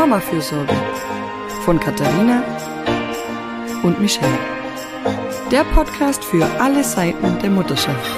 Mama-Fürsorge 0.00 0.74
von 1.66 1.78
Katharina 1.78 2.42
und 3.82 4.00
Michelle. 4.00 4.38
Der 5.50 5.62
Podcast 5.62 6.24
für 6.24 6.46
alle 6.58 6.82
Seiten 6.82 7.38
der 7.40 7.50
Mutterschaft. 7.50 8.10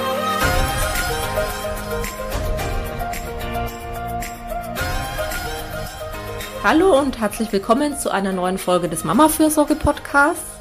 Hallo 6.62 7.00
und 7.00 7.20
herzlich 7.20 7.50
willkommen 7.50 7.98
zu 7.98 8.12
einer 8.12 8.32
neuen 8.32 8.58
Folge 8.58 8.88
des 8.88 9.02
Mama-Fürsorge-Podcasts. 9.02 10.60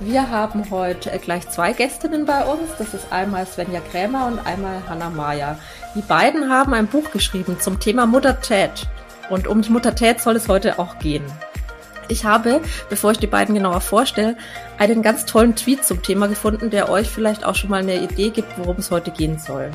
Wir 0.00 0.28
haben 0.28 0.70
heute 0.70 1.18
gleich 1.20 1.48
zwei 1.48 1.72
Gästinnen 1.72 2.26
bei 2.26 2.44
uns. 2.44 2.68
Das 2.78 2.92
ist 2.92 3.10
einmal 3.10 3.46
Svenja 3.46 3.80
Krämer 3.80 4.26
und 4.26 4.46
einmal 4.46 4.82
Hanna 4.86 5.08
Mayer. 5.08 5.58
Die 5.94 6.02
beiden 6.02 6.50
haben 6.50 6.74
ein 6.74 6.86
Buch 6.86 7.10
geschrieben 7.12 7.56
zum 7.58 7.80
Thema 7.80 8.04
Muttertät. 8.04 8.86
Und 9.30 9.46
um 9.46 9.62
die 9.62 9.70
Muttertät 9.70 10.20
soll 10.20 10.36
es 10.36 10.48
heute 10.48 10.78
auch 10.78 10.98
gehen. 10.98 11.24
Ich 12.08 12.24
habe, 12.24 12.60
bevor 12.90 13.12
ich 13.12 13.18
die 13.18 13.26
beiden 13.26 13.54
genauer 13.54 13.80
vorstelle, 13.80 14.36
einen 14.78 15.00
ganz 15.00 15.24
tollen 15.24 15.56
Tweet 15.56 15.84
zum 15.84 16.02
Thema 16.02 16.26
gefunden, 16.26 16.68
der 16.68 16.90
euch 16.90 17.08
vielleicht 17.08 17.44
auch 17.44 17.54
schon 17.54 17.70
mal 17.70 17.80
eine 17.80 18.02
Idee 18.02 18.30
gibt, 18.30 18.58
worum 18.58 18.76
es 18.76 18.90
heute 18.90 19.12
gehen 19.12 19.38
soll. 19.38 19.70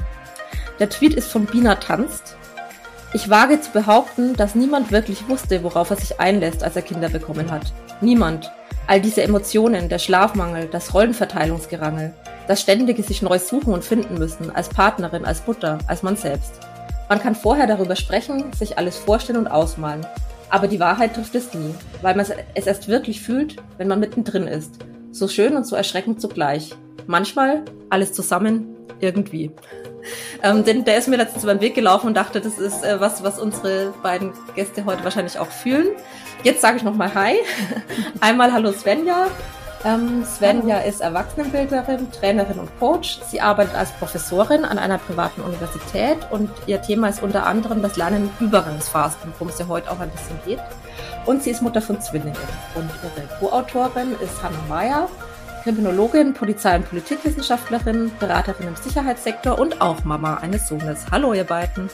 Der 0.79 0.89
Tweet 0.89 1.13
ist 1.13 1.31
von 1.31 1.45
Bina 1.45 1.75
Tanzt 1.75 2.35
ich 3.15 3.29
wage 3.29 3.61
zu 3.61 3.71
behaupten, 3.71 4.35
dass 4.35 4.55
niemand 4.55 4.91
wirklich 4.91 5.29
wusste, 5.29 5.63
worauf 5.63 5.89
er 5.89 5.95
sich 5.95 6.19
einlässt, 6.19 6.65
als 6.65 6.75
er 6.75 6.81
Kinder 6.81 7.07
bekommen 7.07 7.49
hat. 7.49 7.71
Niemand. 8.01 8.51
All 8.87 8.99
diese 8.99 9.23
Emotionen, 9.23 9.87
der 9.87 9.99
Schlafmangel, 9.99 10.67
das 10.67 10.93
Rollenverteilungsgerangel, 10.93 12.13
das 12.49 12.59
ständige 12.59 13.01
sich 13.03 13.21
neu 13.21 13.39
suchen 13.39 13.73
und 13.73 13.85
finden 13.85 14.17
müssen, 14.17 14.53
als 14.53 14.67
Partnerin, 14.67 15.23
als 15.23 15.47
Mutter, 15.47 15.77
als 15.87 16.03
man 16.03 16.17
selbst. 16.17 16.59
Man 17.07 17.19
kann 17.19 17.35
vorher 17.35 17.67
darüber 17.67 17.95
sprechen, 17.95 18.51
sich 18.53 18.77
alles 18.77 18.97
vorstellen 18.97 19.39
und 19.39 19.47
ausmalen. 19.47 20.05
Aber 20.49 20.67
die 20.67 20.79
Wahrheit 20.79 21.15
trifft 21.15 21.35
es 21.35 21.53
nie, 21.53 21.73
weil 22.01 22.15
man 22.15 22.25
es 22.55 22.65
erst 22.65 22.87
wirklich 22.87 23.21
fühlt, 23.21 23.57
wenn 23.77 23.87
man 23.87 23.99
mittendrin 23.99 24.47
ist. 24.47 24.79
So 25.11 25.27
schön 25.27 25.55
und 25.55 25.65
so 25.65 25.75
erschreckend 25.75 26.19
zugleich. 26.19 26.71
Manchmal 27.07 27.63
alles 27.89 28.13
zusammen 28.13 28.75
irgendwie. 28.99 29.51
Ähm, 30.43 30.63
denn 30.63 30.85
der 30.85 30.97
ist 30.97 31.07
mir 31.07 31.17
letztens 31.17 31.43
über 31.43 31.53
den 31.53 31.61
Weg 31.61 31.75
gelaufen 31.75 32.07
und 32.07 32.15
dachte, 32.15 32.41
das 32.41 32.59
ist 32.59 32.83
äh, 32.83 32.99
was, 32.99 33.23
was 33.23 33.39
unsere 33.39 33.93
beiden 34.03 34.33
Gäste 34.55 34.85
heute 34.85 35.03
wahrscheinlich 35.03 35.39
auch 35.39 35.49
fühlen. 35.49 35.87
Jetzt 36.43 36.61
sage 36.61 36.77
ich 36.77 36.83
nochmal 36.83 37.13
Hi. 37.15 37.37
Einmal 38.19 38.51
Hallo 38.51 38.71
Svenja. 38.71 39.27
Ähm, 39.85 40.25
Svenja 40.25 40.79
ist 40.79 40.99
Erwachsenenbildnerin, 41.01 42.11
Trainerin 42.11 42.57
und 42.57 42.79
Coach. 42.79 43.19
Sie 43.29 43.39
arbeitet 43.39 43.75
als 43.75 43.91
Professorin 43.91 44.65
an 44.65 44.79
einer 44.79 44.97
privaten 44.97 45.41
Universität 45.41 46.17
und 46.31 46.49
ihr 46.65 46.81
Thema 46.81 47.09
ist 47.09 47.21
unter 47.21 47.45
anderem 47.45 47.83
das 47.83 47.95
Lernen 47.95 48.31
in 48.39 48.47
Übergangsphasen, 48.47 49.31
worum 49.33 49.49
es 49.49 49.59
ja 49.59 49.67
heute 49.67 49.91
auch 49.91 49.99
ein 49.99 50.09
bisschen 50.09 50.39
geht. 50.43 50.59
Und 51.27 51.43
sie 51.43 51.51
ist 51.51 51.61
Mutter 51.61 51.83
von 51.83 52.01
Zwillingen. 52.01 52.35
Und 52.73 52.89
ihre 53.03 53.27
Co-Autorin 53.39 54.15
ist 54.23 54.41
Hannah 54.41 54.57
Meyer. 54.67 55.07
Kriminologin, 55.63 56.33
Polizei- 56.33 56.77
und 56.77 56.89
Politikwissenschaftlerin, 56.89 58.11
Beraterin 58.19 58.67
im 58.67 58.75
Sicherheitssektor 58.75 59.57
und 59.57 59.81
auch 59.81 60.03
Mama 60.03 60.35
eines 60.37 60.67
Sohnes. 60.67 61.05
Hallo, 61.11 61.33
ihr 61.33 61.43
beiden. 61.43 61.89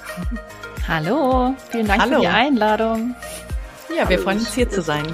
Hallo, 0.88 1.56
vielen 1.70 1.88
Dank 1.88 2.02
Hallo. 2.02 2.16
für 2.16 2.22
die 2.22 2.28
Einladung. 2.28 3.16
Ja, 3.90 4.08
wir 4.08 4.16
Hallo. 4.16 4.24
freuen 4.24 4.40
uns 4.40 4.54
hier 4.54 4.70
zu 4.70 4.82
sein. 4.82 5.06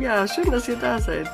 Ja, 0.00 0.26
schön, 0.26 0.50
dass 0.50 0.68
ihr 0.68 0.76
da 0.76 0.98
seid. 0.98 1.28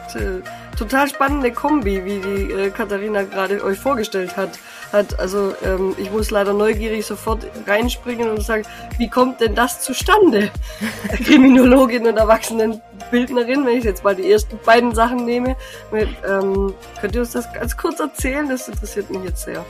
Total 0.78 1.08
spannende 1.08 1.50
Kombi, 1.50 2.04
wie 2.04 2.20
die 2.20 2.52
äh, 2.52 2.70
Katharina 2.70 3.24
gerade 3.24 3.64
euch 3.64 3.78
vorgestellt 3.78 4.36
hat. 4.36 4.60
hat 4.92 5.18
also 5.18 5.52
ähm, 5.64 5.96
ich 5.98 6.12
muss 6.12 6.30
leider 6.30 6.52
neugierig 6.52 7.04
sofort 7.04 7.44
reinspringen 7.66 8.30
und 8.30 8.42
sagen, 8.42 8.62
wie 8.96 9.08
kommt 9.08 9.40
denn 9.40 9.56
das 9.56 9.80
zustande? 9.80 10.52
Kriminologin 11.24 12.06
und 12.06 12.16
Erwachsenenbildnerin, 12.16 13.66
wenn 13.66 13.78
ich 13.78 13.82
jetzt 13.82 14.04
mal 14.04 14.14
die 14.14 14.30
ersten 14.30 14.56
beiden 14.64 14.94
Sachen 14.94 15.24
nehme. 15.24 15.56
Mit, 15.90 16.10
ähm, 16.24 16.72
könnt 17.00 17.14
ihr 17.16 17.22
uns 17.22 17.32
das 17.32 17.52
ganz 17.52 17.76
kurz 17.76 17.98
erzählen? 17.98 18.48
Das 18.48 18.68
interessiert 18.68 19.10
mich 19.10 19.24
jetzt 19.24 19.42
sehr. 19.42 19.66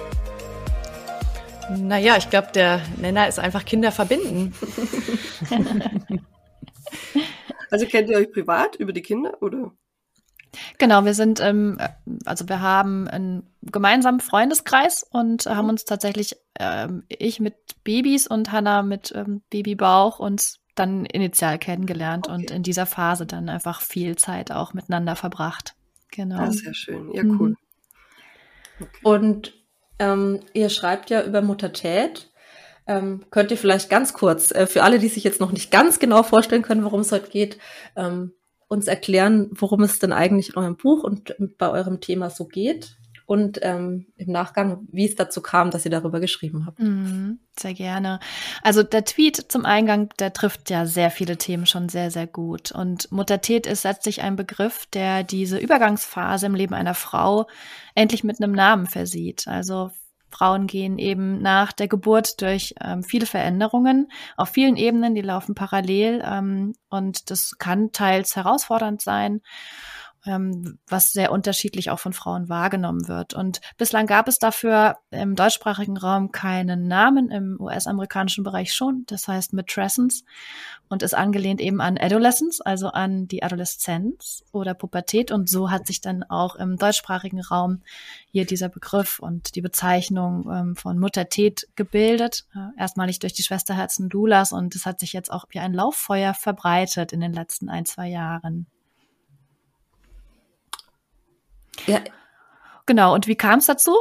Naja, 1.75 2.19
ich 2.19 2.29
glaube, 2.29 2.49
der 2.55 2.83
Nenner 2.99 3.29
ist 3.29 3.39
einfach 3.39 3.65
Kinder 3.65 3.93
verbinden. 3.93 4.53
also 7.71 7.87
kennt 7.87 8.11
ihr 8.11 8.19
euch 8.19 8.31
privat 8.31 8.77
über 8.77 8.93
die 8.93 9.03
Kinder 9.03 9.43
oder? 9.43 9.73
Genau, 10.79 11.05
wir 11.05 11.15
sind, 11.15 11.41
ähm, 11.41 11.79
also 12.25 12.49
wir 12.49 12.61
haben 12.61 13.09
einen 13.09 13.51
gemeinsamen 13.63 14.21
Freundeskreis 14.21 15.05
und 15.11 15.47
haben 15.47 15.65
mhm. 15.65 15.71
uns 15.71 15.85
tatsächlich, 15.85 16.37
ähm, 16.59 17.05
ich 17.09 17.41
mit 17.41 17.55
Babys 17.85 18.27
und 18.27 18.53
Hannah 18.53 18.83
mit 18.83 19.13
ähm, 19.15 19.43
Babybauch 19.51 20.19
uns 20.19 20.61
dann 20.75 21.05
initial 21.07 21.59
kennengelernt 21.59 22.29
okay. 22.29 22.35
und 22.35 22.51
in 22.51 22.63
dieser 22.63 22.87
Phase 22.87 23.27
dann 23.27 23.49
einfach 23.49 23.81
viel 23.81 24.17
Zeit 24.17 24.53
auch 24.53 24.75
miteinander 24.75 25.17
verbracht. 25.17 25.75
Genau. 26.11 26.39
Ah, 26.39 26.53
sehr 26.53 26.75
schön. 26.75 27.13
Ja, 27.13 27.23
cool. 27.25 27.51
Mhm. 27.51 27.57
Okay. 28.81 28.91
Und 29.03 29.55
ähm, 29.99 30.41
ihr 30.53 30.69
schreibt 30.69 31.11
ja 31.11 31.23
über 31.25 31.43
Muttertät. 31.43 32.31
Ähm, 32.87 33.27
könnt 33.31 33.51
ihr 33.51 33.59
vielleicht 33.59 33.91
ganz 33.91 34.15
kurz, 34.15 34.51
äh, 34.51 34.67
für 34.67 34.83
alle, 34.83 34.99
die 34.99 35.09
sich 35.09 35.23
jetzt 35.23 35.41
noch 35.41 35.53
nicht 35.53 35.71
ganz 35.71 35.99
genau 35.99 36.23
vorstellen 36.23 36.63
können, 36.63 36.85
worum 36.85 37.01
es 37.01 37.13
heute 37.13 37.29
geht, 37.29 37.59
ähm, 37.97 38.33
uns 38.69 38.87
erklären, 38.87 39.51
worum 39.53 39.83
es 39.83 39.99
denn 39.99 40.13
eigentlich 40.13 40.51
in 40.51 40.57
eurem 40.57 40.77
Buch 40.77 41.03
und 41.03 41.35
bei 41.59 41.71
eurem 41.71 42.01
Thema 42.01 42.31
so 42.31 42.47
geht 42.47 42.99
und 43.29 43.59
ähm, 43.61 44.07
im 44.17 44.33
Nachgang, 44.33 44.89
wie 44.91 45.07
es 45.07 45.15
dazu 45.15 45.43
kam, 45.43 45.71
dass 45.71 45.85
ihr 45.85 45.91
darüber 45.91 46.19
geschrieben 46.19 46.65
habt. 46.65 46.79
Mhm, 46.79 47.41
sehr 47.59 47.75
gerne. 47.75 48.21
Also 48.63 48.83
der 48.83 49.05
Tweet 49.05 49.37
zum 49.37 49.67
Eingang, 49.67 50.09
der 50.19 50.33
trifft 50.33 50.71
ja 50.71 50.87
sehr 50.87 51.11
viele 51.11 51.37
Themen 51.37 51.67
schon 51.67 51.91
sehr, 51.91 52.11
sehr 52.11 52.27
gut. 52.27 52.73
Und 52.73 53.13
Muttertät 53.13 53.67
ist 53.67 53.85
letztlich 53.85 54.23
ein 54.23 54.37
Begriff, 54.37 54.87
der 54.95 55.25
diese 55.25 55.59
Übergangsphase 55.59 56.47
im 56.47 56.55
Leben 56.55 56.73
einer 56.73 56.95
Frau 56.95 57.47
endlich 57.95 58.25
mit 58.25 58.43
einem 58.43 58.53
Namen 58.53 58.87
versieht. 58.87 59.47
Also 59.47 59.91
Frauen 60.31 60.67
gehen 60.67 60.99
eben 60.99 61.41
nach 61.41 61.73
der 61.73 61.89
Geburt 61.89 62.41
durch 62.41 62.75
ähm, 62.81 63.03
viele 63.03 63.27
Veränderungen 63.27 64.11
auf 64.37 64.51
vielen 64.51 64.77
Ebenen, 64.77 65.15
die 65.15 65.23
laufen 65.23 65.55
parallel 65.55 66.23
ähm, 66.25 66.75
und 66.91 67.31
das 67.31 67.57
kann 67.59 67.93
teils 67.93 68.37
herausfordernd 68.37 69.01
sein 69.01 69.41
ähm, 70.27 70.79
was 70.89 71.13
sehr 71.13 71.33
unterschiedlich 71.33 71.91
auch 71.91 71.99
von 71.99 72.13
Frauen 72.13 72.49
wahrgenommen 72.49 73.09
wird. 73.09 73.35
Und 73.35 73.61
bislang 73.77 74.07
gab 74.07 74.29
es 74.29 74.39
dafür 74.39 74.99
im 75.11 75.37
deutschsprachigen 75.37 75.97
Raum 75.97 76.33
keinen 76.33 76.89
Namen, 76.89 77.31
im 77.31 77.57
US-amerikanischen 77.61 78.45
Bereich 78.45 78.75
schon, 78.75 79.05
das 79.07 79.29
heißt 79.29 79.53
Matrescence 79.53 80.25
und 80.89 81.03
ist 81.03 81.15
angelehnt 81.15 81.61
eben 81.61 81.81
an 81.81 81.99
Adolescence, 81.99 82.61
also 82.61 82.89
an 82.89 83.29
die 83.29 83.43
Adoleszenz 83.43 84.45
oder 84.53 84.75
Pubertät. 84.75 85.31
Und 85.31 85.49
so 85.49 85.71
hat 85.71 85.87
sich 85.87 86.01
dann 86.01 86.23
auch 86.25 86.57
im 86.57 86.77
deutschsprachigen 86.77 87.41
Raum 87.41 87.83
hier 88.31 88.47
dieser 88.47 88.69
Begriff 88.69 89.19
und 89.19 89.55
die 89.55 89.61
Bezeichnung 89.61 90.49
ähm, 90.51 90.77
von 90.77 90.99
Muttertät 90.99 91.69
gebildet. 91.77 92.47
Äh, 92.55 92.81
erstmalig 92.81 93.19
durch 93.19 93.33
die 93.33 93.43
Schwesterherzen 93.43 94.09
Dulas 94.09 94.53
und 94.53 94.75
es 94.75 94.87
hat 94.87 95.01
sich 95.01 95.13
jetzt 95.13 95.31
auch 95.31 95.45
wie 95.51 95.59
ein 95.59 95.75
Lauffeuer 95.75 96.35
verbreitet 96.35 97.13
in 97.13 97.21
den 97.21 97.33
letzten 97.33 97.69
ein, 97.69 97.85
zwei 97.85 98.09
Jahren. 98.09 98.67
Ja. 101.87 102.01
Genau, 102.87 103.15
und 103.15 103.27
wie 103.27 103.37
kam 103.37 103.59
es 103.59 103.67
dazu? 103.67 103.97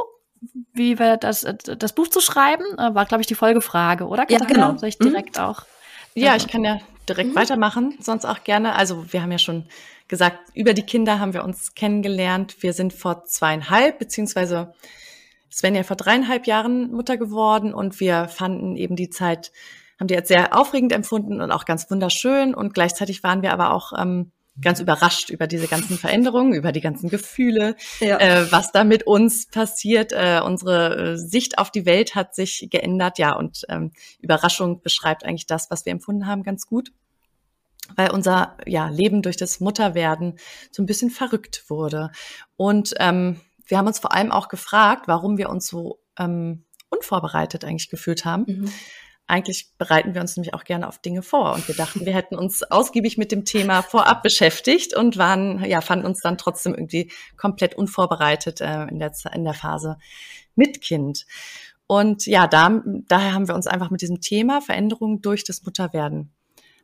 Wie 0.72 0.98
wir 0.98 1.16
das, 1.16 1.46
das 1.78 1.92
Buch 1.92 2.08
zu 2.08 2.20
schreiben, 2.20 2.64
äh, 2.78 2.94
war, 2.94 3.06
glaube 3.06 3.20
ich, 3.20 3.26
die 3.26 3.34
Folgefrage, 3.34 4.06
oder? 4.06 4.26
Ja, 4.30 4.38
genau. 4.38 4.76
Soll 4.78 4.88
ich 4.88 4.98
direkt 4.98 5.36
mhm. 5.36 5.42
auch? 5.42 5.62
Ja, 6.14 6.36
ich 6.36 6.48
kann 6.48 6.64
ja 6.64 6.78
direkt 7.08 7.30
mhm. 7.30 7.36
weitermachen, 7.36 7.98
sonst 8.00 8.24
auch 8.24 8.44
gerne. 8.44 8.74
Also 8.74 9.12
wir 9.12 9.22
haben 9.22 9.32
ja 9.32 9.38
schon 9.38 9.66
gesagt, 10.08 10.38
über 10.54 10.74
die 10.74 10.82
Kinder 10.82 11.20
haben 11.20 11.34
wir 11.34 11.44
uns 11.44 11.74
kennengelernt. 11.74 12.56
Wir 12.60 12.72
sind 12.72 12.92
vor 12.92 13.24
zweieinhalb, 13.24 13.98
beziehungsweise 13.98 14.72
Sven 15.50 15.74
ja 15.74 15.82
vor 15.82 15.96
dreieinhalb 15.96 16.46
Jahren 16.46 16.90
Mutter 16.90 17.16
geworden 17.16 17.74
und 17.74 18.00
wir 18.00 18.28
fanden 18.28 18.76
eben 18.76 18.96
die 18.96 19.10
Zeit, 19.10 19.52
haben 19.98 20.08
die 20.08 20.16
als 20.16 20.28
sehr 20.28 20.56
aufregend 20.56 20.92
empfunden 20.92 21.40
und 21.40 21.50
auch 21.50 21.64
ganz 21.64 21.90
wunderschön. 21.90 22.54
Und 22.54 22.74
gleichzeitig 22.74 23.22
waren 23.22 23.42
wir 23.42 23.52
aber 23.52 23.72
auch 23.72 23.92
ähm, 23.98 24.30
ganz 24.60 24.80
überrascht 24.80 25.30
über 25.30 25.46
diese 25.46 25.68
ganzen 25.68 25.98
Veränderungen, 25.98 26.54
über 26.54 26.72
die 26.72 26.80
ganzen 26.80 27.08
Gefühle, 27.08 27.76
ja. 28.00 28.18
äh, 28.18 28.50
was 28.50 28.72
da 28.72 28.84
mit 28.84 29.06
uns 29.06 29.46
passiert. 29.46 30.12
Äh, 30.12 30.40
unsere 30.44 30.96
äh, 31.12 31.16
Sicht 31.16 31.58
auf 31.58 31.70
die 31.70 31.86
Welt 31.86 32.14
hat 32.14 32.34
sich 32.34 32.68
geändert, 32.70 33.18
ja, 33.18 33.34
und 33.34 33.64
ähm, 33.68 33.92
Überraschung 34.20 34.82
beschreibt 34.82 35.24
eigentlich 35.24 35.46
das, 35.46 35.70
was 35.70 35.84
wir 35.84 35.92
empfunden 35.92 36.26
haben, 36.26 36.42
ganz 36.42 36.66
gut. 36.66 36.92
Weil 37.96 38.10
unser 38.10 38.56
ja, 38.66 38.88
Leben 38.88 39.22
durch 39.22 39.36
das 39.36 39.60
Mutterwerden 39.60 40.38
so 40.70 40.82
ein 40.82 40.86
bisschen 40.86 41.10
verrückt 41.10 41.64
wurde. 41.68 42.10
Und 42.56 42.94
ähm, 42.98 43.40
wir 43.66 43.78
haben 43.78 43.86
uns 43.86 43.98
vor 43.98 44.12
allem 44.12 44.30
auch 44.30 44.48
gefragt, 44.48 45.08
warum 45.08 45.38
wir 45.38 45.48
uns 45.48 45.66
so 45.68 46.00
ähm, 46.18 46.64
unvorbereitet 46.90 47.64
eigentlich 47.64 47.88
gefühlt 47.88 48.24
haben. 48.24 48.44
Mhm 48.46 48.72
eigentlich 49.28 49.70
bereiten 49.76 50.14
wir 50.14 50.22
uns 50.22 50.36
nämlich 50.36 50.54
auch 50.54 50.64
gerne 50.64 50.88
auf 50.88 50.98
Dinge 50.98 51.22
vor. 51.22 51.52
Und 51.54 51.68
wir 51.68 51.74
dachten, 51.74 52.06
wir 52.06 52.14
hätten 52.14 52.34
uns 52.34 52.62
ausgiebig 52.62 53.18
mit 53.18 53.30
dem 53.30 53.44
Thema 53.44 53.82
vorab 53.82 54.22
beschäftigt 54.22 54.96
und 54.96 55.18
waren, 55.18 55.62
ja, 55.64 55.80
fanden 55.82 56.06
uns 56.06 56.20
dann 56.20 56.38
trotzdem 56.38 56.74
irgendwie 56.74 57.12
komplett 57.36 57.74
unvorbereitet 57.74 58.60
äh, 58.60 58.84
in, 58.84 58.98
der, 58.98 59.12
in 59.34 59.44
der 59.44 59.54
Phase 59.54 59.98
mit 60.54 60.80
Kind. 60.80 61.26
Und 61.86 62.26
ja, 62.26 62.46
da, 62.46 62.82
daher 63.06 63.34
haben 63.34 63.48
wir 63.48 63.54
uns 63.54 63.66
einfach 63.66 63.90
mit 63.90 64.00
diesem 64.00 64.20
Thema 64.20 64.60
Veränderung 64.60 65.20
durch 65.20 65.44
das 65.44 65.62
Mutterwerden 65.64 66.32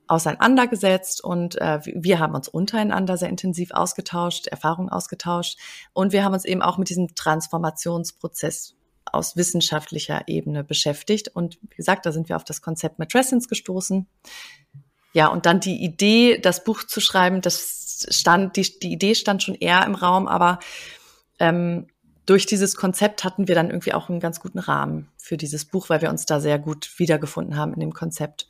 auseinandergesetzt 0.06 1.24
und 1.24 1.58
äh, 1.60 1.80
wir 1.82 2.18
haben 2.18 2.34
uns 2.34 2.48
untereinander 2.48 3.16
sehr 3.16 3.30
intensiv 3.30 3.70
ausgetauscht, 3.72 4.46
Erfahrungen 4.48 4.90
ausgetauscht 4.90 5.58
und 5.94 6.12
wir 6.12 6.24
haben 6.24 6.34
uns 6.34 6.44
eben 6.44 6.60
auch 6.60 6.76
mit 6.76 6.90
diesem 6.90 7.14
Transformationsprozess 7.14 8.74
aus 9.10 9.36
wissenschaftlicher 9.36 10.22
Ebene 10.26 10.64
beschäftigt. 10.64 11.28
Und 11.28 11.58
wie 11.62 11.76
gesagt, 11.76 12.06
da 12.06 12.12
sind 12.12 12.28
wir 12.28 12.36
auf 12.36 12.44
das 12.44 12.62
Konzept 12.62 12.98
Matrescence 12.98 13.48
gestoßen. 13.48 14.06
Ja, 15.12 15.28
und 15.28 15.46
dann 15.46 15.60
die 15.60 15.82
Idee, 15.82 16.38
das 16.38 16.64
Buch 16.64 16.82
zu 16.84 17.00
schreiben, 17.00 17.40
das 17.40 18.06
stand, 18.10 18.56
die, 18.56 18.78
die 18.78 18.92
Idee 18.92 19.14
stand 19.14 19.42
schon 19.42 19.54
eher 19.54 19.84
im 19.86 19.94
Raum, 19.94 20.26
aber 20.26 20.58
ähm, 21.38 21.86
durch 22.26 22.46
dieses 22.46 22.74
Konzept 22.74 23.22
hatten 23.22 23.48
wir 23.48 23.54
dann 23.54 23.70
irgendwie 23.70 23.92
auch 23.92 24.08
einen 24.08 24.20
ganz 24.20 24.40
guten 24.40 24.58
Rahmen 24.58 25.08
für 25.16 25.36
dieses 25.36 25.66
Buch, 25.66 25.88
weil 25.88 26.02
wir 26.02 26.10
uns 26.10 26.26
da 26.26 26.40
sehr 26.40 26.58
gut 26.58 26.98
wiedergefunden 26.98 27.56
haben 27.56 27.74
in 27.74 27.80
dem 27.80 27.92
Konzept. 27.92 28.48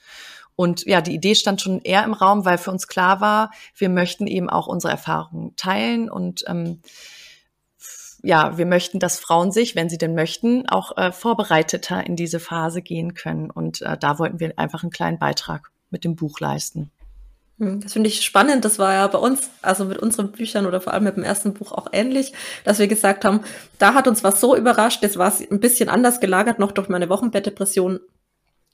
Und 0.57 0.87
ja, 0.87 1.01
die 1.01 1.15
Idee 1.15 1.35
stand 1.35 1.61
schon 1.61 1.81
eher 1.81 2.05
im 2.05 2.13
Raum, 2.13 2.45
weil 2.45 2.59
für 2.59 2.71
uns 2.71 2.87
klar 2.87 3.21
war, 3.21 3.51
wir 3.77 3.89
möchten 3.89 4.27
eben 4.27 4.49
auch 4.49 4.69
unsere 4.69 4.93
Erfahrungen 4.93 5.57
teilen 5.57 6.09
und 6.09 6.45
ähm, 6.47 6.81
ja, 8.25 8.57
wir 8.57 8.67
möchten, 8.67 8.99
dass 8.99 9.21
Frauen 9.21 9.53
sich, 9.53 9.77
wenn 9.77 9.91
sie 9.91 9.99
denn 9.99 10.15
möchten, 10.15 10.67
auch 10.69 10.97
äh, 10.97 11.13
vorbereiteter 11.13 12.07
in 12.07 12.17
diese 12.17 12.41
Phase 12.41 12.81
gehen 12.81 13.15
können. 13.15 13.51
Und 13.51 13.83
äh, 13.83 13.97
da 13.99 14.19
wollten 14.19 14.41
wir 14.41 14.59
einfach 14.59 14.83
einen 14.83 14.91
kleinen 14.91 15.19
Beitrag 15.19 15.71
mit 15.91 16.05
dem 16.05 16.17
Buch 16.17 16.41
leisten. 16.41 16.91
Hm, 17.59 17.81
das 17.81 17.93
finde 17.93 18.09
ich 18.09 18.25
spannend. 18.25 18.65
Das 18.65 18.79
war 18.79 18.95
ja 18.95 19.07
bei 19.07 19.19
uns, 19.19 19.51
also 19.61 19.85
mit 19.85 19.99
unseren 19.99 20.33
Büchern 20.33 20.67
oder 20.67 20.81
vor 20.81 20.95
allem 20.95 21.05
mit 21.05 21.17
dem 21.17 21.23
ersten 21.23 21.53
Buch 21.55 21.73
auch 21.73 21.89
ähnlich, 21.93 22.33
dass 22.65 22.79
wir 22.79 22.89
gesagt 22.89 23.25
haben, 23.25 23.41
da 23.79 23.95
hat 23.95 24.09
uns 24.09 24.25
was 24.25 24.41
so 24.41 24.57
überrascht, 24.57 25.05
das 25.05 25.19
war 25.19 25.33
ein 25.51 25.61
bisschen 25.61 25.89
anders 25.89 26.19
gelagert, 26.19 26.59
noch 26.59 26.73
durch 26.73 26.89
meine 26.89 27.11
Wochenbettdepression. 27.11 28.01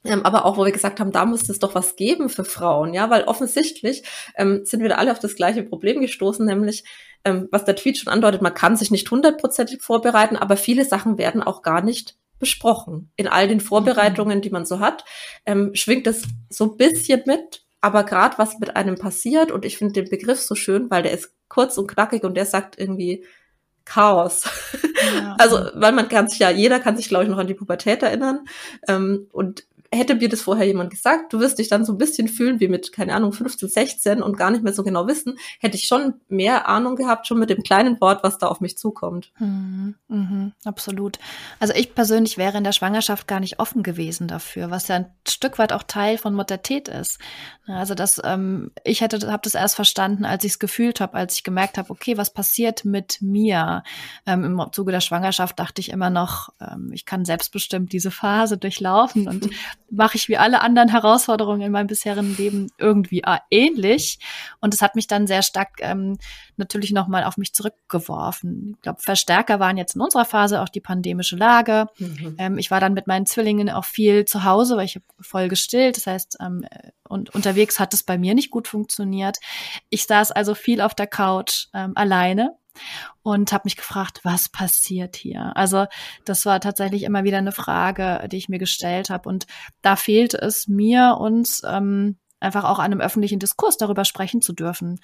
Ähm, 0.03 0.25
aber 0.25 0.45
auch, 0.45 0.57
wo 0.57 0.65
wir 0.65 0.71
gesagt 0.71 0.99
haben, 0.99 1.11
da 1.11 1.25
muss 1.25 1.47
es 1.47 1.59
doch 1.59 1.75
was 1.75 1.95
geben 1.95 2.29
für 2.29 2.43
Frauen, 2.43 2.93
ja, 2.93 3.09
weil 3.09 3.23
offensichtlich 3.25 4.03
ähm, 4.35 4.61
sind 4.65 4.81
wir 4.81 4.89
da 4.89 4.95
alle 4.95 5.11
auf 5.11 5.19
das 5.19 5.35
gleiche 5.35 5.63
Problem 5.63 6.01
gestoßen, 6.01 6.45
nämlich 6.45 6.83
ähm, 7.23 7.47
was 7.51 7.65
der 7.65 7.75
Tweet 7.75 7.97
schon 7.99 8.11
andeutet, 8.11 8.41
man 8.41 8.53
kann 8.53 8.75
sich 8.75 8.89
nicht 8.89 9.09
hundertprozentig 9.11 9.81
vorbereiten, 9.81 10.37
aber 10.37 10.57
viele 10.57 10.85
Sachen 10.85 11.17
werden 11.17 11.43
auch 11.43 11.61
gar 11.61 11.83
nicht 11.83 12.15
besprochen. 12.39 13.11
In 13.15 13.27
all 13.27 13.47
den 13.47 13.59
Vorbereitungen, 13.59 14.41
die 14.41 14.49
man 14.49 14.65
so 14.65 14.79
hat, 14.79 15.05
ähm, 15.45 15.75
schwingt 15.75 16.07
es 16.07 16.23
so 16.49 16.71
ein 16.71 16.77
bisschen 16.77 17.21
mit, 17.27 17.63
aber 17.79 18.03
gerade 18.03 18.37
was 18.39 18.57
mit 18.59 18.75
einem 18.75 18.95
passiert, 18.95 19.51
und 19.51 19.65
ich 19.65 19.77
finde 19.77 20.01
den 20.01 20.09
Begriff 20.09 20.41
so 20.41 20.55
schön, 20.55 20.89
weil 20.89 21.03
der 21.03 21.11
ist 21.11 21.31
kurz 21.47 21.77
und 21.77 21.87
knackig 21.87 22.23
und 22.23 22.35
der 22.35 22.45
sagt 22.45 22.79
irgendwie 22.79 23.23
Chaos. 23.85 24.43
Ja. 25.13 25.35
Also, 25.39 25.57
weil 25.73 25.93
man 25.93 26.07
kann 26.07 26.27
sich 26.27 26.37
ja, 26.37 26.51
jeder 26.51 26.79
kann 26.79 26.95
sich, 26.95 27.09
glaube 27.09 27.23
ich, 27.23 27.29
noch 27.29 27.39
an 27.39 27.47
die 27.47 27.55
Pubertät 27.55 28.03
erinnern. 28.03 28.45
Ähm, 28.87 29.27
und 29.31 29.65
hätte 29.93 30.15
mir 30.15 30.29
das 30.29 30.41
vorher 30.41 30.65
jemand 30.65 30.89
gesagt, 30.89 31.33
du 31.33 31.39
wirst 31.39 31.59
dich 31.59 31.67
dann 31.67 31.83
so 31.83 31.91
ein 31.91 31.97
bisschen 31.97 32.29
fühlen 32.29 32.61
wie 32.61 32.69
mit, 32.69 32.93
keine 32.93 33.13
Ahnung, 33.13 33.33
15, 33.33 33.67
16 33.67 34.21
und 34.21 34.37
gar 34.37 34.49
nicht 34.49 34.63
mehr 34.63 34.73
so 34.73 34.83
genau 34.83 35.05
wissen, 35.05 35.37
hätte 35.59 35.75
ich 35.75 35.85
schon 35.85 36.13
mehr 36.29 36.69
Ahnung 36.69 36.95
gehabt, 36.95 37.27
schon 37.27 37.39
mit 37.39 37.49
dem 37.49 37.61
kleinen 37.61 37.99
Wort, 37.99 38.23
was 38.23 38.37
da 38.37 38.47
auf 38.47 38.61
mich 38.61 38.77
zukommt. 38.77 39.33
Mhm, 39.39 39.95
mhm, 40.07 40.53
absolut. 40.63 41.19
Also 41.59 41.73
ich 41.73 41.93
persönlich 41.93 42.37
wäre 42.37 42.57
in 42.57 42.63
der 42.63 42.71
Schwangerschaft 42.71 43.27
gar 43.27 43.41
nicht 43.41 43.59
offen 43.59 43.83
gewesen 43.83 44.29
dafür, 44.29 44.71
was 44.71 44.87
ja 44.87 44.95
ein 44.95 45.13
Stück 45.27 45.59
weit 45.59 45.73
auch 45.73 45.83
Teil 45.83 46.17
von 46.17 46.33
Muttertät 46.33 46.87
ist. 46.87 47.19
Also 47.67 47.93
das, 47.93 48.21
ähm, 48.23 48.71
ich 48.85 49.01
hätte, 49.01 49.29
habe 49.29 49.41
das 49.43 49.55
erst 49.55 49.75
verstanden, 49.75 50.23
als 50.23 50.45
ich 50.45 50.53
es 50.53 50.59
gefühlt 50.59 51.01
habe, 51.01 51.15
als 51.15 51.35
ich 51.35 51.43
gemerkt 51.43 51.77
habe, 51.77 51.89
okay, 51.89 52.17
was 52.17 52.33
passiert 52.33 52.85
mit 52.85 53.21
mir? 53.21 53.83
Ähm, 54.25 54.45
Im 54.45 54.61
Zuge 54.71 54.91
der 54.93 55.01
Schwangerschaft 55.01 55.59
dachte 55.59 55.81
ich 55.81 55.89
immer 55.89 56.09
noch, 56.09 56.49
ähm, 56.61 56.91
ich 56.93 57.05
kann 57.05 57.25
selbstbestimmt 57.25 57.91
diese 57.91 58.11
Phase 58.11 58.57
durchlaufen 58.57 59.27
und 59.27 59.49
mache 59.91 60.15
ich 60.15 60.29
wie 60.29 60.37
alle 60.37 60.61
anderen 60.61 60.89
Herausforderungen 60.89 61.61
in 61.61 61.71
meinem 61.71 61.87
bisherigen 61.87 62.35
Leben 62.37 62.67
irgendwie 62.77 63.21
äh, 63.21 63.37
ähnlich. 63.51 64.19
Und 64.59 64.73
es 64.73 64.81
hat 64.81 64.95
mich 64.95 65.07
dann 65.07 65.27
sehr 65.27 65.41
stark 65.41 65.79
ähm, 65.79 66.17
natürlich 66.55 66.91
nochmal 66.91 67.25
auf 67.25 67.37
mich 67.37 67.53
zurückgeworfen. 67.53 68.75
Ich 68.75 68.81
glaube, 68.81 69.01
Verstärker 69.01 69.59
waren 69.59 69.77
jetzt 69.77 69.95
in 69.95 70.01
unserer 70.01 70.25
Phase 70.25 70.61
auch 70.61 70.69
die 70.69 70.81
pandemische 70.81 71.35
Lage. 71.35 71.87
Mhm. 71.97 72.35
Ähm, 72.37 72.57
ich 72.57 72.71
war 72.71 72.79
dann 72.79 72.93
mit 72.93 73.07
meinen 73.07 73.25
Zwillingen 73.25 73.69
auch 73.69 73.85
viel 73.85 74.25
zu 74.25 74.43
Hause, 74.43 74.77
weil 74.77 74.85
ich 74.85 74.99
voll 75.19 75.49
gestillt. 75.49 75.97
Das 75.97 76.07
heißt, 76.07 76.37
ähm, 76.39 76.65
und 77.07 77.35
unterwegs 77.35 77.79
hat 77.79 77.93
es 77.93 78.03
bei 78.03 78.17
mir 78.17 78.33
nicht 78.33 78.51
gut 78.51 78.69
funktioniert. 78.69 79.37
Ich 79.89 80.05
saß 80.05 80.31
also 80.31 80.55
viel 80.55 80.79
auf 80.79 80.95
der 80.95 81.07
Couch 81.07 81.67
ähm, 81.73 81.91
alleine 81.95 82.55
und 83.23 83.51
habe 83.51 83.63
mich 83.65 83.77
gefragt, 83.77 84.21
was 84.23 84.49
passiert 84.49 85.15
hier? 85.15 85.55
Also 85.55 85.85
das 86.25 86.45
war 86.45 86.59
tatsächlich 86.59 87.03
immer 87.03 87.23
wieder 87.23 87.37
eine 87.37 87.51
Frage, 87.51 88.27
die 88.31 88.37
ich 88.37 88.49
mir 88.49 88.59
gestellt 88.59 89.09
habe. 89.09 89.27
Und 89.29 89.47
da 89.81 89.95
fehlt 89.95 90.33
es 90.33 90.67
mir 90.67 91.17
uns 91.19 91.61
ähm, 91.65 92.17
einfach 92.39 92.63
auch 92.63 92.79
an 92.79 92.85
einem 92.85 93.01
öffentlichen 93.01 93.39
Diskurs 93.39 93.77
darüber 93.77 94.03
sprechen 94.03 94.41
zu 94.41 94.53
dürfen. 94.53 94.99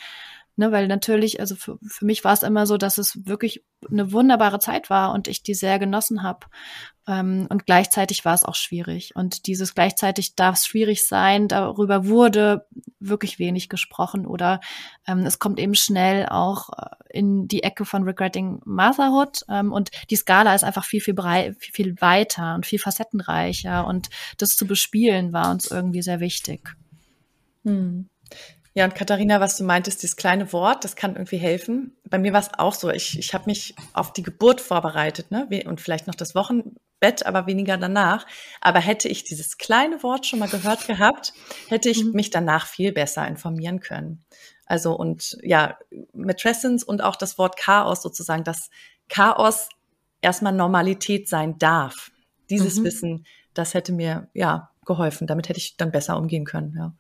Ne, 0.60 0.72
weil 0.72 0.88
natürlich, 0.88 1.40
also 1.40 1.56
für, 1.56 1.78
für 1.86 2.04
mich 2.04 2.24
war 2.24 2.34
es 2.34 2.42
immer 2.42 2.66
so, 2.66 2.78
dass 2.78 2.98
es 2.98 3.28
wirklich 3.28 3.64
eine 3.92 4.12
wunderbare 4.12 4.58
Zeit 4.58 4.90
war 4.90 5.14
und 5.14 5.28
ich 5.28 5.44
die 5.44 5.54
sehr 5.54 5.78
genossen 5.78 6.24
habe. 6.24 6.48
Ähm, 7.08 7.46
und 7.52 7.68
gleichzeitig 7.68 8.26
war 8.26 8.34
es 8.34 8.44
auch 8.44 8.56
schwierig. 8.56 9.16
Und 9.16 9.46
dieses 9.46 9.76
gleichzeitig 9.76 10.34
darf 10.34 10.56
es 10.56 10.66
schwierig 10.66 11.06
sein, 11.08 11.48
darüber 11.48 12.08
wurde 12.08 12.66
wirklich 13.00 13.38
wenig 13.38 13.70
gesprochen 13.70 14.26
oder 14.26 14.60
ähm, 15.06 15.28
es 15.28 15.38
kommt 15.38 15.60
eben 15.60 15.76
schnell 15.76 16.26
auch 16.28 16.70
äh, 16.70 17.20
in 17.20 17.48
die 17.48 17.62
Ecke 17.62 17.86
von 17.86 18.02
Regretting 18.02 18.60
Motherhood. 18.66 19.42
Ähm, 19.50 19.72
und 19.72 19.92
die 20.10 20.16
Skala 20.16 20.56
ist 20.56 20.64
einfach 20.64 20.86
viel, 20.86 21.02
viel, 21.02 21.14
brei 21.14 21.54
viel, 21.60 21.74
viel 21.74 22.02
weiter 22.02 22.56
und 22.56 22.66
viel 22.66 22.80
facettenreicher. 22.80 23.86
Und 23.86 24.10
das 24.40 24.50
zu 24.50 24.66
bespielen 24.66 25.34
war 25.34 25.52
uns 25.52 25.70
irgendwie 25.70 26.02
sehr 26.02 26.20
wichtig. 26.20 26.76
Hm. 27.64 28.10
Ja, 28.78 28.86
und 28.86 28.94
Katharina, 28.94 29.40
was 29.40 29.58
du 29.58 29.64
meintest, 29.64 30.04
dieses 30.04 30.18
kleine 30.18 30.54
Wort, 30.54 30.84
das 30.84 30.96
kann 30.96 31.16
irgendwie 31.16 31.38
helfen. 31.38 31.98
Bei 32.08 32.20
mir 32.20 32.32
war 32.32 32.42
es 32.42 32.54
auch 32.60 32.76
so. 32.76 32.92
Ich, 32.92 33.18
ich 33.18 33.34
habe 33.34 33.46
mich 33.48 33.74
auf 33.94 34.14
die 34.14 34.22
Geburt 34.22 34.62
vorbereitet, 34.62 35.32
ne? 35.32 35.48
Und 35.66 35.82
vielleicht 35.82 36.06
noch 36.06 36.14
das 36.14 36.36
Wochenbett, 36.36 37.26
aber 37.26 37.48
weniger 37.48 37.78
danach. 37.78 38.28
Aber 38.62 38.78
hätte 38.80 39.10
ich 39.10 39.24
dieses 39.24 39.58
kleine 39.58 40.04
Wort 40.04 40.28
schon 40.28 40.38
mal 40.38 40.48
gehört 40.48 40.86
gehabt, 40.86 41.34
hätte 41.70 41.90
ich 41.90 42.04
mhm. 42.04 42.12
mich 42.12 42.30
danach 42.30 42.68
viel 42.68 42.92
besser 42.92 43.28
informieren 43.28 43.80
können. 43.80 44.24
Also 44.68 44.96
und 44.96 45.40
ja, 45.42 45.80
Matrescence 46.14 46.84
und 46.84 47.02
auch 47.02 47.16
das 47.16 47.40
Wort 47.40 47.58
Chaos 47.58 48.04
sozusagen, 48.04 48.44
dass 48.44 48.70
Chaos 49.10 49.70
erstmal 50.22 50.54
Normalität 50.54 51.28
sein 51.28 51.58
darf. 51.58 52.12
Dieses 52.52 52.78
mhm. 52.78 52.84
Wissen, 52.84 53.26
das 53.56 53.74
hätte 53.74 53.92
mir 53.92 54.30
ja 54.36 54.70
geholfen. 54.86 55.26
Damit 55.26 55.50
hätte 55.50 55.58
ich 55.58 55.78
dann 55.78 55.92
besser 55.92 56.16
umgehen 56.16 56.46
können, 56.46 56.76
ja. 56.78 56.94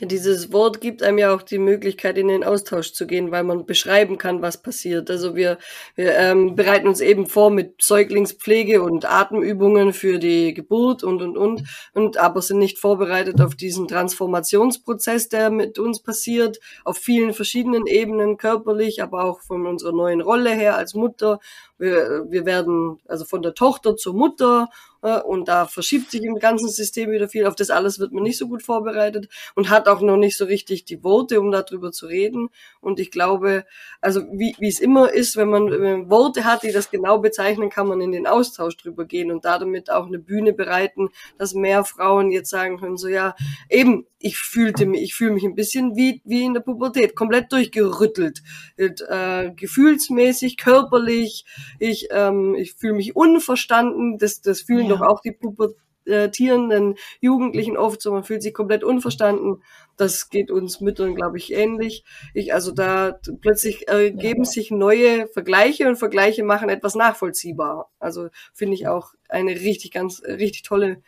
Dieses 0.00 0.52
Wort 0.52 0.80
gibt 0.80 1.02
einem 1.02 1.18
ja 1.18 1.34
auch 1.34 1.42
die 1.42 1.58
Möglichkeit, 1.58 2.18
in 2.18 2.28
den 2.28 2.44
Austausch 2.44 2.92
zu 2.92 3.06
gehen, 3.06 3.30
weil 3.30 3.42
man 3.42 3.66
beschreiben 3.66 4.16
kann, 4.16 4.42
was 4.42 4.62
passiert. 4.62 5.10
Also 5.10 5.34
wir, 5.34 5.58
wir 5.96 6.14
ähm, 6.16 6.54
bereiten 6.54 6.86
uns 6.86 7.00
eben 7.00 7.26
vor 7.26 7.50
mit 7.50 7.82
Säuglingspflege 7.82 8.82
und 8.82 9.10
Atemübungen 9.10 9.92
für 9.92 10.18
die 10.18 10.54
Geburt 10.54 11.02
und 11.02 11.22
und 11.22 11.36
und 11.36 11.64
und 11.94 12.16
aber 12.16 12.42
sind 12.42 12.58
nicht 12.58 12.78
vorbereitet 12.78 13.40
auf 13.40 13.56
diesen 13.56 13.88
Transformationsprozess, 13.88 15.28
der 15.28 15.50
mit 15.50 15.78
uns 15.78 16.00
passiert, 16.00 16.60
auf 16.84 16.98
vielen 16.98 17.32
verschiedenen 17.32 17.86
Ebenen, 17.86 18.36
körperlich, 18.36 19.02
aber 19.02 19.24
auch 19.24 19.40
von 19.40 19.66
unserer 19.66 19.92
neuen 19.92 20.20
Rolle 20.20 20.50
her 20.50 20.76
als 20.76 20.94
Mutter 20.94 21.40
wir, 21.78 22.26
wir 22.28 22.44
werden 22.44 22.98
also 23.06 23.24
von 23.24 23.42
der 23.42 23.54
Tochter 23.54 23.96
zur 23.96 24.14
Mutter 24.14 24.68
und 25.00 25.48
da 25.48 25.66
verschiebt 25.66 26.10
sich 26.10 26.22
im 26.24 26.38
ganzen 26.38 26.68
System 26.68 27.10
wieder 27.10 27.28
viel. 27.28 27.46
Auf 27.46 27.54
das 27.54 27.70
alles 27.70 27.98
wird 27.98 28.12
man 28.12 28.22
nicht 28.22 28.38
so 28.38 28.48
gut 28.48 28.62
vorbereitet 28.62 29.28
und 29.54 29.70
hat 29.70 29.88
auch 29.88 30.00
noch 30.00 30.16
nicht 30.16 30.36
so 30.36 30.44
richtig 30.44 30.84
die 30.84 31.02
Worte, 31.04 31.40
um 31.40 31.52
darüber 31.52 31.92
zu 31.92 32.06
reden. 32.06 32.48
Und 32.80 32.98
ich 32.98 33.10
glaube, 33.10 33.64
also 34.00 34.22
wie, 34.32 34.56
wie 34.58 34.68
es 34.68 34.80
immer 34.80 35.12
ist, 35.12 35.36
wenn 35.36 35.48
man, 35.48 35.70
wenn 35.70 35.80
man 35.80 36.10
Worte 36.10 36.44
hat, 36.44 36.62
die 36.62 36.72
das 36.72 36.90
genau 36.90 37.18
bezeichnen, 37.18 37.70
kann 37.70 37.86
man 37.86 38.00
in 38.00 38.12
den 38.12 38.26
Austausch 38.26 38.76
drüber 38.76 39.04
gehen 39.04 39.30
und 39.30 39.44
damit 39.44 39.90
auch 39.90 40.06
eine 40.06 40.18
Bühne 40.18 40.52
bereiten, 40.52 41.08
dass 41.38 41.54
mehr 41.54 41.84
Frauen 41.84 42.30
jetzt 42.30 42.50
sagen 42.50 42.78
können, 42.78 42.96
so 42.96 43.08
ja, 43.08 43.34
eben, 43.68 44.06
ich 44.20 44.36
fühlte 44.36 44.86
mich, 44.86 45.02
ich 45.02 45.14
fühle 45.14 45.32
mich 45.32 45.44
ein 45.44 45.54
bisschen 45.54 45.94
wie, 45.94 46.20
wie 46.24 46.44
in 46.44 46.54
der 46.54 46.60
Pubertät, 46.60 47.14
komplett 47.14 47.52
durchgerüttelt, 47.52 48.42
äh, 48.76 49.50
gefühlsmäßig, 49.54 50.56
körperlich, 50.56 51.44
ich, 51.78 52.08
ähm, 52.10 52.56
ich 52.56 52.74
fühle 52.74 52.94
mich 52.94 53.14
unverstanden, 53.14 54.18
das, 54.18 54.40
das 54.40 54.62
fühlen 54.62 54.87
ja. 54.88 54.96
doch 54.96 55.02
auch 55.02 55.20
die 55.20 55.32
pubertierenden 55.32 56.96
Jugendlichen 57.20 57.76
oft 57.76 58.00
so, 58.02 58.12
man 58.12 58.24
fühlt 58.24 58.42
sich 58.42 58.54
komplett 58.54 58.84
unverstanden. 58.84 59.62
Das 59.96 60.30
geht 60.30 60.50
uns 60.50 60.80
Müttern, 60.80 61.14
glaube 61.14 61.38
ich, 61.38 61.52
ähnlich. 61.52 62.04
Ich, 62.34 62.54
also 62.54 62.72
da 62.72 63.18
plötzlich 63.40 63.88
ergeben 63.88 64.44
ja. 64.44 64.50
sich 64.50 64.70
neue 64.70 65.26
Vergleiche 65.28 65.88
und 65.88 65.96
Vergleiche 65.96 66.44
machen 66.44 66.68
etwas 66.68 66.94
nachvollziehbar. 66.94 67.90
Also 67.98 68.28
finde 68.54 68.74
ich 68.74 68.88
auch 68.88 69.14
eine 69.28 69.52
richtig, 69.52 69.92
ganz, 69.92 70.22
richtig 70.22 70.62
tolle 70.62 71.02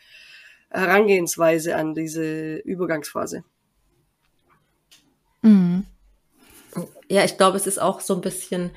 Herangehensweise 0.70 1.76
an 1.76 1.94
diese 1.94 2.56
Übergangsphase. 2.56 3.44
Mhm. 5.42 5.84
Ja, 7.08 7.24
ich 7.24 7.36
glaube, 7.36 7.56
es 7.56 7.66
ist 7.66 7.80
auch 7.80 8.00
so 8.00 8.14
ein 8.14 8.20
bisschen 8.20 8.70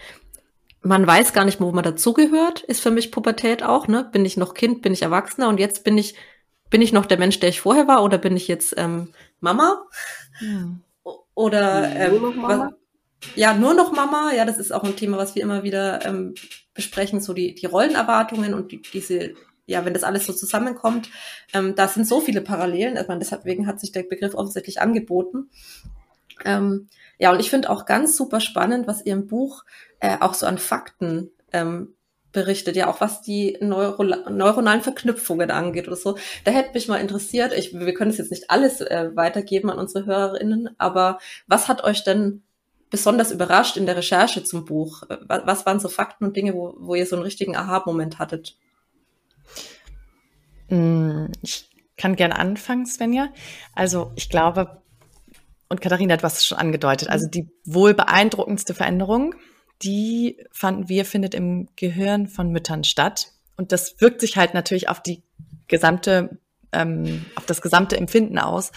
man 0.84 1.08
weiß 1.08 1.34
gar 1.34 1.46
nicht, 1.46 1.62
wo 1.62 1.72
man 1.72 1.84
dazugehört, 1.84 2.62
ist 2.62 2.82
für 2.82 2.92
mich 2.92 3.12
Pubertät 3.12 3.64
auch, 3.64 3.88
ne? 3.88 4.08
Bin 4.12 4.26
ich 4.26 4.38
noch 4.38 4.54
Kind, 4.54 4.82
bin 4.82 4.94
ich 4.94 5.02
Erwachsener 5.02 5.48
und 5.48 5.60
jetzt 5.60 5.84
bin 5.84 5.98
ich, 5.98 6.16
bin 6.70 6.82
ich 6.82 6.92
noch 6.92 7.06
der 7.06 7.18
Mensch, 7.18 7.40
der 7.40 7.50
ich 7.50 7.62
vorher 7.62 7.88
war 7.88 8.04
oder 8.04 8.18
bin 8.18 8.36
ich 8.36 8.48
jetzt 8.48 8.76
ähm, 8.78 9.14
Mama. 9.40 9.86
Hm. 10.40 10.82
Oder 11.36 11.90
ähm, 11.96 12.20
nur 12.20 12.36
Mama? 12.36 12.72
Was, 13.22 13.36
ja, 13.36 13.54
nur 13.54 13.74
noch 13.74 13.94
Mama. 13.94 14.34
Ja, 14.34 14.46
das 14.46 14.58
ist 14.58 14.74
auch 14.74 14.84
ein 14.84 14.96
Thema, 14.96 15.18
was 15.18 15.36
wir 15.36 15.42
immer 15.42 15.64
wieder 15.64 16.06
ähm, 16.06 16.36
besprechen, 16.74 17.22
so 17.22 17.34
die, 17.34 17.56
die 17.56 17.66
Rollenerwartungen 17.66 18.54
und 18.54 18.72
die, 18.72 18.82
diese, 18.82 19.34
ja, 19.66 19.86
wenn 19.86 19.94
das 19.94 20.04
alles 20.04 20.26
so 20.26 20.34
zusammenkommt, 20.34 21.10
ähm, 21.54 21.76
da 21.76 21.88
sind 21.88 22.08
so 22.08 22.20
viele 22.20 22.42
Parallelen. 22.42 22.98
Also, 22.98 23.14
deswegen 23.16 23.68
hat 23.68 23.80
sich 23.80 23.92
der 23.92 24.04
Begriff 24.04 24.36
offensichtlich 24.36 24.82
angeboten. 24.82 25.50
Ähm, 26.44 26.90
ja, 27.20 27.32
und 27.32 27.40
ich 27.40 27.50
finde 27.50 27.70
auch 27.70 27.86
ganz 27.86 28.18
super 28.18 28.40
spannend, 28.40 28.88
was 28.88 29.06
ihr 29.06 29.14
im 29.14 29.28
Buch 29.28 29.64
äh, 30.04 30.18
auch 30.20 30.34
so 30.34 30.46
an 30.46 30.58
Fakten 30.58 31.32
ähm, 31.54 31.96
berichtet, 32.34 32.76
ja 32.76 32.88
auch 32.90 33.00
was 33.00 33.22
die 33.22 33.58
Neuro 33.62 34.04
neuronalen 34.04 34.82
Verknüpfungen 34.82 35.50
angeht 35.50 35.88
oder 35.88 35.96
so. 35.96 36.18
Da 36.44 36.52
hätte 36.52 36.74
mich 36.74 36.90
mal 36.90 36.98
interessiert, 36.98 37.54
ich, 37.54 37.74
wir 37.74 37.94
können 37.94 38.12
es 38.12 38.18
jetzt 38.18 38.32
nicht 38.32 38.50
alles 38.50 38.82
äh, 38.82 39.12
weitergeben 39.16 39.70
an 39.70 39.80
unsere 39.80 40.06
HörerInnen, 40.06 40.72
aber 40.78 41.20
was 41.48 41.70
hat 41.70 41.86
euch 41.86 42.04
denn 42.04 42.44
besonders 42.90 43.32
überrascht 43.32 43.78
in 43.78 43.86
der 43.86 43.96
Recherche 43.96 44.44
zum 44.44 44.66
Buch? 44.66 45.04
Was, 45.22 45.46
was 45.46 45.66
waren 45.66 45.80
so 45.80 45.88
Fakten 45.88 46.26
und 46.26 46.36
Dinge, 46.36 46.54
wo, 46.54 46.76
wo 46.80 46.96
ihr 46.96 47.06
so 47.06 47.16
einen 47.16 47.24
richtigen 47.24 47.56
Aha-Moment 47.56 48.20
hattet? 48.20 48.58
Mm, 50.68 51.28
ich 51.42 51.70
kann 51.96 52.18
gerne 52.18 52.38
anfangen, 52.38 52.86
Svenja. 52.86 53.30
Also 53.74 54.12
ich 54.16 54.30
glaube, 54.30 54.82
und 55.70 55.80
Katharina 55.80 56.16
hat 56.16 56.24
was 56.24 56.46
schon 56.46 56.58
angedeutet, 56.58 57.10
also 57.10 57.26
die 57.28 57.48
wohl 57.64 57.94
beeindruckendste 57.94 58.74
Veränderung, 58.74 59.36
die 59.84 60.38
fanden 60.52 60.90
wir, 60.90 61.06
findet 61.06 61.36
im 61.36 61.68
Gehirn 61.76 62.28
von 62.28 62.52
Müttern 62.52 62.84
statt. 62.84 63.32
Und 63.58 63.72
das 63.72 64.00
wirkt 64.00 64.22
sich 64.22 64.38
halt 64.38 64.54
natürlich 64.54 64.90
auf 64.90 65.02
die 65.02 65.24
gesamte, 65.68 66.40
ähm, 66.72 67.26
auf 67.36 67.46
das 67.46 67.62
gesamte 67.62 67.98
Empfinden 67.98 68.40
aus. 68.40 68.72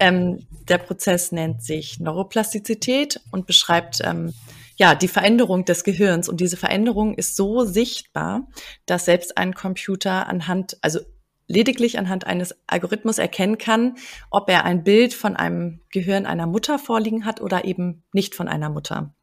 Ähm, 0.00 0.46
der 0.68 0.78
Prozess 0.78 1.32
nennt 1.32 1.62
sich 1.62 2.00
Neuroplastizität 2.00 3.20
und 3.30 3.46
beschreibt 3.46 4.00
ähm, 4.04 4.32
ja 4.76 4.94
die 4.94 5.08
Veränderung 5.08 5.64
des 5.64 5.84
Gehirns. 5.84 6.28
Und 6.28 6.40
diese 6.40 6.56
Veränderung 6.56 7.14
ist 7.14 7.36
so 7.36 7.64
sichtbar, 7.64 8.48
dass 8.86 9.04
selbst 9.04 9.36
ein 9.36 9.54
Computer 9.54 10.26
anhand, 10.26 10.78
also 10.82 11.00
lediglich 11.46 11.98
anhand 11.98 12.26
eines 12.26 12.54
Algorithmus 12.66 13.18
erkennen 13.18 13.58
kann, 13.58 13.96
ob 14.30 14.48
er 14.48 14.64
ein 14.64 14.82
Bild 14.82 15.12
von 15.12 15.36
einem 15.36 15.80
Gehirn 15.90 16.26
einer 16.26 16.46
Mutter 16.46 16.78
vorliegen 16.78 17.26
hat 17.26 17.40
oder 17.40 17.64
eben 17.64 18.02
nicht 18.12 18.34
von 18.34 18.48
einer 18.48 18.70
Mutter. 18.70 19.14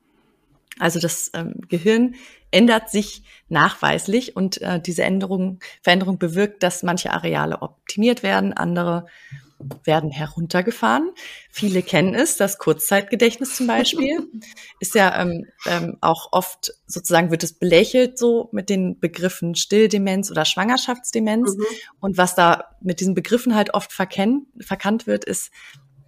Also 0.82 1.00
das 1.00 1.30
ähm, 1.36 1.62
Gehirn 1.70 2.16
ändert 2.50 2.90
sich 2.90 3.24
nachweislich 3.50 4.36
und 4.36 4.60
äh, 4.62 4.82
diese 4.82 5.04
Änderung, 5.04 5.60
Veränderung 5.84 6.18
bewirkt, 6.18 6.64
dass 6.64 6.82
manche 6.82 7.12
Areale 7.12 7.62
optimiert 7.62 8.24
werden, 8.24 8.54
andere 8.54 9.06
werden 9.84 10.10
heruntergefahren. 10.10 11.12
Viele 11.52 11.84
kennen 11.84 12.16
es, 12.16 12.36
das 12.36 12.58
Kurzzeitgedächtnis 12.58 13.56
zum 13.56 13.68
Beispiel 13.68 14.28
ist 14.80 14.96
ja 14.96 15.22
ähm, 15.22 15.46
ähm, 15.68 15.98
auch 16.02 16.30
oft 16.32 16.74
sozusagen 16.88 17.30
wird 17.30 17.44
es 17.44 17.54
belächelt 17.54 18.18
so 18.18 18.50
mit 18.52 18.70
den 18.70 19.00
Begriffen 19.00 19.54
Stilldemenz 19.54 20.32
oder 20.32 20.46
Schwangerschaftsdemenz. 20.46 21.56
Mhm. 21.56 21.64
Und 22.00 22.18
was 22.18 22.34
da 22.34 22.76
mit 22.82 23.02
diesen 23.02 23.14
Begriffen 23.14 23.54
halt 23.54 23.76
oft 23.76 23.94
verkennt, 23.94 24.48
verkannt 24.60 25.06
wird, 25.06 25.26
ist, 25.26 25.52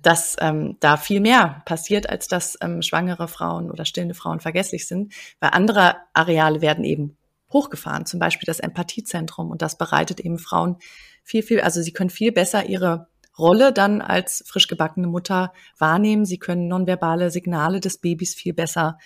dass 0.03 0.35
ähm, 0.39 0.77
da 0.79 0.97
viel 0.97 1.19
mehr 1.19 1.63
passiert, 1.65 2.09
als 2.09 2.27
dass 2.27 2.57
ähm, 2.61 2.81
schwangere 2.81 3.27
Frauen 3.27 3.71
oder 3.71 3.85
stillende 3.85 4.13
Frauen 4.13 4.39
vergesslich 4.39 4.87
sind, 4.87 5.13
weil 5.39 5.51
andere 5.51 5.95
Areale 6.13 6.61
werden 6.61 6.83
eben 6.83 7.17
hochgefahren, 7.51 8.05
zum 8.05 8.19
Beispiel 8.19 8.45
das 8.45 8.59
Empathiezentrum 8.59 9.49
und 9.49 9.61
das 9.61 9.77
bereitet 9.77 10.19
eben 10.19 10.39
Frauen 10.39 10.77
viel, 11.23 11.41
viel, 11.43 11.61
also 11.61 11.81
sie 11.81 11.93
können 11.93 12.09
viel 12.09 12.31
besser 12.31 12.65
ihre 12.65 13.07
Rolle 13.37 13.73
dann 13.73 14.01
als 14.01 14.43
frisch 14.47 14.67
gebackene 14.67 15.07
Mutter 15.07 15.53
wahrnehmen. 15.77 16.25
Sie 16.25 16.37
können 16.37 16.67
nonverbale 16.67 17.31
Signale 17.31 17.79
des 17.79 17.97
Babys 17.97 18.35
viel 18.35 18.53
besser 18.53 18.99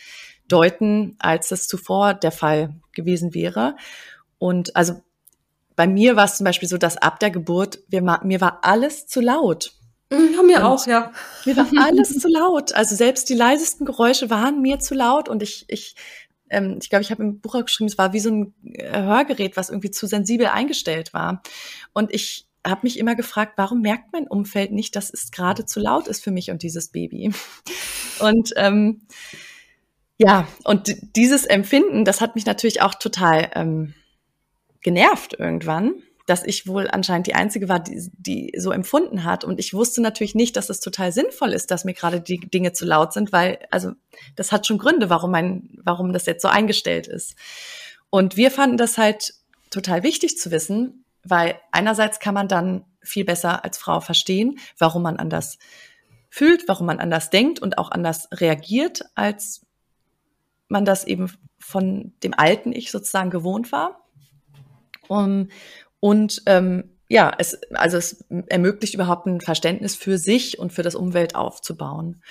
deuten, 0.47 1.15
als 1.19 1.51
es 1.51 1.67
zuvor 1.67 2.13
der 2.13 2.31
Fall 2.31 2.75
gewesen 2.93 3.33
wäre. 3.33 3.75
Und 4.37 4.75
also 4.75 5.01
bei 5.75 5.87
mir 5.87 6.15
war 6.15 6.25
es 6.25 6.37
zum 6.37 6.43
Beispiel 6.43 6.67
so, 6.67 6.77
dass 6.77 6.97
ab 6.97 7.19
der 7.19 7.31
Geburt 7.31 7.79
wir, 7.87 8.01
mir 8.23 8.41
war 8.41 8.59
alles 8.63 9.07
zu 9.07 9.21
laut. 9.21 9.76
Mhm, 10.09 10.33
ja, 10.33 10.43
mir 10.43 10.57
und 10.57 10.63
auch, 10.63 10.87
ja. 10.87 11.11
Mir 11.45 11.57
war 11.57 11.67
alles 11.85 12.17
zu 12.17 12.27
laut. 12.27 12.73
Also 12.73 12.95
selbst 12.95 13.29
die 13.29 13.35
leisesten 13.35 13.85
Geräusche 13.85 14.29
waren 14.29 14.61
mir 14.61 14.79
zu 14.79 14.95
laut 14.95 15.29
und 15.29 15.43
ich, 15.43 15.65
ich, 15.67 15.95
ähm, 16.49 16.79
ich 16.81 16.89
glaube, 16.89 17.03
ich 17.03 17.11
habe 17.11 17.23
im 17.23 17.39
Buch 17.39 17.53
geschrieben, 17.63 17.89
es 17.89 17.97
war 17.97 18.13
wie 18.13 18.19
so 18.19 18.29
ein 18.29 18.53
äh, 18.63 19.01
Hörgerät, 19.01 19.57
was 19.57 19.69
irgendwie 19.69 19.91
zu 19.91 20.07
sensibel 20.07 20.47
eingestellt 20.47 21.13
war. 21.13 21.41
Und 21.93 22.13
ich 22.13 22.47
habe 22.65 22.81
mich 22.83 22.99
immer 22.99 23.15
gefragt, 23.15 23.53
warum 23.57 23.81
merkt 23.81 24.13
mein 24.13 24.27
Umfeld 24.27 24.71
nicht, 24.71 24.95
dass 24.95 25.11
es 25.13 25.31
gerade 25.31 25.65
zu 25.65 25.79
laut 25.79 26.07
ist 26.07 26.23
für 26.23 26.31
mich 26.31 26.51
und 26.51 26.63
dieses 26.63 26.89
Baby? 26.89 27.31
Und 28.19 28.51
ähm, 28.55 29.03
ja, 30.17 30.47
und 30.63 30.95
dieses 31.15 31.45
Empfinden, 31.45 32.03
das 32.03 32.19
hat 32.19 32.33
mich 32.33 32.47
natürlich 32.47 32.81
auch 32.81 32.95
total 32.95 33.51
ähm, 33.53 33.93
genervt 34.81 35.35
irgendwann 35.37 36.01
dass 36.27 36.43
ich 36.43 36.67
wohl 36.67 36.89
anscheinend 36.89 37.25
die 37.25 37.35
Einzige 37.35 37.69
war, 37.69 37.79
die, 37.79 38.11
die 38.13 38.53
so 38.57 38.71
empfunden 38.71 39.23
hat. 39.23 39.45
Und 39.45 39.59
ich 39.59 39.73
wusste 39.73 40.01
natürlich 40.01 40.35
nicht, 40.35 40.57
dass 40.57 40.69
es 40.69 40.81
total 40.81 41.13
sinnvoll 41.13 41.53
ist, 41.53 41.71
dass 41.71 41.85
mir 41.85 41.93
gerade 41.93 42.19
die 42.19 42.37
Dinge 42.37 42.73
zu 42.73 42.85
laut 42.85 43.13
sind, 43.13 43.31
weil, 43.31 43.59
also, 43.71 43.93
das 44.35 44.51
hat 44.51 44.67
schon 44.67 44.77
Gründe, 44.77 45.09
warum 45.09 45.31
mein, 45.31 45.79
warum 45.83 46.11
das 46.11 46.25
jetzt 46.25 46.41
so 46.41 46.49
eingestellt 46.49 47.07
ist. 47.07 47.35
Und 48.09 48.35
wir 48.35 48.51
fanden 48.51 48.75
das 48.75 48.97
halt 48.97 49.35
total 49.69 50.03
wichtig 50.03 50.37
zu 50.37 50.51
wissen, 50.51 51.05
weil 51.23 51.59
einerseits 51.71 52.19
kann 52.19 52.33
man 52.33 52.49
dann 52.49 52.83
viel 53.01 53.23
besser 53.23 53.63
als 53.63 53.77
Frau 53.77 54.01
verstehen, 54.01 54.59
warum 54.77 55.03
man 55.03 55.17
anders 55.17 55.57
fühlt, 56.29 56.67
warum 56.67 56.87
man 56.87 56.99
anders 56.99 57.29
denkt 57.29 57.59
und 57.59 57.77
auch 57.77 57.89
anders 57.89 58.27
reagiert, 58.33 59.05
als 59.15 59.65
man 60.67 60.83
das 60.83 61.05
eben 61.05 61.31
von 61.57 62.13
dem 62.21 62.33
alten 62.33 62.73
Ich 62.73 62.91
sozusagen 62.91 63.29
gewohnt 63.29 63.71
war. 63.71 64.03
Um, 65.07 65.47
und 65.99 66.41
ähm, 66.45 66.97
ja, 67.09 67.31
es, 67.37 67.57
also 67.73 67.97
es 67.97 68.25
ermöglicht 68.47 68.93
überhaupt 68.93 69.27
ein 69.27 69.41
Verständnis 69.41 69.95
für 69.95 70.17
sich 70.17 70.59
und 70.59 70.73
für 70.73 70.83
das 70.83 70.95
Umwelt 70.95 71.35
aufzubauen. 71.35 72.21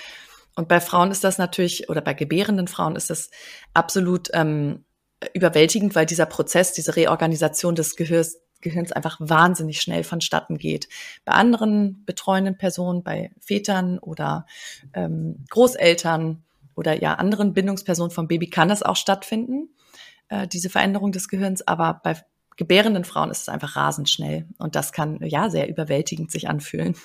Und 0.55 0.67
bei 0.67 0.79
Frauen 0.79 1.11
ist 1.11 1.23
das 1.23 1.37
natürlich, 1.37 1.89
oder 1.89 2.01
bei 2.01 2.13
gebärenden 2.13 2.67
Frauen 2.67 2.95
ist 2.95 3.09
das 3.09 3.29
absolut 3.73 4.29
ähm, 4.33 4.85
überwältigend, 5.33 5.95
weil 5.95 6.05
dieser 6.05 6.25
Prozess, 6.25 6.73
diese 6.73 6.95
Reorganisation 6.95 7.75
des 7.75 7.95
Gehirns, 7.95 8.37
Gehirns 8.61 8.91
einfach 8.91 9.17
wahnsinnig 9.19 9.81
schnell 9.81 10.03
vonstatten 10.03 10.57
geht. 10.57 10.87
Bei 11.25 11.33
anderen 11.33 12.03
betreuenden 12.05 12.57
Personen, 12.57 13.03
bei 13.03 13.31
Vätern 13.39 13.99
oder 13.99 14.47
ähm, 14.93 15.45
Großeltern 15.49 16.43
oder 16.75 16.99
ja 16.99 17.15
anderen 17.15 17.53
Bindungspersonen 17.53 18.11
vom 18.11 18.27
Baby 18.27 18.49
kann 18.49 18.69
das 18.69 18.81
auch 18.81 18.95
stattfinden, 18.95 19.69
äh, 20.29 20.47
diese 20.47 20.69
Veränderung 20.69 21.11
des 21.11 21.27
Gehirns. 21.27 21.67
Aber 21.67 22.01
bei 22.03 22.15
gebärenden 22.57 23.05
Frauen 23.05 23.31
ist 23.31 23.43
es 23.43 23.49
einfach 23.49 23.75
rasend 23.75 24.09
schnell 24.09 24.45
und 24.57 24.75
das 24.75 24.91
kann 24.91 25.19
ja 25.23 25.49
sehr 25.49 25.69
überwältigend 25.69 26.31
sich 26.31 26.49
anfühlen. 26.49 26.95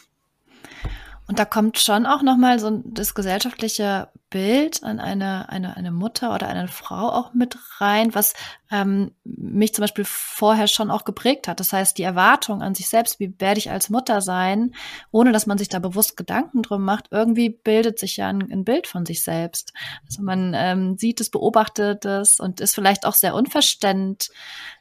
Und 1.29 1.39
da 1.39 1.45
kommt 1.45 1.79
schon 1.79 2.05
auch 2.05 2.23
nochmal 2.23 2.59
so 2.59 2.83
das 2.85 3.15
gesellschaftliche 3.15 4.09
Bild 4.29 4.83
an 4.83 4.99
eine, 4.99 5.49
eine, 5.51 5.77
eine 5.77 5.93
Mutter 5.93 6.35
oder 6.35 6.49
eine 6.49 6.67
Frau 6.67 7.11
auch 7.11 7.33
mit 7.33 7.57
rein, 7.79 8.15
was 8.15 8.35
ähm, 8.71 9.13
mich 9.25 9.73
zum 9.73 9.83
Beispiel 9.83 10.05
vorher 10.07 10.67
schon 10.67 10.91
auch 10.91 11.05
geprägt 11.05 11.47
hat. 11.47 11.61
Das 11.61 11.73
heißt, 11.73 11.97
die 11.97 12.03
Erwartung 12.03 12.61
an 12.61 12.75
sich 12.75 12.89
selbst, 12.89 13.21
wie 13.21 13.35
werde 13.39 13.59
ich 13.59 13.71
als 13.71 13.89
Mutter 13.89 14.21
sein, 14.21 14.75
ohne 15.11 15.33
dass 15.33 15.47
man 15.47 15.59
sich 15.59 15.69
da 15.69 15.79
bewusst 15.79 16.17
Gedanken 16.17 16.63
drum 16.63 16.85
macht, 16.85 17.09
irgendwie 17.11 17.51
bildet 17.51 17.99
sich 17.99 18.17
ja 18.17 18.29
ein, 18.29 18.51
ein 18.51 18.65
Bild 18.65 18.87
von 18.87 19.07
sich 19.07 19.23
selbst. 19.23 19.73
Also 20.07 20.23
man 20.23 20.55
ähm, 20.57 20.99
sieht 20.99 21.21
es, 21.21 21.31
beobachtet 21.31 22.05
es 22.05 22.41
und 22.41 22.61
ist 22.61 22.75
vielleicht 22.75 23.07
auch 23.07 23.15
sehr 23.15 23.35
unverständlich. 23.35 24.31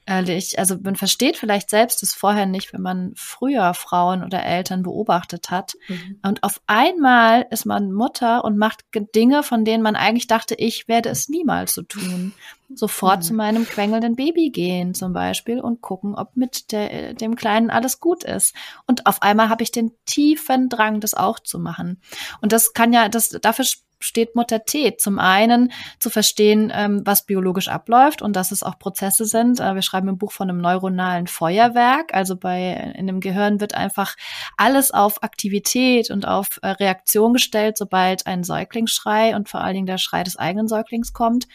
Also 0.06 0.78
man 0.82 0.96
versteht 0.96 1.38
vielleicht 1.38 1.70
selbst 1.70 2.04
es 2.04 2.14
vorher 2.14 2.46
nicht, 2.46 2.74
wenn 2.74 2.82
man 2.82 3.14
früher 3.16 3.74
Frauen 3.74 4.24
oder 4.24 4.44
Eltern 4.44 4.84
beobachtet 4.84 5.52
hat. 5.52 5.76
Mhm. 5.88 6.20
Und 6.24 6.44
auf 6.44 6.60
einmal 6.68 7.46
ist 7.50 7.66
man 7.66 7.92
Mutter 7.94 8.44
und 8.44 8.58
macht 8.58 8.82
Dinge, 9.16 9.44
von 9.44 9.64
denen 9.64 9.84
man 9.84 9.96
eigentlich 9.96 10.28
dachte, 10.28 10.56
ich 10.56 10.88
werde 10.88 11.10
es 11.10 11.30
niemals 11.30 11.74
so 11.74 11.84
tun. 11.84 12.34
Sofort 12.74 13.20
mhm. 13.20 13.22
zu 13.22 13.34
meinem 13.34 13.66
quengelnden 13.66 14.16
Baby 14.16 14.50
gehen 14.50 14.94
zum 14.94 15.14
Beispiel 15.14 15.60
und 15.60 15.82
gucken, 15.82 16.16
ob 16.16 16.36
mit 16.36 16.72
der, 16.72 17.14
dem 17.14 17.36
Kleinen 17.36 17.70
alles 17.70 18.00
gut 18.00 18.24
ist. 18.24 18.56
Und 18.88 19.06
auf 19.06 19.22
einmal 19.22 19.50
habe 19.50 19.64
ich 19.64 19.72
den 19.72 19.92
tiefen 20.06 20.68
Drang, 20.68 21.00
das 21.00 21.14
auch 21.14 21.40
zu 21.40 21.60
machen. 21.60 22.02
Und 22.42 22.52
das 22.54 22.74
kann 22.74 22.92
ja, 22.92 23.08
das 23.08 23.30
dafür 23.30 23.66
steht 24.04 24.36
Mutter 24.36 24.66
T. 24.66 24.98
Zum 24.98 25.20
einen 25.20 25.72
zu 26.00 26.10
verstehen, 26.10 26.72
ähm, 26.74 27.02
was 27.06 27.26
biologisch 27.26 27.68
abläuft 27.68 28.22
und 28.22 28.36
dass 28.36 28.52
es 28.52 28.64
auch 28.64 28.78
Prozesse 28.80 29.26
sind. 29.26 29.60
Äh, 29.60 29.76
wir 29.76 29.82
schreiben 29.82 30.08
im 30.08 30.18
Buch 30.18 30.32
von 30.32 30.50
einem 30.50 30.60
neuronalen 30.60 31.28
Feuerwerk. 31.28 32.14
Also 32.14 32.36
bei 32.36 32.94
in 32.96 33.08
dem 33.08 33.20
Gehirn 33.20 33.60
wird 33.62 33.76
einfach 33.76 34.16
alles 34.58 34.92
auf 34.92 35.24
Aktivität 35.24 36.12
und 36.12 36.28
auf 36.28 36.60
äh, 36.62 36.70
Reaktion 36.70 37.34
gestellt, 37.34 37.78
sobald 37.78 38.28
ein 38.28 38.44
Säuglingsschrei 38.44 39.36
und 39.36 39.50
vor 39.50 39.62
allen 39.62 39.76
Dingen 39.76 39.86
der 39.86 39.98
Schrei 39.98 40.24
des 40.24 40.38
eigenen 40.38 40.68
Säuglings 40.68 41.14
kommt. 41.14 41.48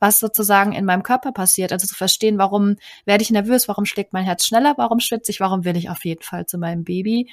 was 0.00 0.18
sozusagen 0.18 0.72
in 0.72 0.86
meinem 0.86 1.02
Körper 1.02 1.30
passiert. 1.30 1.72
Also 1.72 1.86
zu 1.86 1.94
verstehen, 1.94 2.38
warum 2.38 2.76
werde 3.04 3.22
ich 3.22 3.30
nervös, 3.30 3.68
warum 3.68 3.84
schlägt 3.84 4.12
mein 4.12 4.24
Herz 4.24 4.46
schneller, 4.46 4.74
warum 4.78 4.98
schwitze 4.98 5.30
ich, 5.30 5.40
warum 5.40 5.64
will 5.64 5.76
ich 5.76 5.90
auf 5.90 6.04
jeden 6.04 6.22
Fall 6.22 6.46
zu 6.46 6.58
meinem 6.58 6.84
Baby. 6.84 7.30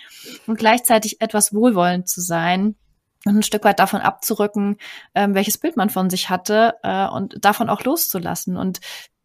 Und 0.47 0.59
gleichzeitig 0.59 1.21
etwas 1.21 1.53
wohlwollend 1.53 2.09
zu 2.09 2.21
sein 2.21 2.75
und 3.27 3.37
ein 3.37 3.43
Stück 3.43 3.63
weit 3.63 3.79
davon 3.79 4.01
abzurücken, 4.01 4.77
ähm, 5.15 5.33
welches 5.35 5.57
Bild 5.57 5.77
man 5.77 5.89
von 5.89 6.09
sich 6.09 6.29
hatte 6.29 6.75
äh, 6.83 7.07
und 7.07 7.43
davon 7.43 7.69
auch 7.69 7.83
loszulassen. 7.83 8.57
Und 8.57 8.79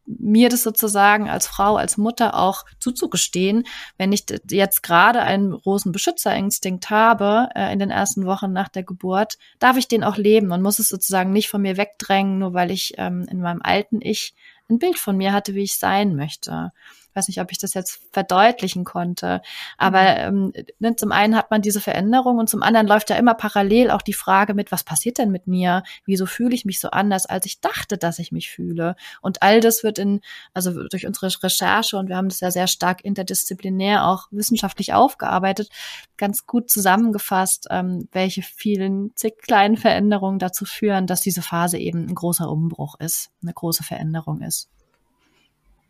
mir 0.04 0.48
das 0.48 0.62
sozusagen 0.62 1.30
als 1.30 1.46
Frau, 1.46 1.76
als 1.76 1.96
Mutter 1.96 2.38
auch 2.38 2.64
zuzugestehen, 2.78 3.64
wenn 3.98 4.12
ich 4.12 4.24
jetzt 4.50 4.82
gerade 4.82 5.22
einen 5.22 5.52
großen 5.52 5.92
Beschützerinstinkt 5.92 6.90
habe 6.90 7.48
äh, 7.54 7.72
in 7.72 7.78
den 7.78 7.90
ersten 7.90 8.26
Wochen 8.26 8.52
nach 8.52 8.68
der 8.68 8.82
Geburt, 8.82 9.38
darf 9.58 9.76
ich 9.76 9.88
den 9.88 10.04
auch 10.04 10.16
leben 10.16 10.50
und 10.52 10.62
muss 10.62 10.78
es 10.78 10.88
sozusagen 10.88 11.32
nicht 11.32 11.48
von 11.48 11.62
mir 11.62 11.76
wegdrängen, 11.76 12.38
nur 12.38 12.52
weil 12.54 12.70
ich 12.70 12.94
ähm, 12.98 13.26
in 13.30 13.40
meinem 13.40 13.62
alten 13.62 14.00
Ich 14.02 14.34
ein 14.72 14.78
Bild 14.78 14.98
von 14.98 15.16
mir 15.16 15.32
hatte, 15.32 15.54
wie 15.54 15.62
ich 15.62 15.76
sein 15.78 16.16
möchte 16.16 16.72
weiß 17.14 17.28
nicht, 17.28 17.40
ob 17.40 17.50
ich 17.52 17.58
das 17.58 17.74
jetzt 17.74 18.00
verdeutlichen 18.12 18.84
konnte. 18.84 19.42
Aber 19.76 20.30
mhm. 20.30 20.52
ähm, 20.56 20.64
ne, 20.78 20.96
zum 20.96 21.12
einen 21.12 21.36
hat 21.36 21.50
man 21.50 21.62
diese 21.62 21.80
Veränderung 21.80 22.38
und 22.38 22.48
zum 22.48 22.62
anderen 22.62 22.86
läuft 22.86 23.10
ja 23.10 23.16
immer 23.16 23.34
parallel 23.34 23.90
auch 23.90 24.02
die 24.02 24.12
Frage 24.12 24.54
mit, 24.54 24.72
was 24.72 24.84
passiert 24.84 25.18
denn 25.18 25.30
mit 25.30 25.46
mir? 25.46 25.82
Wieso 26.04 26.26
fühle 26.26 26.54
ich 26.54 26.64
mich 26.64 26.80
so 26.80 26.90
anders, 26.90 27.26
als 27.26 27.46
ich 27.46 27.60
dachte, 27.60 27.98
dass 27.98 28.18
ich 28.18 28.32
mich 28.32 28.50
fühle? 28.50 28.96
Und 29.20 29.42
all 29.42 29.60
das 29.60 29.84
wird 29.84 29.98
in, 29.98 30.20
also 30.54 30.86
durch 30.88 31.06
unsere 31.06 31.26
Recherche, 31.42 31.96
und 31.96 32.08
wir 32.08 32.16
haben 32.16 32.28
das 32.28 32.40
ja 32.40 32.50
sehr 32.50 32.66
stark 32.66 33.04
interdisziplinär 33.04 34.06
auch 34.06 34.28
wissenschaftlich 34.30 34.92
aufgearbeitet, 34.92 35.68
ganz 36.16 36.46
gut 36.46 36.70
zusammengefasst, 36.70 37.68
ähm, 37.70 38.08
welche 38.12 38.42
vielen 38.42 39.12
zig 39.16 39.38
kleinen 39.38 39.76
Veränderungen 39.76 40.38
dazu 40.38 40.64
führen, 40.64 41.06
dass 41.06 41.20
diese 41.20 41.42
Phase 41.42 41.78
eben 41.78 42.06
ein 42.06 42.14
großer 42.14 42.50
Umbruch 42.50 42.98
ist, 42.98 43.30
eine 43.42 43.52
große 43.52 43.82
Veränderung 43.82 44.40
ist. 44.42 44.61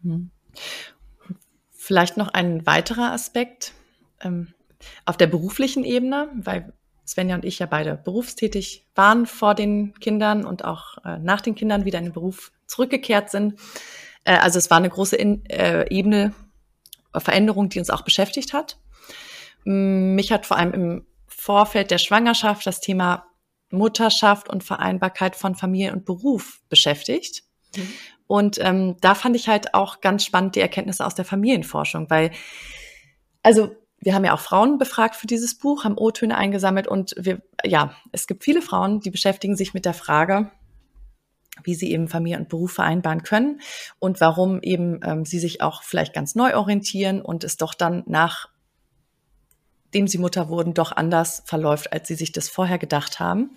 Hm. 0.02 0.30
Vielleicht 1.71 2.16
noch 2.16 2.28
ein 2.28 2.66
weiterer 2.66 3.12
Aspekt 3.12 3.73
ähm, 4.21 4.54
auf 5.04 5.16
der 5.16 5.26
beruflichen 5.26 5.85
Ebene, 5.85 6.28
weil 6.35 6.73
Svenja 7.06 7.35
und 7.35 7.44
ich 7.44 7.59
ja 7.59 7.66
beide 7.66 7.97
berufstätig 7.97 8.87
waren 8.94 9.26
vor 9.26 9.54
den 9.54 9.94
Kindern 9.94 10.44
und 10.44 10.64
auch 10.64 10.99
äh, 11.04 11.18
nach 11.18 11.40
den 11.40 11.54
Kindern 11.54 11.85
wieder 11.85 11.99
in 11.99 12.06
den 12.06 12.12
Beruf 12.12 12.52
zurückgekehrt 12.66 13.30
sind. 13.30 13.59
Äh, 14.25 14.37
also 14.37 14.59
es 14.59 14.71
war 14.71 14.78
eine 14.78 14.88
große 14.88 15.16
in, 15.16 15.44
äh, 15.47 15.87
Ebene 15.90 16.32
Veränderung, 17.14 17.68
die 17.68 17.78
uns 17.78 17.90
auch 17.90 18.02
beschäftigt 18.02 18.52
hat. 18.52 18.78
Mich 19.64 20.32
hat 20.32 20.47
vor 20.47 20.56
allem 20.56 20.73
im 20.73 21.06
Vorfeld 21.26 21.90
der 21.90 21.99
Schwangerschaft 21.99 22.66
das 22.66 22.80
Thema 22.80 23.26
Mutterschaft 23.71 24.49
und 24.49 24.64
Vereinbarkeit 24.64 25.37
von 25.37 25.54
Familie 25.54 25.92
und 25.92 26.04
Beruf 26.04 26.62
beschäftigt. 26.68 27.42
Mhm. 27.76 27.88
Und 28.26 28.59
ähm, 28.61 28.97
da 29.00 29.14
fand 29.14 29.37
ich 29.37 29.49
halt 29.49 29.75
auch 29.75 30.00
ganz 30.00 30.25
spannend 30.25 30.57
die 30.57 30.61
Erkenntnisse 30.61 31.05
aus 31.05 31.14
der 31.14 31.25
Familienforschung, 31.25 32.09
weil, 32.11 32.31
also 33.43 33.75
wir 33.99 34.14
haben 34.14 34.25
ja 34.25 34.35
auch 34.35 34.41
Frauen 34.41 34.79
befragt 34.79 35.14
für 35.14 35.26
dieses 35.26 35.57
Buch, 35.57 35.85
haben 35.85 35.97
O-Töne 35.97 36.37
eingesammelt 36.37 36.88
und 36.88 37.14
wir, 37.17 37.41
ja, 37.64 37.95
es 38.11 38.26
gibt 38.26 38.43
viele 38.43 38.62
Frauen, 38.62 39.00
die 39.00 39.11
beschäftigen 39.11 39.57
sich 39.57 39.75
mit 39.75 39.85
der 39.85 39.95
Frage, 39.95 40.50
wie 41.62 41.75
sie 41.75 41.93
eben 41.93 42.09
Familie 42.09 42.38
und 42.38 42.49
Beruf 42.49 42.73
vereinbaren 42.73 43.23
können 43.23 43.61
und 43.99 44.21
warum 44.21 44.61
eben 44.61 45.00
ähm, 45.05 45.25
sie 45.25 45.38
sich 45.38 45.61
auch 45.61 45.83
vielleicht 45.83 46.14
ganz 46.14 46.35
neu 46.35 46.57
orientieren 46.57 47.23
und 47.23 47.45
es 47.45 47.57
doch 47.57 47.75
dann 47.75 48.02
nach 48.07 48.49
dem 49.95 50.09
sie 50.09 50.19
Mutter 50.19 50.49
wurden, 50.49 50.75
doch 50.75 50.93
anders 50.93 51.43
verläuft, 51.47 51.93
als 51.93 52.09
sie 52.09 52.14
sich 52.14 52.33
das 52.33 52.49
vorher 52.49 52.79
gedacht 52.79 53.21
haben. 53.21 53.50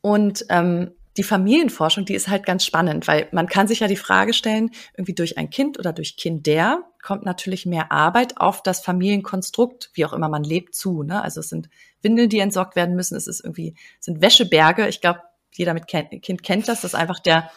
Und 0.00 0.44
ähm, 0.50 0.92
die 1.16 1.22
Familienforschung, 1.22 2.04
die 2.04 2.14
ist 2.14 2.28
halt 2.28 2.46
ganz 2.46 2.64
spannend, 2.64 3.06
weil 3.06 3.28
man 3.32 3.46
kann 3.46 3.68
sich 3.68 3.80
ja 3.80 3.86
die 3.86 3.96
Frage 3.96 4.32
stellen, 4.32 4.70
irgendwie 4.96 5.14
durch 5.14 5.36
ein 5.36 5.50
Kind 5.50 5.78
oder 5.78 5.92
durch 5.92 6.16
Kinder 6.16 6.84
kommt 7.02 7.24
natürlich 7.24 7.66
mehr 7.66 7.92
Arbeit 7.92 8.38
auf 8.38 8.62
das 8.62 8.80
Familienkonstrukt, 8.80 9.90
wie 9.94 10.06
auch 10.06 10.12
immer 10.12 10.28
man 10.28 10.44
lebt, 10.44 10.74
zu. 10.74 11.02
Ne? 11.02 11.20
Also 11.22 11.40
es 11.40 11.48
sind 11.48 11.68
Windeln, 12.00 12.30
die 12.30 12.38
entsorgt 12.38 12.76
werden 12.76 12.94
müssen, 12.94 13.16
es 13.16 13.26
ist 13.26 13.40
irgendwie, 13.44 13.74
es 13.98 14.06
sind 14.06 14.22
Wäscheberge. 14.22 14.88
Ich 14.88 15.00
glaube, 15.00 15.20
jeder 15.52 15.74
mit 15.74 15.86
Kind 15.86 16.42
kennt 16.42 16.68
das, 16.68 16.80
dass 16.80 16.94
einfach 16.94 17.18
der 17.18 17.50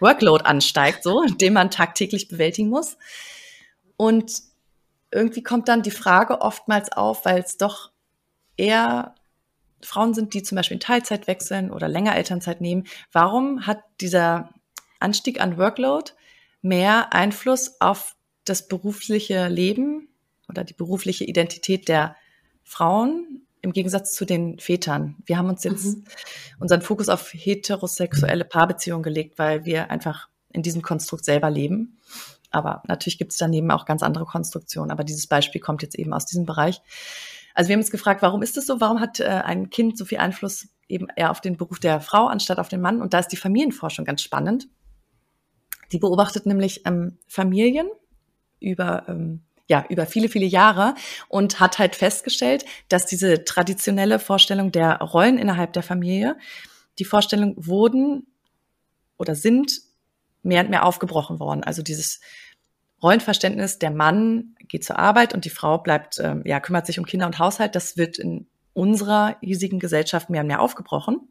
Workload 0.00 0.44
ansteigt, 0.44 1.02
so, 1.02 1.24
den 1.40 1.54
man 1.54 1.70
tagtäglich 1.70 2.28
bewältigen 2.28 2.68
muss. 2.68 2.98
Und 3.96 4.42
irgendwie 5.10 5.42
kommt 5.42 5.68
dann 5.68 5.82
die 5.82 5.90
Frage 5.90 6.40
oftmals 6.40 6.92
auf, 6.92 7.24
weil 7.24 7.40
es 7.40 7.56
doch 7.56 7.90
eher 8.56 9.14
Frauen 9.82 10.14
sind, 10.14 10.34
die 10.34 10.42
zum 10.42 10.56
Beispiel 10.56 10.76
in 10.76 10.80
Teilzeit 10.80 11.26
wechseln 11.26 11.70
oder 11.70 11.88
länger 11.88 12.16
Elternzeit 12.16 12.60
nehmen, 12.60 12.84
warum 13.12 13.66
hat 13.66 13.82
dieser 14.00 14.50
Anstieg 14.98 15.40
an 15.40 15.56
Workload 15.58 16.12
mehr 16.62 17.12
Einfluss 17.12 17.80
auf 17.80 18.16
das 18.44 18.68
berufliche 18.68 19.48
Leben 19.48 20.08
oder 20.48 20.64
die 20.64 20.74
berufliche 20.74 21.24
Identität 21.24 21.88
der 21.88 22.16
Frauen 22.64 23.46
im 23.62 23.72
Gegensatz 23.72 24.14
zu 24.14 24.24
den 24.24 24.58
Vätern. 24.58 25.16
Wir 25.26 25.38
haben 25.38 25.48
uns 25.48 25.64
jetzt 25.64 25.84
mhm. 25.84 26.04
unseren 26.58 26.82
Fokus 26.82 27.08
auf 27.08 27.32
heterosexuelle 27.32 28.44
Paarbeziehungen 28.44 29.02
gelegt, 29.02 29.38
weil 29.38 29.64
wir 29.64 29.90
einfach 29.90 30.28
in 30.52 30.62
diesem 30.62 30.82
Konstrukt 30.82 31.24
selber 31.24 31.50
leben. 31.50 31.98
Aber 32.50 32.82
natürlich 32.88 33.18
gibt 33.18 33.32
es 33.32 33.38
daneben 33.38 33.70
auch 33.70 33.86
ganz 33.86 34.02
andere 34.02 34.24
Konstruktionen. 34.24 34.90
Aber 34.90 35.04
dieses 35.04 35.26
Beispiel 35.26 35.60
kommt 35.60 35.82
jetzt 35.82 35.96
eben 35.96 36.12
aus 36.12 36.26
diesem 36.26 36.46
Bereich. 36.46 36.82
Also 37.54 37.68
wir 37.68 37.74
haben 37.74 37.80
uns 37.80 37.90
gefragt, 37.90 38.22
warum 38.22 38.42
ist 38.42 38.56
das 38.56 38.66
so? 38.66 38.80
Warum 38.80 39.00
hat 39.00 39.20
äh, 39.20 39.24
ein 39.24 39.70
Kind 39.70 39.98
so 39.98 40.04
viel 40.04 40.18
Einfluss 40.18 40.68
eben 40.88 41.08
eher 41.16 41.30
auf 41.30 41.40
den 41.40 41.56
Beruf 41.56 41.78
der 41.78 42.00
Frau 42.00 42.26
anstatt 42.26 42.58
auf 42.58 42.68
den 42.68 42.80
Mann? 42.80 43.00
Und 43.00 43.14
da 43.14 43.18
ist 43.18 43.28
die 43.28 43.36
Familienforschung 43.36 44.04
ganz 44.04 44.22
spannend. 44.22 44.68
Die 45.92 45.98
beobachtet 45.98 46.46
nämlich 46.46 46.86
ähm, 46.86 47.18
Familien 47.26 47.88
über 48.60 49.04
ähm, 49.08 49.42
ja, 49.70 49.84
über 49.88 50.04
viele, 50.04 50.28
viele 50.28 50.46
Jahre 50.46 50.96
und 51.28 51.60
hat 51.60 51.78
halt 51.78 51.94
festgestellt, 51.94 52.64
dass 52.88 53.06
diese 53.06 53.44
traditionelle 53.44 54.18
Vorstellung 54.18 54.72
der 54.72 54.98
Rollen 54.98 55.38
innerhalb 55.38 55.72
der 55.74 55.84
Familie, 55.84 56.36
die 56.98 57.04
Vorstellungen 57.04 57.54
wurden 57.56 58.26
oder 59.16 59.36
sind 59.36 59.80
mehr 60.42 60.64
und 60.64 60.70
mehr 60.70 60.84
aufgebrochen 60.84 61.38
worden. 61.38 61.62
Also 61.62 61.82
dieses 61.82 62.20
Rollenverständnis, 63.00 63.78
der 63.78 63.92
Mann 63.92 64.56
geht 64.70 64.84
zur 64.84 64.98
Arbeit 64.98 65.34
und 65.34 65.44
die 65.44 65.50
Frau 65.50 65.78
bleibt, 65.78 66.18
ähm, 66.18 66.42
ja, 66.46 66.60
kümmert 66.60 66.86
sich 66.86 66.98
um 66.98 67.04
Kinder 67.04 67.26
und 67.26 67.38
Haushalt, 67.38 67.74
das 67.74 67.96
wird 67.96 68.18
in 68.18 68.46
unserer 68.72 69.36
hiesigen 69.40 69.80
Gesellschaft 69.80 70.30
mehr 70.30 70.40
und 70.40 70.46
mehr 70.46 70.60
aufgebrochen. 70.60 71.28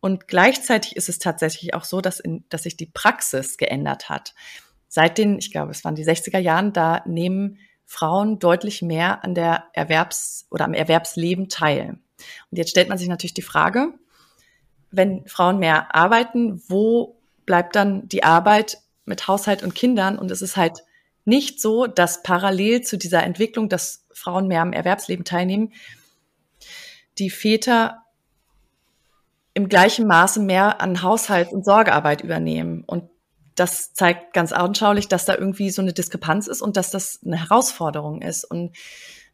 Und 0.00 0.26
gleichzeitig 0.26 0.96
ist 0.96 1.08
es 1.08 1.18
tatsächlich 1.18 1.74
auch 1.74 1.84
so, 1.84 2.00
dass, 2.00 2.18
in, 2.18 2.44
dass 2.48 2.62
sich 2.62 2.76
die 2.76 2.86
Praxis 2.86 3.56
geändert 3.56 4.08
hat. 4.08 4.34
Seit 4.88 5.18
den, 5.18 5.38
ich 5.38 5.50
glaube, 5.50 5.70
es 5.70 5.84
waren 5.84 5.94
die 5.94 6.04
60er 6.04 6.38
Jahren, 6.38 6.72
da 6.72 7.02
nehmen 7.06 7.58
Frauen 7.84 8.38
deutlich 8.38 8.82
mehr 8.82 9.22
an 9.22 9.34
der 9.34 9.64
Erwerbs- 9.74 10.46
oder 10.50 10.64
am 10.64 10.74
Erwerbsleben 10.74 11.48
teil. 11.48 11.98
Und 12.50 12.58
jetzt 12.58 12.70
stellt 12.70 12.88
man 12.88 12.98
sich 12.98 13.08
natürlich 13.08 13.34
die 13.34 13.42
Frage, 13.42 13.92
wenn 14.90 15.26
Frauen 15.26 15.58
mehr 15.58 15.94
arbeiten, 15.94 16.62
wo 16.68 17.20
bleibt 17.44 17.76
dann 17.76 18.08
die 18.08 18.24
Arbeit 18.24 18.78
mit 19.04 19.28
Haushalt 19.28 19.62
und 19.62 19.74
Kindern? 19.74 20.18
Und 20.18 20.30
es 20.30 20.40
ist 20.40 20.56
halt 20.56 20.84
nicht 21.26 21.60
so, 21.60 21.86
dass 21.86 22.22
parallel 22.22 22.82
zu 22.82 22.96
dieser 22.96 23.22
Entwicklung, 23.22 23.68
dass 23.68 24.06
Frauen 24.12 24.46
mehr 24.46 24.62
am 24.62 24.72
Erwerbsleben 24.72 25.24
teilnehmen, 25.24 25.72
die 27.18 27.30
Väter 27.30 28.02
im 29.54 29.68
gleichen 29.68 30.06
Maße 30.06 30.40
mehr 30.40 30.80
an 30.80 31.02
Haushalt 31.02 31.50
und 31.50 31.64
Sorgearbeit 31.64 32.22
übernehmen. 32.22 32.84
Und 32.86 33.10
das 33.54 33.94
zeigt 33.94 34.34
ganz 34.34 34.52
anschaulich, 34.52 35.08
dass 35.08 35.24
da 35.24 35.34
irgendwie 35.34 35.70
so 35.70 35.80
eine 35.80 35.94
Diskrepanz 35.94 36.46
ist 36.46 36.60
und 36.60 36.76
dass 36.76 36.90
das 36.90 37.20
eine 37.24 37.40
Herausforderung 37.40 38.20
ist. 38.20 38.44
Und 38.44 38.76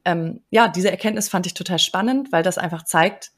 ähm, 0.04 0.40
ja, 0.50 0.68
diese 0.68 0.90
Erkenntnis 0.90 1.28
fand 1.28 1.46
ich 1.46 1.54
total 1.54 1.80
spannend, 1.80 2.32
weil 2.32 2.42
das 2.44 2.56
einfach 2.56 2.84
zeigt, 2.84 3.32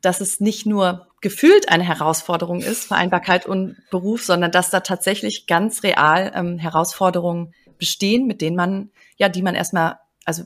dass 0.00 0.22
es 0.22 0.40
nicht 0.40 0.64
nur 0.64 1.08
gefühlt 1.20 1.68
eine 1.68 1.84
Herausforderung 1.84 2.62
ist, 2.62 2.84
Vereinbarkeit 2.84 3.44
und 3.44 3.76
Beruf, 3.90 4.24
sondern 4.24 4.50
dass 4.50 4.70
da 4.70 4.80
tatsächlich 4.80 5.46
ganz 5.46 5.82
real 5.82 6.32
ähm, 6.34 6.58
Herausforderungen 6.58 7.52
bestehen, 7.80 8.28
mit 8.28 8.40
denen 8.40 8.54
man, 8.54 8.90
ja, 9.16 9.28
die 9.28 9.42
man 9.42 9.56
erstmal, 9.56 9.98
also 10.24 10.44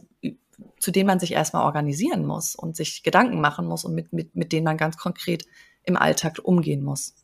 zu 0.79 0.90
denen 0.90 1.07
man 1.07 1.20
sich 1.20 1.33
erstmal 1.33 1.64
organisieren 1.64 2.25
muss 2.25 2.55
und 2.55 2.77
sich 2.77 3.03
Gedanken 3.03 3.40
machen 3.40 3.66
muss 3.66 3.85
und 3.85 3.94
mit, 3.94 4.12
mit, 4.12 4.35
mit 4.35 4.53
denen 4.53 4.64
man 4.64 4.79
ganz 4.79 4.97
konkret 4.97 5.44
im 5.83 5.97
Alltag 5.97 6.40
umgehen 6.42 6.83
muss. 6.83 7.14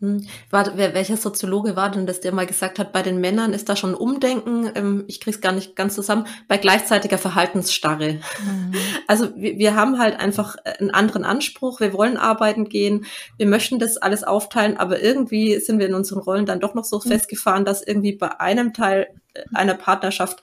Hm. 0.00 0.26
War, 0.48 0.72
wer, 0.76 0.94
welcher 0.94 1.18
Soziologe 1.18 1.76
war 1.76 1.90
denn 1.90 2.06
das, 2.06 2.20
der 2.20 2.32
mal 2.32 2.46
gesagt 2.46 2.78
hat, 2.78 2.90
bei 2.92 3.02
den 3.02 3.20
Männern 3.20 3.52
ist 3.52 3.68
da 3.68 3.76
schon 3.76 3.94
Umdenken, 3.94 4.70
ähm, 4.74 5.04
ich 5.08 5.20
krieg's 5.20 5.42
gar 5.42 5.52
nicht 5.52 5.76
ganz 5.76 5.94
zusammen, 5.94 6.26
bei 6.48 6.56
gleichzeitiger 6.56 7.18
Verhaltensstarre. 7.18 8.14
Mhm. 8.14 8.74
Also 9.06 9.36
wir, 9.36 9.58
wir 9.58 9.74
haben 9.74 9.98
halt 9.98 10.18
einfach 10.18 10.56
einen 10.78 10.90
anderen 10.90 11.24
Anspruch, 11.24 11.80
wir 11.80 11.92
wollen 11.92 12.16
arbeiten 12.16 12.70
gehen, 12.70 13.04
wir 13.36 13.46
möchten 13.46 13.78
das 13.78 13.98
alles 13.98 14.24
aufteilen, 14.24 14.78
aber 14.78 15.02
irgendwie 15.02 15.58
sind 15.60 15.78
wir 15.78 15.86
in 15.86 15.94
unseren 15.94 16.20
Rollen 16.20 16.46
dann 16.46 16.60
doch 16.60 16.74
noch 16.74 16.84
so 16.84 16.96
mhm. 17.04 17.08
festgefahren, 17.10 17.66
dass 17.66 17.82
irgendwie 17.82 18.12
bei 18.12 18.40
einem 18.40 18.72
Teil 18.72 19.08
äh, 19.34 19.42
einer 19.52 19.74
Partnerschaft 19.74 20.40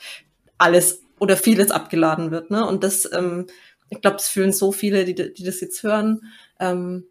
alles 0.59 1.01
oder 1.19 1.35
vieles 1.35 1.71
abgeladen 1.71 2.29
wird. 2.29 2.51
Ne? 2.51 2.63
Und 2.63 2.83
das, 2.83 3.11
ähm, 3.11 3.47
ich 3.89 4.01
glaube, 4.01 4.17
das 4.17 4.27
fühlen 4.27 4.51
so 4.53 4.71
viele, 4.71 5.03
die, 5.03 5.15
die 5.15 5.43
das 5.43 5.61
jetzt 5.61 5.81
hören. 5.81 6.21
Ähm, 6.59 7.05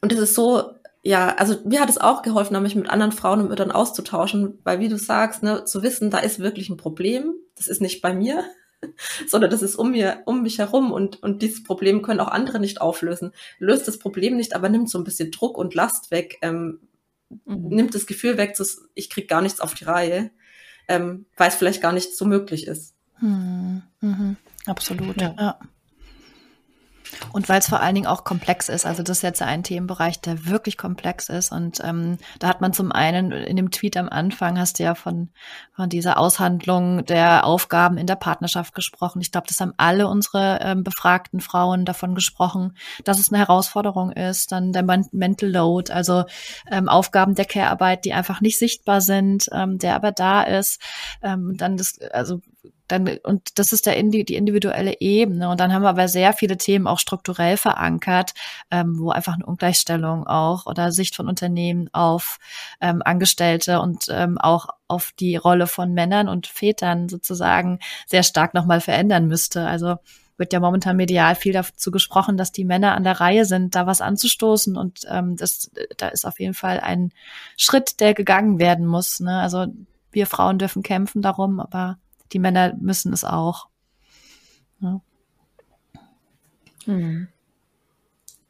und 0.00 0.12
es 0.12 0.18
ist 0.18 0.34
so 0.34 0.72
ja, 1.06 1.36
also 1.36 1.58
mir 1.64 1.80
hat 1.80 1.88
es 1.88 1.98
auch 1.98 2.22
geholfen, 2.22 2.60
mich 2.60 2.74
mit 2.74 2.90
anderen 2.90 3.12
Frauen 3.12 3.40
und 3.40 3.48
Müttern 3.48 3.70
auszutauschen, 3.70 4.58
weil 4.64 4.80
wie 4.80 4.88
du 4.88 4.98
sagst, 4.98 5.44
ne, 5.44 5.64
zu 5.64 5.84
wissen, 5.84 6.10
da 6.10 6.18
ist 6.18 6.40
wirklich 6.40 6.68
ein 6.68 6.76
Problem, 6.76 7.32
das 7.54 7.68
ist 7.68 7.80
nicht 7.80 8.02
bei 8.02 8.12
mir, 8.12 8.44
sondern 9.28 9.52
das 9.52 9.62
ist 9.62 9.76
um 9.76 9.92
mir, 9.92 10.22
um 10.26 10.42
mich 10.42 10.58
herum 10.58 10.90
und, 10.90 11.22
und 11.22 11.42
dieses 11.42 11.62
Problem 11.62 12.02
können 12.02 12.18
auch 12.18 12.26
andere 12.26 12.58
nicht 12.58 12.80
auflösen. 12.80 13.30
Löst 13.60 13.86
das 13.86 14.00
Problem 14.00 14.36
nicht, 14.36 14.56
aber 14.56 14.68
nimmt 14.68 14.90
so 14.90 14.98
ein 14.98 15.04
bisschen 15.04 15.30
Druck 15.30 15.58
und 15.58 15.74
Last 15.74 16.10
weg, 16.10 16.38
ähm, 16.42 16.80
mhm. 17.44 17.68
nimmt 17.68 17.94
das 17.94 18.06
Gefühl 18.06 18.36
weg, 18.36 18.56
dass 18.56 18.82
ich 18.94 19.08
krieg 19.08 19.28
gar 19.28 19.42
nichts 19.42 19.60
auf 19.60 19.74
die 19.74 19.84
Reihe, 19.84 20.32
ähm, 20.88 21.26
weil 21.36 21.50
es 21.50 21.54
vielleicht 21.54 21.80
gar 21.80 21.92
nicht 21.92 22.16
so 22.16 22.24
möglich 22.24 22.66
ist. 22.66 22.94
Mhm. 23.20 23.82
Mhm. 24.00 24.36
Absolut, 24.66 25.20
ja. 25.20 25.36
ja. 25.38 25.58
Und 27.32 27.48
weil 27.48 27.58
es 27.58 27.68
vor 27.68 27.80
allen 27.80 27.94
Dingen 27.94 28.06
auch 28.06 28.24
komplex 28.24 28.68
ist. 28.68 28.86
Also 28.86 29.02
das 29.02 29.18
ist 29.18 29.22
jetzt 29.22 29.42
ein 29.42 29.62
Themenbereich, 29.62 30.20
der 30.20 30.46
wirklich 30.46 30.76
komplex 30.76 31.28
ist. 31.28 31.52
Und 31.52 31.80
ähm, 31.84 32.18
da 32.38 32.48
hat 32.48 32.60
man 32.60 32.72
zum 32.72 32.92
einen 32.92 33.32
in 33.32 33.56
dem 33.56 33.70
Tweet 33.70 33.96
am 33.96 34.08
Anfang 34.08 34.58
hast 34.58 34.78
du 34.78 34.84
ja 34.84 34.94
von, 34.94 35.30
von 35.74 35.88
dieser 35.88 36.18
Aushandlung 36.18 37.04
der 37.04 37.44
Aufgaben 37.44 37.98
in 37.98 38.06
der 38.06 38.16
Partnerschaft 38.16 38.74
gesprochen. 38.74 39.20
Ich 39.20 39.32
glaube, 39.32 39.46
das 39.48 39.60
haben 39.60 39.74
alle 39.76 40.08
unsere 40.08 40.58
ähm, 40.62 40.84
befragten 40.84 41.40
Frauen 41.40 41.84
davon 41.84 42.14
gesprochen, 42.14 42.76
dass 43.04 43.18
es 43.18 43.32
eine 43.32 43.38
Herausforderung 43.38 44.12
ist. 44.12 44.52
Dann 44.52 44.72
der 44.72 44.82
Mental 44.82 45.50
Load, 45.50 45.92
also 45.92 46.24
ähm, 46.70 46.88
Aufgaben 46.88 47.34
der 47.34 47.44
Care-Arbeit, 47.44 48.04
die 48.04 48.12
einfach 48.12 48.40
nicht 48.40 48.58
sichtbar 48.58 49.00
sind, 49.00 49.48
ähm, 49.52 49.78
der 49.78 49.94
aber 49.94 50.12
da 50.12 50.42
ist. 50.42 50.80
Ähm, 51.22 51.56
dann 51.56 51.76
das, 51.76 51.98
also 52.12 52.40
dann, 52.88 53.08
und 53.24 53.58
das 53.58 53.72
ist 53.72 53.86
der, 53.86 54.00
die 54.00 54.34
individuelle 54.34 55.00
Ebene. 55.00 55.48
Und 55.50 55.60
dann 55.60 55.72
haben 55.72 55.82
wir 55.82 55.88
aber 55.88 56.08
sehr 56.08 56.32
viele 56.32 56.56
Themen 56.56 56.86
auch 56.86 56.98
strukturell 56.98 57.56
verankert, 57.56 58.32
ähm, 58.70 58.98
wo 58.98 59.10
einfach 59.10 59.34
eine 59.34 59.46
Ungleichstellung 59.46 60.26
auch 60.26 60.66
oder 60.66 60.92
Sicht 60.92 61.16
von 61.16 61.28
Unternehmen 61.28 61.88
auf 61.92 62.38
ähm, 62.80 63.02
Angestellte 63.04 63.80
und 63.80 64.06
ähm, 64.10 64.38
auch 64.38 64.68
auf 64.88 65.12
die 65.18 65.36
Rolle 65.36 65.66
von 65.66 65.92
Männern 65.92 66.28
und 66.28 66.46
Vätern 66.46 67.08
sozusagen 67.08 67.80
sehr 68.06 68.22
stark 68.22 68.54
nochmal 68.54 68.80
verändern 68.80 69.26
müsste. 69.26 69.66
Also 69.66 69.96
wird 70.38 70.52
ja 70.52 70.60
momentan 70.60 70.96
medial 70.96 71.34
viel 71.34 71.52
dazu 71.52 71.90
gesprochen, 71.90 72.36
dass 72.36 72.52
die 72.52 72.64
Männer 72.64 72.94
an 72.94 73.04
der 73.04 73.20
Reihe 73.20 73.44
sind, 73.46 73.74
da 73.74 73.86
was 73.86 74.00
anzustoßen. 74.00 74.76
Und 74.76 75.00
ähm, 75.08 75.36
das, 75.36 75.70
da 75.96 76.08
ist 76.08 76.26
auf 76.26 76.38
jeden 76.40 76.54
Fall 76.54 76.80
ein 76.80 77.12
Schritt, 77.56 78.00
der 78.00 78.14
gegangen 78.14 78.58
werden 78.58 78.86
muss. 78.86 79.20
Ne? 79.20 79.40
Also 79.40 79.66
wir 80.12 80.26
Frauen 80.26 80.58
dürfen 80.58 80.82
kämpfen 80.82 81.22
darum, 81.22 81.58
aber 81.58 81.98
die 82.32 82.38
Männer 82.38 82.74
müssen 82.80 83.12
es 83.12 83.24
auch. 83.24 83.68
Ja. 84.80 85.00
Hm. 86.84 87.28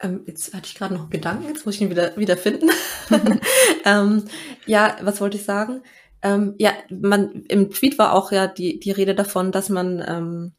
Ähm, 0.01 0.23
jetzt 0.27 0.53
hatte 0.53 0.67
ich 0.67 0.75
gerade 0.75 0.95
noch 0.95 1.03
einen 1.03 1.11
Gedanken, 1.11 1.49
jetzt 1.49 1.65
muss 1.65 1.77
ich 1.77 1.81
ihn 1.81 1.91
wieder, 1.91 2.17
wieder 2.17 2.37
finden. 2.37 2.71
ähm, 3.85 4.25
ja, 4.67 4.97
was 5.01 5.21
wollte 5.21 5.39
ich 5.39 5.45
sagen? 5.45 5.83
Ähm, 6.23 6.55
ja, 6.59 6.73
man, 6.91 7.45
im 7.49 7.71
Tweet 7.71 7.99
war 7.99 8.13
auch 8.13 8.31
ja 8.33 8.47
die, 8.47 8.79
die 8.79 8.91
Rede 8.91 9.15
davon, 9.15 9.53
dass 9.53 9.69
man, 9.69 10.05
ähm, 10.07 10.53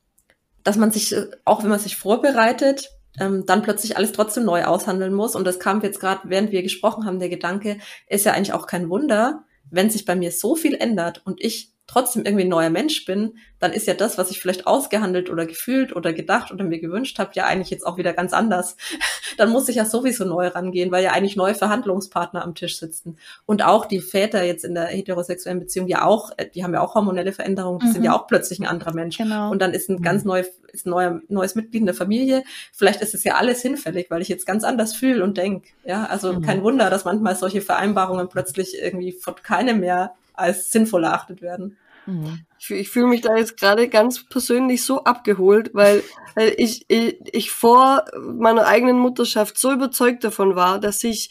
dass 0.63 0.77
man 0.77 0.91
sich, 0.91 1.15
auch 1.45 1.61
wenn 1.61 1.69
man 1.69 1.79
sich 1.79 1.97
vorbereitet, 1.97 2.89
ähm, 3.19 3.45
dann 3.45 3.61
plötzlich 3.61 3.97
alles 3.97 4.11
trotzdem 4.11 4.45
neu 4.45 4.63
aushandeln 4.63 5.13
muss. 5.13 5.35
Und 5.35 5.45
das 5.45 5.59
kam 5.59 5.81
jetzt 5.81 5.99
gerade, 5.99 6.21
während 6.25 6.51
wir 6.51 6.63
gesprochen 6.63 7.05
haben, 7.05 7.19
der 7.19 7.29
Gedanke, 7.29 7.77
ist 8.07 8.25
ja 8.25 8.33
eigentlich 8.33 8.53
auch 8.53 8.67
kein 8.67 8.89
Wunder, 8.89 9.43
wenn 9.69 9.89
sich 9.89 10.05
bei 10.05 10.15
mir 10.15 10.31
so 10.31 10.55
viel 10.55 10.75
ändert 10.75 11.21
und 11.25 11.43
ich 11.43 11.73
trotzdem 11.87 12.25
irgendwie 12.25 12.43
ein 12.43 12.49
neuer 12.49 12.69
Mensch 12.69 13.05
bin, 13.05 13.37
dann 13.59 13.71
ist 13.71 13.87
ja 13.87 13.93
das, 13.93 14.17
was 14.17 14.29
ich 14.29 14.39
vielleicht 14.39 14.67
ausgehandelt 14.67 15.29
oder 15.29 15.45
gefühlt 15.45 15.95
oder 15.95 16.13
gedacht 16.13 16.51
oder 16.51 16.63
mir 16.63 16.79
gewünscht 16.79 17.17
habe, 17.17 17.31
ja 17.33 17.45
eigentlich 17.45 17.69
jetzt 17.69 17.87
auch 17.87 17.97
wieder 17.97 18.13
ganz 18.13 18.33
anders. 18.33 18.75
dann 19.37 19.49
muss 19.49 19.69
ich 19.69 19.77
ja 19.77 19.85
sowieso 19.85 20.25
neu 20.25 20.47
rangehen, 20.47 20.91
weil 20.91 21.03
ja 21.03 21.11
eigentlich 21.11 21.37
neue 21.37 21.55
Verhandlungspartner 21.55 22.43
am 22.43 22.55
Tisch 22.55 22.77
sitzen. 22.77 23.17
Und 23.45 23.63
auch 23.63 23.85
die 23.85 24.01
Väter 24.01 24.43
jetzt 24.43 24.65
in 24.65 24.75
der 24.75 24.87
heterosexuellen 24.87 25.59
Beziehung 25.59 25.87
ja 25.87 26.03
auch, 26.03 26.31
äh, 26.37 26.47
die 26.47 26.63
haben 26.63 26.73
ja 26.73 26.81
auch 26.81 26.93
hormonelle 26.93 27.31
Veränderungen, 27.31 27.79
die 27.79 27.87
mhm. 27.87 27.93
sind 27.93 28.03
ja 28.03 28.13
auch 28.13 28.27
plötzlich 28.27 28.59
ein 28.59 28.67
anderer 28.67 28.93
Mensch. 28.93 29.17
Genau. 29.17 29.49
Und 29.49 29.61
dann 29.61 29.73
ist 29.73 29.89
ein 29.89 30.01
ganz 30.01 30.23
mhm. 30.23 30.27
neu, 30.29 30.43
ist 30.73 30.85
ein 30.85 30.89
neuer, 30.89 31.21
neues 31.29 31.55
Mitglied 31.55 31.81
in 31.81 31.85
der 31.85 31.95
Familie. 31.95 32.43
Vielleicht 32.73 33.01
ist 33.01 33.15
es 33.15 33.23
ja 33.23 33.35
alles 33.35 33.61
hinfällig, 33.61 34.07
weil 34.09 34.21
ich 34.21 34.27
jetzt 34.27 34.45
ganz 34.45 34.65
anders 34.65 34.93
fühle 34.93 35.23
und 35.23 35.37
denke. 35.37 35.69
Ja, 35.85 36.05
also 36.05 36.33
mhm. 36.33 36.41
kein 36.41 36.63
Wunder, 36.63 36.89
dass 36.89 37.05
manchmal 37.05 37.35
solche 37.37 37.61
Vereinbarungen 37.61 38.27
plötzlich 38.27 38.77
irgendwie 38.79 39.13
von 39.13 39.35
keinem 39.35 39.79
mehr 39.79 40.13
als 40.37 40.71
sinnvoll 40.71 41.03
erachtet 41.03 41.41
werden. 41.41 41.77
Mhm. 42.05 42.45
Ich, 42.57 42.71
ich 42.71 42.89
fühle 42.89 43.07
mich 43.07 43.21
da 43.21 43.35
jetzt 43.35 43.59
gerade 43.59 43.89
ganz 43.89 44.27
persönlich 44.27 44.83
so 44.83 45.03
abgeholt, 45.03 45.71
weil, 45.73 46.03
weil 46.35 46.53
ich, 46.57 46.85
ich, 46.89 47.19
ich 47.31 47.51
vor 47.51 48.05
meiner 48.17 48.65
eigenen 48.65 48.97
Mutterschaft 48.97 49.57
so 49.57 49.71
überzeugt 49.71 50.23
davon 50.23 50.55
war, 50.55 50.79
dass 50.79 51.03
ich 51.03 51.29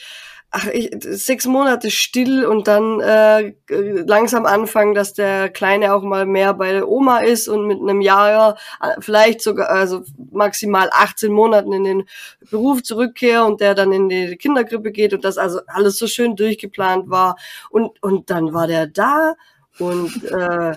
ach, 0.50 0.66
ich, 0.68 0.90
sechs 1.00 1.46
Monate 1.46 1.90
still 1.90 2.44
und 2.44 2.68
dann 2.68 3.00
äh, 3.00 3.54
langsam 3.68 4.46
anfangen, 4.46 4.94
dass 4.94 5.12
der 5.12 5.48
Kleine 5.48 5.94
auch 5.94 6.02
mal 6.02 6.26
mehr 6.26 6.54
bei 6.54 6.72
der 6.72 6.88
Oma 6.88 7.18
ist 7.18 7.48
und 7.48 7.66
mit 7.66 7.80
einem 7.80 8.00
Jahr 8.00 8.56
vielleicht 9.00 9.42
sogar, 9.42 9.68
also 9.70 10.02
maximal 10.32 10.88
18 10.92 11.32
Monaten 11.32 11.72
in 11.72 11.84
den 11.84 12.08
Beruf 12.50 12.82
zurückkehre 12.82 13.44
und 13.44 13.60
der 13.60 13.74
dann 13.74 13.92
in 13.92 14.08
die 14.08 14.36
Kindergrippe 14.36 14.92
geht 14.92 15.12
und 15.12 15.24
das 15.24 15.38
also 15.38 15.60
alles 15.66 15.98
so 15.98 16.06
schön 16.06 16.36
durchgeplant 16.36 17.10
war. 17.10 17.36
Und, 17.70 18.02
und 18.02 18.30
dann 18.30 18.54
war 18.54 18.66
der 18.66 18.86
da 18.86 19.34
und 19.78 20.24
äh, 20.24 20.76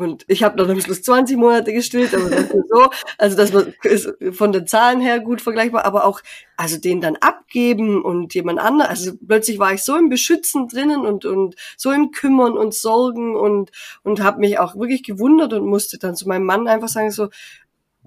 und 0.00 0.24
ich 0.28 0.42
habe 0.42 0.56
dann 0.56 0.70
am 0.70 0.80
Schluss 0.80 1.02
20 1.02 1.36
Monate 1.36 1.72
gestillt, 1.72 2.14
aber 2.14 2.30
das 2.30 2.50
ist 2.50 2.68
so, 2.68 2.90
also 3.18 3.36
das 3.36 3.50
ist 3.82 4.36
von 4.36 4.52
den 4.52 4.66
Zahlen 4.66 5.00
her 5.00 5.20
gut 5.20 5.40
vergleichbar, 5.40 5.84
aber 5.84 6.04
auch, 6.04 6.20
also 6.56 6.78
den 6.78 7.00
dann 7.00 7.16
abgeben 7.16 8.02
und 8.02 8.34
jemand 8.34 8.58
anderen, 8.58 8.90
also 8.90 9.12
plötzlich 9.26 9.58
war 9.58 9.72
ich 9.72 9.82
so 9.82 9.96
im 9.96 10.08
Beschützen 10.08 10.68
drinnen 10.68 11.04
und, 11.04 11.24
und 11.24 11.56
so 11.76 11.90
im 11.92 12.10
Kümmern 12.10 12.56
und 12.56 12.74
Sorgen 12.74 13.36
und, 13.36 13.70
und 14.02 14.22
habe 14.22 14.40
mich 14.40 14.58
auch 14.58 14.76
wirklich 14.76 15.02
gewundert 15.02 15.52
und 15.52 15.66
musste 15.66 15.98
dann 15.98 16.16
zu 16.16 16.28
meinem 16.28 16.44
Mann 16.44 16.68
einfach 16.68 16.88
sagen 16.88 17.10
so, 17.10 17.28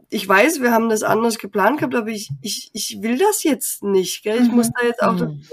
ich 0.09 0.27
weiß, 0.27 0.62
wir 0.62 0.71
haben 0.71 0.89
das 0.89 1.03
anders 1.03 1.38
geplant 1.38 1.79
gehabt, 1.79 1.95
aber 1.95 2.07
ich, 2.07 2.29
ich, 2.41 2.69
ich 2.73 3.01
will 3.01 3.17
das 3.17 3.43
jetzt 3.43 3.83
nicht. 3.83 4.23
Gell? 4.23 4.41
Ich 4.41 4.49
mhm. 4.49 4.55
muss 4.55 4.69
da 4.71 4.85
jetzt 4.85 5.03
auch 5.03 5.13
mhm. 5.13 5.43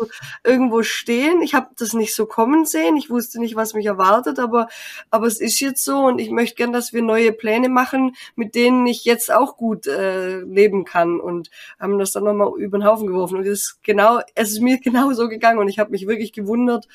irgendwo 0.45 0.83
stehen. 0.83 1.43
Ich 1.43 1.55
habe 1.55 1.69
das 1.79 1.93
nicht 1.93 2.15
so 2.15 2.27
kommen 2.27 2.65
sehen. 2.65 2.97
Ich 2.97 3.11
wusste 3.11 3.41
nicht, 3.41 3.57
was 3.57 3.75
mich 3.75 3.87
erwartet, 3.87 4.39
aber, 4.39 4.69
aber 5.11 5.27
es 5.27 5.41
ist 5.41 5.61
jetzt 5.61 5.85
so 5.85 6.07
und 6.07 6.19
ich 6.19 6.31
möchte 6.31 6.57
gern, 6.57 6.73
dass 6.73 6.93
wir 6.93 7.03
neue 7.03 7.33
Pläne 7.33 7.69
machen, 7.69 8.15
mit 8.35 8.55
denen 8.55 8.87
ich 8.87 9.05
jetzt 9.05 9.33
auch 9.33 9.57
gut 9.57 9.87
äh, 9.87 10.41
leben 10.41 10.85
kann. 10.85 11.21
Und 11.21 11.51
haben 11.79 11.99
das 11.99 12.13
dann 12.13 12.25
nochmal 12.25 12.53
über 12.59 12.79
den 12.79 12.87
Haufen 12.87 13.07
geworfen. 13.07 13.39
Und 13.39 13.47
es 13.47 13.61
ist 13.61 13.79
genau, 13.83 14.21
es 14.35 14.53
ist 14.53 14.61
mir 14.61 14.79
genau 14.81 15.13
so 15.13 15.29
gegangen 15.29 15.59
und 15.59 15.69
ich 15.69 15.79
habe 15.79 15.91
mich 15.91 16.07
wirklich 16.07 16.33
gewundert, 16.33 16.87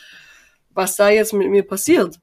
was 0.69 0.95
da 0.95 1.09
jetzt 1.09 1.33
mit 1.33 1.49
mir 1.49 1.63
passiert 1.63 2.19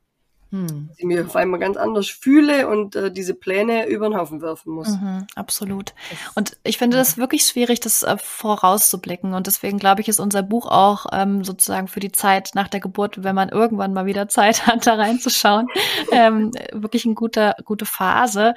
hm. 0.50 0.88
ich 0.96 1.04
mich 1.04 1.20
auf 1.20 1.36
einmal 1.36 1.60
ganz 1.60 1.76
anders 1.76 2.08
fühle 2.08 2.68
und 2.68 2.96
äh, 2.96 3.12
diese 3.12 3.34
Pläne 3.34 3.86
über 3.86 4.08
den 4.08 4.16
Haufen 4.16 4.40
werfen 4.40 4.72
muss. 4.72 4.88
Mhm, 4.88 5.26
absolut. 5.34 5.92
Und 6.34 6.56
ich 6.64 6.78
finde 6.78 6.96
das 6.96 7.18
wirklich 7.18 7.42
schwierig, 7.42 7.80
das 7.80 8.02
äh, 8.02 8.16
vorauszublicken. 8.18 9.34
Und 9.34 9.46
deswegen 9.46 9.78
glaube 9.78 10.00
ich, 10.00 10.08
ist 10.08 10.20
unser 10.20 10.42
Buch 10.42 10.66
auch 10.66 11.06
ähm, 11.12 11.44
sozusagen 11.44 11.86
für 11.86 12.00
die 12.00 12.12
Zeit 12.12 12.52
nach 12.54 12.68
der 12.68 12.80
Geburt, 12.80 13.22
wenn 13.22 13.34
man 13.34 13.50
irgendwann 13.50 13.92
mal 13.92 14.06
wieder 14.06 14.28
Zeit 14.28 14.66
hat, 14.66 14.86
da 14.86 14.94
reinzuschauen, 14.94 15.66
ähm, 16.12 16.52
wirklich 16.72 17.04
eine 17.04 17.14
gute, 17.14 17.54
gute 17.64 17.84
Phase. 17.84 18.54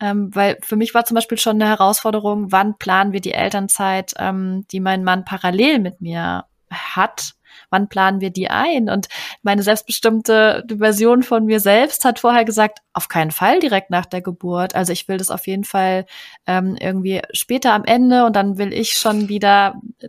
Ähm, 0.00 0.34
weil 0.34 0.58
für 0.62 0.76
mich 0.76 0.92
war 0.92 1.04
zum 1.04 1.14
Beispiel 1.14 1.38
schon 1.38 1.62
eine 1.62 1.70
Herausforderung, 1.70 2.50
wann 2.50 2.78
planen 2.78 3.12
wir 3.12 3.20
die 3.20 3.32
Elternzeit, 3.32 4.14
ähm, 4.18 4.66
die 4.72 4.80
mein 4.80 5.04
Mann 5.04 5.24
parallel 5.24 5.78
mit 5.78 6.00
mir 6.00 6.46
hat 6.70 7.34
wann 7.70 7.88
planen 7.88 8.20
wir 8.20 8.30
die 8.30 8.50
ein? 8.50 8.88
Und 8.88 9.08
meine 9.42 9.62
selbstbestimmte 9.62 10.64
Version 10.78 11.22
von 11.22 11.44
mir 11.44 11.60
selbst 11.60 12.04
hat 12.04 12.18
vorher 12.18 12.44
gesagt, 12.44 12.80
auf 12.92 13.08
keinen 13.08 13.30
Fall 13.30 13.60
direkt 13.60 13.90
nach 13.90 14.06
der 14.06 14.22
Geburt. 14.22 14.74
Also 14.74 14.92
ich 14.92 15.08
will 15.08 15.18
das 15.18 15.30
auf 15.30 15.46
jeden 15.46 15.64
Fall 15.64 16.06
ähm, 16.46 16.76
irgendwie 16.80 17.22
später 17.32 17.72
am 17.72 17.84
Ende 17.84 18.24
und 18.24 18.34
dann 18.36 18.58
will 18.58 18.72
ich 18.72 18.94
schon 18.94 19.28
wieder 19.28 19.80
äh, 20.00 20.08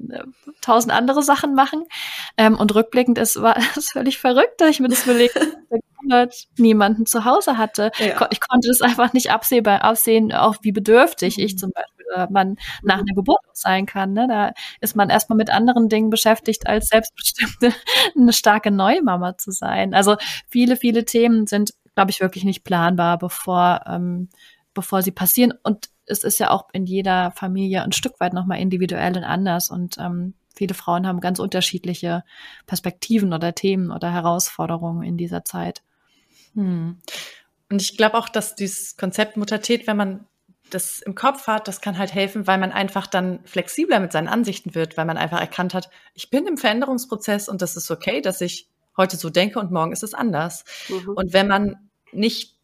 tausend 0.62 0.93
andere 0.93 1.23
Sachen 1.23 1.54
machen. 1.56 1.86
Ähm, 2.38 2.58
und 2.58 2.73
rückblickend 2.73 3.17
ist 3.17 3.41
war 3.41 3.56
das 3.75 3.89
völlig 3.91 4.17
verrückt, 4.17 4.60
dass 4.60 4.69
ich 4.69 4.80
mir 4.80 4.89
das 4.89 5.06
überlegt 5.06 5.38
niemanden 6.57 7.05
zu 7.05 7.25
Hause 7.25 7.57
hatte. 7.57 7.91
Ja. 7.97 8.27
Ich 8.31 8.39
konnte 8.39 8.67
das 8.67 8.81
einfach 8.81 9.13
nicht 9.13 9.31
absehbar 9.31 9.83
absehen, 9.83 10.33
auch 10.33 10.57
wie 10.62 10.71
bedürftig 10.71 11.39
ich 11.39 11.53
mhm. 11.53 11.57
zum 11.57 11.71
Beispiel 11.71 11.99
äh, 12.15 12.27
man 12.29 12.57
nach 12.83 12.99
einer 12.99 13.13
Geburt 13.13 13.39
sein 13.53 13.85
kann. 13.85 14.13
Ne? 14.13 14.27
Da 14.27 14.53
ist 14.81 14.95
man 14.95 15.09
erstmal 15.09 15.38
mit 15.38 15.49
anderen 15.49 15.89
Dingen 15.89 16.09
beschäftigt, 16.09 16.67
als 16.67 16.88
selbstbestimmte 16.88 17.73
eine 18.17 18.33
starke 18.33 18.71
Neumama 18.71 19.38
zu 19.38 19.51
sein. 19.51 19.93
Also 19.93 20.17
viele, 20.47 20.75
viele 20.75 21.05
Themen 21.05 21.47
sind, 21.47 21.73
glaube 21.95 22.12
ich, 22.12 22.21
wirklich 22.21 22.43
nicht 22.43 22.63
planbar, 22.63 23.17
bevor, 23.17 23.81
ähm, 23.88 24.29
bevor 24.73 25.01
sie 25.01 25.12
passieren. 25.12 25.53
Und 25.63 25.89
es 26.05 26.23
ist 26.23 26.39
ja 26.39 26.49
auch 26.49 26.69
in 26.73 26.85
jeder 26.85 27.31
Familie 27.31 27.83
ein 27.83 27.91
Stück 27.91 28.19
weit 28.19 28.33
nochmal 28.33 28.59
individuell 28.59 29.15
und 29.15 29.23
anders. 29.23 29.69
Und 29.69 29.97
ähm, 29.99 30.33
viele 30.55 30.73
Frauen 30.73 31.07
haben 31.07 31.19
ganz 31.19 31.39
unterschiedliche 31.39 32.23
Perspektiven 32.65 33.33
oder 33.33 33.53
Themen 33.53 33.91
oder 33.91 34.12
Herausforderungen 34.12 35.03
in 35.03 35.17
dieser 35.17 35.45
Zeit. 35.45 35.83
Hm. 36.55 36.97
Und 37.71 37.81
ich 37.81 37.97
glaube 37.97 38.17
auch, 38.17 38.29
dass 38.29 38.55
dieses 38.55 38.97
Konzept 38.97 39.38
Muttertät, 39.38 39.88
wenn 39.88 39.97
man 39.97 40.25
das 40.69 41.01
im 41.01 41.15
Kopf 41.15 41.47
hat, 41.47 41.67
das 41.67 41.81
kann 41.81 41.97
halt 41.97 42.13
helfen, 42.13 42.47
weil 42.47 42.57
man 42.57 42.71
einfach 42.71 43.07
dann 43.07 43.39
flexibler 43.45 43.99
mit 43.99 44.12
seinen 44.12 44.27
Ansichten 44.27 44.75
wird, 44.75 44.97
weil 44.97 45.05
man 45.05 45.17
einfach 45.17 45.39
erkannt 45.39 45.73
hat, 45.73 45.89
ich 46.13 46.29
bin 46.29 46.45
im 46.45 46.57
Veränderungsprozess 46.57 47.49
und 47.49 47.62
das 47.62 47.75
ist 47.75 47.89
okay, 47.89 48.21
dass 48.21 48.41
ich 48.41 48.69
heute 48.95 49.17
so 49.17 49.29
denke 49.29 49.59
und 49.59 49.71
morgen 49.71 49.91
ist 49.91 50.03
es 50.03 50.13
anders. 50.13 50.63
Mhm. 50.89 51.09
Und 51.09 51.33
wenn 51.33 51.47
man 51.47 51.89
nicht 52.12 52.59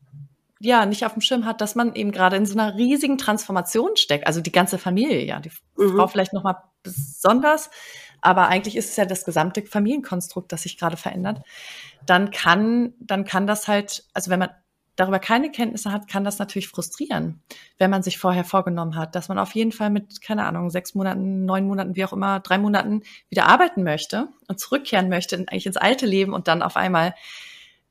ja, 0.59 0.85
nicht 0.85 1.05
auf 1.05 1.13
dem 1.13 1.21
Schirm 1.21 1.45
hat, 1.45 1.61
dass 1.61 1.75
man 1.75 1.95
eben 1.95 2.11
gerade 2.11 2.37
in 2.37 2.45
so 2.45 2.57
einer 2.57 2.75
riesigen 2.75 3.17
Transformation 3.17 3.97
steckt, 3.97 4.25
also 4.25 4.41
die 4.41 4.51
ganze 4.51 4.77
Familie, 4.77 5.23
ja, 5.23 5.39
die 5.39 5.51
mhm. 5.77 5.95
Frau 5.95 6.07
vielleicht 6.07 6.33
nochmal 6.33 6.57
besonders, 6.81 7.69
aber 8.25 8.47
eigentlich 8.47 8.75
ist 8.75 8.89
es 8.89 8.95
ja 8.95 9.05
das 9.05 9.23
gesamte 9.23 9.61
Familienkonstrukt, 9.61 10.51
das 10.51 10.63
sich 10.63 10.77
gerade 10.77 10.97
verändert, 10.97 11.41
dann 12.05 12.31
kann, 12.31 12.93
dann 12.99 13.23
kann 13.25 13.47
das 13.47 13.67
halt, 13.67 14.03
also 14.13 14.31
wenn 14.31 14.39
man 14.39 14.49
darüber 14.95 15.19
keine 15.19 15.51
Kenntnisse 15.51 15.91
hat, 15.91 16.07
kann 16.07 16.23
das 16.23 16.39
natürlich 16.39 16.69
frustrieren, 16.69 17.43
wenn 17.77 17.91
man 17.91 18.01
sich 18.01 18.17
vorher 18.17 18.45
vorgenommen 18.45 18.95
hat, 18.95 19.13
dass 19.13 19.27
man 19.27 19.37
auf 19.37 19.53
jeden 19.53 19.71
Fall 19.71 19.89
mit, 19.89 20.21
keine 20.21 20.45
Ahnung, 20.45 20.69
sechs 20.69 20.95
Monaten, 20.95 21.45
neun 21.45 21.67
Monaten, 21.67 21.95
wie 21.95 22.05
auch 22.05 22.13
immer, 22.13 22.39
drei 22.39 22.57
Monaten 22.57 23.03
wieder 23.29 23.45
arbeiten 23.45 23.83
möchte 23.83 24.29
und 24.47 24.59
zurückkehren 24.59 25.09
möchte, 25.09 25.35
eigentlich 25.35 25.65
ins 25.65 25.77
alte 25.77 26.05
Leben 26.05 26.33
und 26.33 26.47
dann 26.47 26.61
auf 26.61 26.77
einmal 26.77 27.13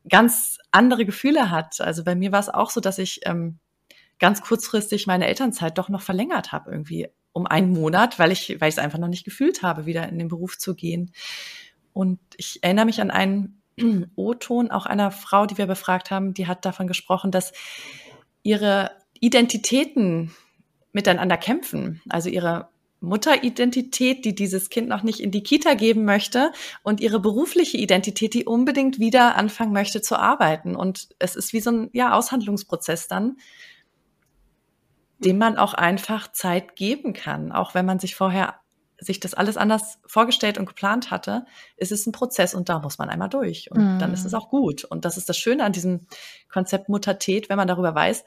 ganz 0.09 0.59
andere 0.71 1.05
Gefühle 1.05 1.51
hat. 1.51 1.81
Also 1.81 2.05
bei 2.05 2.15
mir 2.15 2.33
war 2.33 2.41
es 2.41 2.49
auch 2.49 2.71
so, 2.71 2.81
dass 2.81 2.99
ich 2.99 3.21
ähm, 3.25 3.59
ganz 4.19 4.41
kurzfristig 4.41 5.07
meine 5.07 5.27
Elternzeit 5.27 5.79
doch 5.79 5.89
noch 5.89 6.03
verlängert 6.03 6.53
habe, 6.53 6.71
irgendwie 6.71 7.09
um 7.35 7.47
einen 7.47 7.73
Monat, 7.73 8.19
weil 8.19 8.33
ich, 8.33 8.61
weil 8.61 8.69
ich 8.71 8.77
es 8.77 8.79
einfach 8.79 8.99
noch 8.99 9.09
nicht 9.09 9.25
gefühlt 9.25 9.63
habe, 9.63 9.85
wieder 9.85 10.09
in 10.09 10.19
den 10.19 10.29
Beruf 10.29 10.57
zu 10.57 10.75
gehen. 10.75 11.13
Und 11.93 12.21
ich 12.37 12.61
erinnere 12.63 12.87
mich 12.87 13.03
an 13.03 13.11
einen 13.11 13.61
O-Ton 14.17 14.71
auch 14.71 14.87
einer 14.87 15.11
Frau, 15.11 15.45
die 15.45 15.59
wir 15.59 15.67
befragt 15.67 16.11
haben, 16.11 16.33
die 16.33 16.47
hat 16.47 16.65
davon 16.65 16.87
gesprochen, 16.87 17.33
dass 17.33 17.53
ihre 18.45 18.93
Identitäten 19.21 20.31
miteinander 20.93 21.37
kämpfen. 21.37 22.01
Also 22.09 22.31
ihre 22.31 22.69
Mutteridentität, 23.01 24.25
die 24.25 24.37
dieses 24.37 24.71
Kind 24.71 24.89
noch 24.89 25.03
nicht 25.03 25.19
in 25.19 25.33
die 25.33 25.43
Kita 25.43 25.75
geben 25.75 26.05
möchte 26.05 26.53
und 26.85 27.01
ihre 27.01 27.19
berufliche 27.19 27.79
Identität, 27.79 28.33
die 28.33 28.45
unbedingt 28.45 29.01
wieder 29.01 29.35
anfangen 29.35 29.73
möchte 29.73 30.03
zu 30.03 30.17
arbeiten. 30.17 30.77
Und 30.77 31.09
es 31.19 31.35
ist 31.35 31.53
wie 31.53 31.61
so 31.61 31.71
ein 31.73 31.91
ja, 31.93 32.13
Aushandlungsprozess 32.13 33.09
dann, 33.09 33.39
dem 35.19 35.39
man 35.39 35.57
auch 35.57 35.75
einfach 35.75 36.31
Zeit 36.33 36.77
geben 36.77 37.13
kann, 37.13 37.53
auch 37.53 37.75
wenn 37.75 37.87
man 37.87 37.99
sich 37.99 38.17
vorher 38.17 38.55
sich 38.99 39.21
das 39.21 39.35
alles 39.35 39.57
anders 39.57 39.99
vorgestellt 40.07 40.57
und 40.57 40.67
geplant 40.67 41.11
hatte, 41.11 41.45
ist 41.77 41.93
es 41.93 42.07
ein 42.07 42.13
Prozess 42.13 42.55
und 42.55 42.69
da 42.69 42.79
muss 42.79 42.99
man 42.99 43.11
einmal 43.11 43.29
durch. 43.29 43.71
Und 43.71 43.97
mm. 43.97 43.99
dann 43.99 44.15
ist 44.15 44.25
es 44.25 44.35
auch 44.35 44.49
gut. 44.49 44.85
Und 44.85 45.05
das 45.05 45.17
ist 45.17 45.29
das 45.29 45.37
Schöne 45.37 45.65
an 45.65 45.73
diesem 45.73 46.07
Konzept 46.51 46.89
Muttertät, 46.89 47.49
wenn 47.49 47.57
man 47.57 47.69
darüber 47.69 47.95
weiß, 47.95 48.25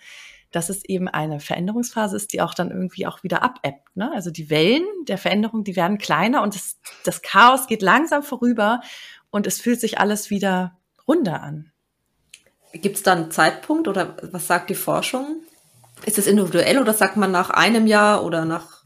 dass 0.52 0.70
es 0.70 0.86
eben 0.86 1.08
eine 1.08 1.40
Veränderungsphase 1.40 2.16
ist, 2.16 2.34
die 2.34 2.42
auch 2.42 2.54
dann 2.54 2.72
irgendwie 2.72 3.08
auch 3.08 3.24
wieder 3.24 3.44
abebbt. 3.44 3.96
Ne? 3.96 4.12
Also 4.14 4.32
die 4.32 4.50
Wellen 4.50 4.86
der 5.08 5.18
Veränderung, 5.18 5.64
die 5.64 5.76
werden 5.76 5.98
kleiner 5.98 6.42
und 6.42 6.56
das, 6.56 6.80
das 7.04 7.22
Chaos 7.22 7.68
geht 7.68 7.82
langsam 7.82 8.24
vorüber 8.24 8.82
und 9.30 9.48
es 9.48 9.60
fühlt 9.60 9.80
sich 9.80 10.00
alles 10.00 10.30
wieder 10.30 10.78
runder 11.08 11.42
an. 11.42 11.72
Gibt 12.74 12.98
es 12.98 13.04
da 13.04 13.14
einen 13.14 13.32
Zeitpunkt 13.32 13.88
oder 13.88 14.18
was 14.22 14.48
sagt 14.48 14.70
die 14.70 14.76
Forschung? 14.76 15.42
Ist 16.06 16.18
es 16.18 16.28
individuell 16.28 16.80
oder 16.80 16.94
sagt 16.94 17.18
man 17.18 17.32
nach 17.32 17.50
einem 17.50 17.88
Jahr 17.88 18.24
oder 18.24 18.46
nach 18.46 18.78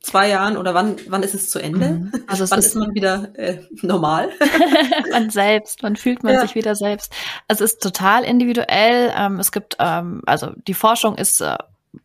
zwei 0.00 0.28
Jahren 0.28 0.56
oder 0.56 0.74
wann, 0.74 0.96
wann 1.08 1.22
ist 1.22 1.34
es 1.34 1.50
zu 1.50 1.58
Ende? 1.58 1.88
Mhm. 1.90 2.12
Also 2.26 2.48
wann 2.50 2.60
ist, 2.60 2.66
ist 2.66 2.74
man 2.76 2.94
wieder 2.94 3.32
äh, 3.36 3.62
normal? 3.82 4.30
man 5.10 5.30
selbst, 5.30 5.82
wann 5.82 5.96
fühlt 5.96 6.22
man 6.22 6.34
ja. 6.34 6.40
sich 6.42 6.54
wieder 6.54 6.74
selbst? 6.74 7.12
Es 7.48 7.60
ist 7.60 7.82
total 7.82 8.24
individuell. 8.24 9.12
Ähm, 9.16 9.40
es 9.40 9.50
gibt, 9.50 9.76
ähm, 9.80 10.22
also 10.26 10.52
die 10.68 10.74
Forschung 10.74 11.16
ist 11.16 11.40
äh, 11.40 11.56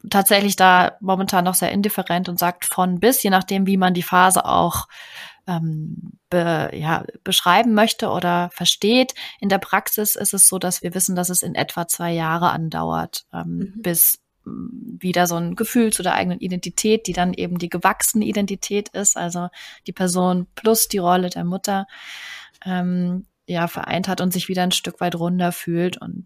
tatsächlich 0.09 0.55
da 0.55 0.93
momentan 0.99 1.45
noch 1.45 1.55
sehr 1.55 1.71
indifferent 1.71 2.27
und 2.27 2.39
sagt 2.39 2.65
von 2.65 2.99
bis, 2.99 3.21
je 3.21 3.29
nachdem, 3.29 3.67
wie 3.67 3.77
man 3.77 3.93
die 3.93 4.03
Phase 4.03 4.45
auch 4.45 4.87
ähm, 5.47 6.13
be, 6.29 6.71
ja, 6.73 7.03
beschreiben 7.23 7.73
möchte 7.73 8.09
oder 8.09 8.49
versteht. 8.51 9.13
In 9.39 9.49
der 9.49 9.59
Praxis 9.59 10.15
ist 10.15 10.33
es 10.33 10.47
so, 10.47 10.57
dass 10.57 10.81
wir 10.81 10.95
wissen, 10.95 11.15
dass 11.15 11.29
es 11.29 11.43
in 11.43 11.55
etwa 11.55 11.87
zwei 11.87 12.11
Jahre 12.11 12.49
andauert, 12.49 13.25
ähm, 13.31 13.73
mhm. 13.75 13.81
bis 13.81 14.19
wieder 14.45 15.27
so 15.27 15.35
ein 15.35 15.55
Gefühl 15.55 15.91
zu 15.91 16.03
der 16.03 16.13
eigenen 16.13 16.39
Identität, 16.39 17.07
die 17.07 17.13
dann 17.13 17.33
eben 17.33 17.57
die 17.57 17.69
gewachsene 17.69 18.25
Identität 18.25 18.89
ist, 18.89 19.17
also 19.17 19.49
die 19.87 19.93
Person 19.93 20.47
plus 20.55 20.87
die 20.87 20.99
Rolle 20.99 21.29
der 21.29 21.43
Mutter, 21.43 21.87
ähm, 22.65 23.25
ja, 23.47 23.67
vereint 23.67 24.07
hat 24.07 24.21
und 24.21 24.33
sich 24.33 24.47
wieder 24.47 24.63
ein 24.63 24.71
Stück 24.71 24.99
weit 25.01 25.15
runder 25.15 25.51
fühlt 25.51 26.01
und 26.01 26.25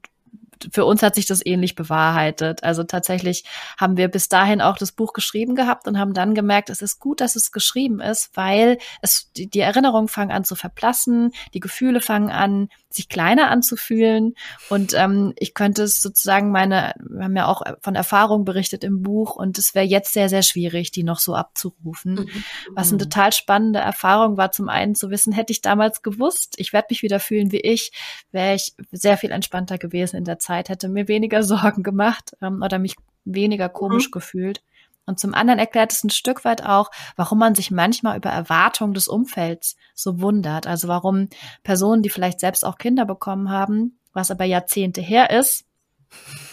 für 0.72 0.86
uns 0.86 1.02
hat 1.02 1.16
sich 1.16 1.26
das 1.26 1.46
ähnlich 1.46 1.76
bewahrheitet. 1.76 2.64
Also 2.64 2.84
tatsächlich 2.84 3.46
haben 3.78 3.98
wir 3.98 4.08
bis 4.08 4.30
dahin 4.30 4.62
auch 4.62 4.78
das 4.78 4.92
Buch 4.92 5.14
geschrieben 5.14 5.56
gehabt 5.56 5.88
und 5.88 5.98
haben 5.98 6.14
dann 6.14 6.36
gemerkt, 6.36 6.70
es 6.70 6.82
ist 6.82 7.00
gut, 7.00 7.22
dass 7.22 7.36
es 7.36 7.52
geschrieben 7.52 8.00
ist, 8.00 8.36
weil 8.36 8.78
es 9.02 9.32
die, 9.34 9.48
die 9.48 9.60
Erinnerungen 9.60 10.08
fangen 10.08 10.32
an 10.32 10.44
zu 10.44 10.56
verblassen, 10.56 11.32
die 11.54 11.60
Gefühle 11.60 12.02
fangen 12.02 12.30
an, 12.30 12.70
sich 12.90 13.08
kleiner 13.08 13.50
anzufühlen. 13.50 14.34
Und 14.70 14.94
ähm, 14.96 15.34
ich 15.38 15.54
könnte 15.54 15.84
es 15.84 16.02
sozusagen 16.02 16.52
meine, 16.52 16.94
wir 17.08 17.26
haben 17.26 17.36
ja 17.36 17.48
auch 17.48 17.62
von 17.82 17.96
Erfahrung 17.96 18.46
berichtet 18.46 18.84
im 18.84 19.02
Buch 19.02 19.36
und 19.36 19.58
es 19.58 19.76
wäre 19.76 19.86
jetzt 19.86 20.14
sehr, 20.14 20.30
sehr 20.30 20.42
schwierig, 20.42 20.92
die 20.92 21.04
noch 21.04 21.20
so 21.20 21.36
abzurufen. 21.36 22.16
Mhm. 22.16 22.44
Was 22.74 22.90
eine 22.90 22.98
total 22.98 23.32
spannende 23.32 23.80
Erfahrung 23.80 24.38
war, 24.38 24.52
zum 24.52 24.70
einen 24.70 24.96
zu 24.96 25.10
wissen, 25.10 25.34
hätte 25.34 25.54
ich 25.54 25.62
damals 25.62 26.02
gewusst, 26.02 26.56
ich 26.58 26.74
werde 26.74 26.88
mich 26.90 27.04
wieder 27.04 27.20
fühlen 27.20 27.52
wie 27.52 27.60
ich, 27.60 27.92
wäre 28.32 28.56
ich 28.56 28.74
sehr 28.92 29.18
viel 29.18 29.32
entspannter 29.32 29.78
gewesen 29.78 30.18
in 30.18 30.26
der 30.26 30.40
Zeit 30.40 30.49
Zeit, 30.50 30.70
hätte 30.70 30.90
mir 30.90 31.08
weniger 31.08 31.44
Sorgen 31.52 31.84
gemacht 31.84 32.36
ähm, 32.42 32.62
oder 32.64 32.80
mich 32.80 32.96
weniger 33.26 33.70
komisch 33.70 34.08
mhm. 34.08 34.12
gefühlt. 34.12 34.62
Und 35.06 35.20
zum 35.20 35.34
anderen 35.34 35.60
erklärt 35.60 35.92
es 35.92 36.04
ein 36.04 36.12
Stück 36.12 36.46
weit 36.46 36.64
auch, 36.64 36.92
warum 37.16 37.40
man 37.40 37.56
sich 37.56 37.72
manchmal 37.72 38.18
über 38.18 38.30
Erwartungen 38.30 38.94
des 38.94 39.08
Umfelds 39.08 39.76
so 39.96 40.22
wundert. 40.22 40.68
Also 40.68 40.88
warum 40.88 41.30
Personen, 41.64 42.04
die 42.04 42.12
vielleicht 42.12 42.40
selbst 42.40 42.64
auch 42.64 42.78
Kinder 42.78 43.06
bekommen 43.06 43.50
haben, 43.50 43.98
was 44.14 44.30
aber 44.30 44.46
Jahrzehnte 44.46 45.02
her 45.02 45.32
ist, 45.32 45.66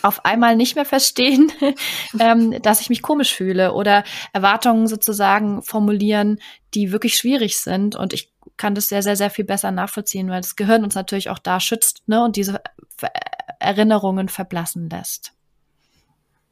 auf 0.03 0.25
einmal 0.25 0.57
nicht 0.57 0.75
mehr 0.75 0.85
verstehen, 0.87 1.53
ähm, 2.19 2.61
dass 2.63 2.81
ich 2.81 2.89
mich 2.89 3.03
komisch 3.03 3.35
fühle 3.35 3.75
oder 3.75 4.05
Erwartungen 4.33 4.87
sozusagen 4.87 5.63
formulieren, 5.63 6.41
die 6.73 6.93
wirklich 6.93 7.17
schwierig 7.17 7.59
sind. 7.59 7.95
Und 7.95 8.15
ich 8.15 8.33
kann 8.57 8.75
das 8.75 8.89
sehr, 8.89 9.03
sehr, 9.03 9.17
sehr 9.17 9.31
viel 9.31 9.45
besser 9.45 9.71
nachvollziehen, 9.71 10.31
weil 10.31 10.41
das 10.41 10.57
Gehirn 10.57 10.85
uns 10.85 10.95
natürlich 10.95 11.31
auch 11.31 11.39
da 11.39 11.61
schützt 11.61 12.03
ne, 12.07 12.23
und 12.25 12.37
diese 12.37 12.61
Erinnerungen 13.61 14.29
verblassen 14.29 14.89
lässt. 14.89 15.33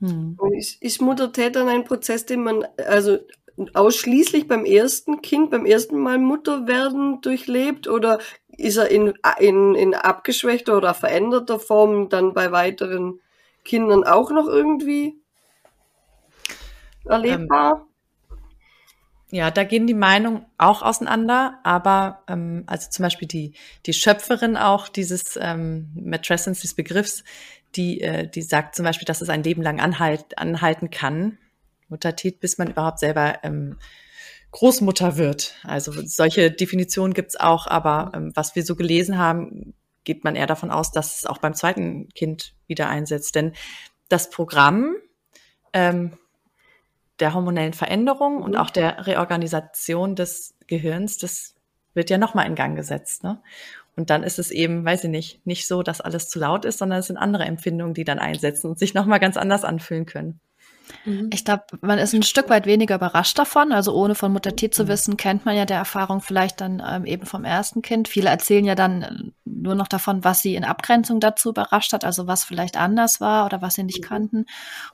Hm. 0.00 0.36
Ist, 0.52 0.82
ist 0.82 1.00
Muttertät 1.00 1.56
dann 1.56 1.68
ein 1.68 1.84
Prozess, 1.84 2.26
den 2.26 2.42
man 2.42 2.64
also 2.86 3.18
ausschließlich 3.72 4.48
beim 4.48 4.64
ersten 4.64 5.22
Kind, 5.22 5.50
beim 5.50 5.64
ersten 5.64 5.98
Mal 5.98 6.18
Mutter 6.18 6.66
werden 6.66 7.20
durchlebt 7.20 7.86
oder 7.86 8.18
ist 8.48 8.76
er 8.76 8.90
in, 8.90 9.14
in, 9.38 9.74
in 9.74 9.94
abgeschwächter 9.94 10.76
oder 10.76 10.94
veränderter 10.94 11.58
Form 11.58 12.08
dann 12.08 12.34
bei 12.34 12.52
weiteren 12.52 13.20
Kindern 13.64 14.04
auch 14.04 14.30
noch 14.30 14.46
irgendwie 14.46 15.20
erlebbar? 17.04 17.86
Ähm, 17.86 17.93
ja, 19.34 19.50
da 19.50 19.64
gehen 19.64 19.88
die 19.88 19.94
Meinungen 19.94 20.46
auch 20.58 20.82
auseinander, 20.82 21.58
aber 21.64 22.22
ähm, 22.28 22.62
also 22.68 22.88
zum 22.88 23.02
Beispiel 23.02 23.26
die, 23.26 23.54
die 23.84 23.92
Schöpferin 23.92 24.56
auch 24.56 24.88
dieses 24.88 25.36
ähm, 25.42 25.90
Matrescence, 25.96 26.60
des 26.60 26.74
Begriffs, 26.74 27.24
die, 27.74 28.00
äh, 28.00 28.28
die 28.28 28.42
sagt 28.42 28.76
zum 28.76 28.84
Beispiel, 28.84 29.06
dass 29.06 29.22
es 29.22 29.28
ein 29.28 29.42
Leben 29.42 29.60
lang 29.60 29.80
anhalt, 29.80 30.38
anhalten 30.38 30.90
kann, 30.90 31.36
Muttertit, 31.88 32.38
bis 32.38 32.58
man 32.58 32.70
überhaupt 32.70 33.00
selber 33.00 33.40
ähm, 33.42 33.76
Großmutter 34.52 35.16
wird. 35.16 35.56
Also 35.64 35.90
solche 36.06 36.52
Definitionen 36.52 37.12
gibt's 37.12 37.34
auch, 37.34 37.66
aber 37.66 38.12
ähm, 38.14 38.30
was 38.36 38.54
wir 38.54 38.64
so 38.64 38.76
gelesen 38.76 39.18
haben, 39.18 39.74
geht 40.04 40.22
man 40.22 40.36
eher 40.36 40.46
davon 40.46 40.70
aus, 40.70 40.92
dass 40.92 41.16
es 41.16 41.26
auch 41.26 41.38
beim 41.38 41.54
zweiten 41.54 42.08
Kind 42.10 42.54
wieder 42.68 42.88
einsetzt. 42.88 43.34
Denn 43.34 43.52
das 44.08 44.30
Programm 44.30 44.94
ähm, 45.72 46.12
der 47.20 47.34
hormonellen 47.34 47.72
Veränderung 47.72 48.42
und 48.42 48.52
mhm. 48.52 48.58
auch 48.58 48.70
der 48.70 49.06
Reorganisation 49.06 50.16
des 50.16 50.54
Gehirns, 50.66 51.18
das 51.18 51.54
wird 51.94 52.10
ja 52.10 52.18
nochmal 52.18 52.46
in 52.46 52.54
Gang 52.54 52.76
gesetzt. 52.76 53.22
Ne? 53.22 53.40
Und 53.96 54.10
dann 54.10 54.22
ist 54.22 54.38
es 54.38 54.50
eben, 54.50 54.84
weiß 54.84 55.04
ich 55.04 55.10
nicht, 55.10 55.46
nicht 55.46 55.68
so, 55.68 55.82
dass 55.82 56.00
alles 56.00 56.28
zu 56.28 56.38
laut 56.38 56.64
ist, 56.64 56.78
sondern 56.78 56.98
es 56.98 57.06
sind 57.06 57.16
andere 57.16 57.44
Empfindungen, 57.44 57.94
die 57.94 58.04
dann 58.04 58.18
einsetzen 58.18 58.68
und 58.68 58.78
sich 58.78 58.94
nochmal 58.94 59.20
ganz 59.20 59.36
anders 59.36 59.64
anfühlen 59.64 60.06
können. 60.06 60.40
Mhm. 61.04 61.30
Ich 61.32 61.44
glaube, 61.44 61.64
man 61.80 61.98
ist 61.98 62.12
ein 62.12 62.22
Stück 62.22 62.50
weit 62.50 62.66
weniger 62.66 62.96
überrascht 62.96 63.38
davon. 63.38 63.72
Also 63.72 63.94
ohne 63.94 64.14
von 64.14 64.32
Mutter 64.32 64.56
T 64.56 64.70
zu 64.70 64.84
mhm. 64.84 64.88
wissen, 64.88 65.16
kennt 65.16 65.44
man 65.44 65.56
ja 65.56 65.64
der 65.64 65.78
Erfahrung 65.78 66.20
vielleicht 66.20 66.60
dann 66.60 66.82
ähm, 66.86 67.04
eben 67.06 67.26
vom 67.26 67.44
ersten 67.44 67.82
Kind. 67.82 68.08
Viele 68.08 68.28
erzählen 68.28 68.64
ja 68.64 68.74
dann 68.74 69.32
nur 69.44 69.74
noch 69.74 69.88
davon, 69.88 70.24
was 70.24 70.40
sie 70.40 70.54
in 70.54 70.64
Abgrenzung 70.64 71.20
dazu 71.20 71.50
überrascht 71.50 71.92
hat, 71.92 72.04
also 72.04 72.26
was 72.26 72.44
vielleicht 72.44 72.76
anders 72.76 73.20
war 73.20 73.44
oder 73.44 73.60
was 73.60 73.74
sie 73.74 73.82
nicht 73.82 74.00
mhm. 74.00 74.06
kannten. 74.06 74.46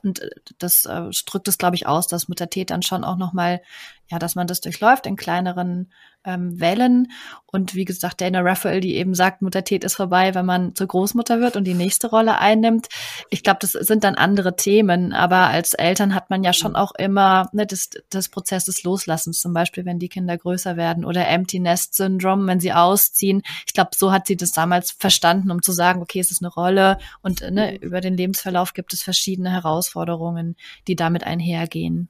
Und 0.02 0.20
äh, 0.20 0.30
das 0.58 0.84
äh, 0.86 1.10
drückt 1.26 1.48
es, 1.48 1.58
glaube 1.58 1.76
ich, 1.76 1.86
aus, 1.86 2.06
dass 2.06 2.28
Muttertät 2.28 2.70
dann 2.70 2.82
schon 2.82 3.04
auch 3.04 3.16
nochmal, 3.16 3.62
ja, 4.10 4.18
dass 4.18 4.34
man 4.34 4.46
das 4.46 4.60
durchläuft 4.60 5.06
in 5.06 5.16
kleineren 5.16 5.90
ähm, 6.24 6.60
Wellen. 6.60 7.10
Und 7.46 7.74
wie 7.74 7.84
gesagt, 7.84 8.20
Dana 8.20 8.40
Raphael, 8.40 8.80
die 8.80 8.96
eben 8.96 9.14
sagt, 9.14 9.42
Muttertät 9.42 9.84
ist 9.84 9.96
vorbei, 9.96 10.34
wenn 10.34 10.46
man 10.46 10.74
zur 10.74 10.86
Großmutter 10.86 11.40
wird 11.40 11.56
und 11.56 11.64
die 11.64 11.74
nächste 11.74 12.08
Rolle 12.08 12.38
einnimmt. 12.38 12.88
Ich 13.30 13.42
glaube, 13.42 13.58
das 13.60 13.72
sind 13.72 14.04
dann 14.04 14.14
andere 14.14 14.56
Themen. 14.56 15.12
Aber 15.12 15.48
als 15.48 15.74
Eltern 15.74 16.14
hat 16.14 16.30
man 16.30 16.44
ja 16.44 16.52
schon 16.52 16.76
auch 16.76 16.92
immer 16.96 17.48
ne, 17.52 17.66
das, 17.66 17.90
das 18.10 18.28
Prozess 18.28 18.66
des 18.66 18.82
Loslassens, 18.82 19.40
zum 19.40 19.52
Beispiel, 19.52 19.84
wenn 19.84 19.98
die 19.98 20.08
Kinder 20.08 20.36
größer 20.36 20.76
werden 20.76 21.04
oder 21.04 21.26
Empty 21.26 21.58
Nest 21.60 21.94
Syndrome, 21.94 22.46
wenn 22.46 22.60
sie 22.60 22.72
ausziehen. 22.72 23.42
Ich 23.66 23.72
glaube, 23.72 23.90
so 23.96 24.12
hat 24.12 24.26
sie 24.26 24.36
das 24.42 24.52
damals 24.52 24.92
verstanden, 24.92 25.50
um 25.50 25.62
zu 25.62 25.72
sagen, 25.72 26.02
okay, 26.02 26.20
es 26.20 26.30
ist 26.30 26.42
eine 26.42 26.52
Rolle 26.52 26.98
und 27.22 27.40
ne, 27.50 27.76
über 27.76 28.00
den 28.00 28.16
Lebensverlauf 28.16 28.72
gibt 28.72 28.92
es 28.92 29.02
verschiedene 29.02 29.50
Herausforderungen, 29.50 30.56
die 30.86 30.96
damit 30.96 31.24
einhergehen. 31.24 32.08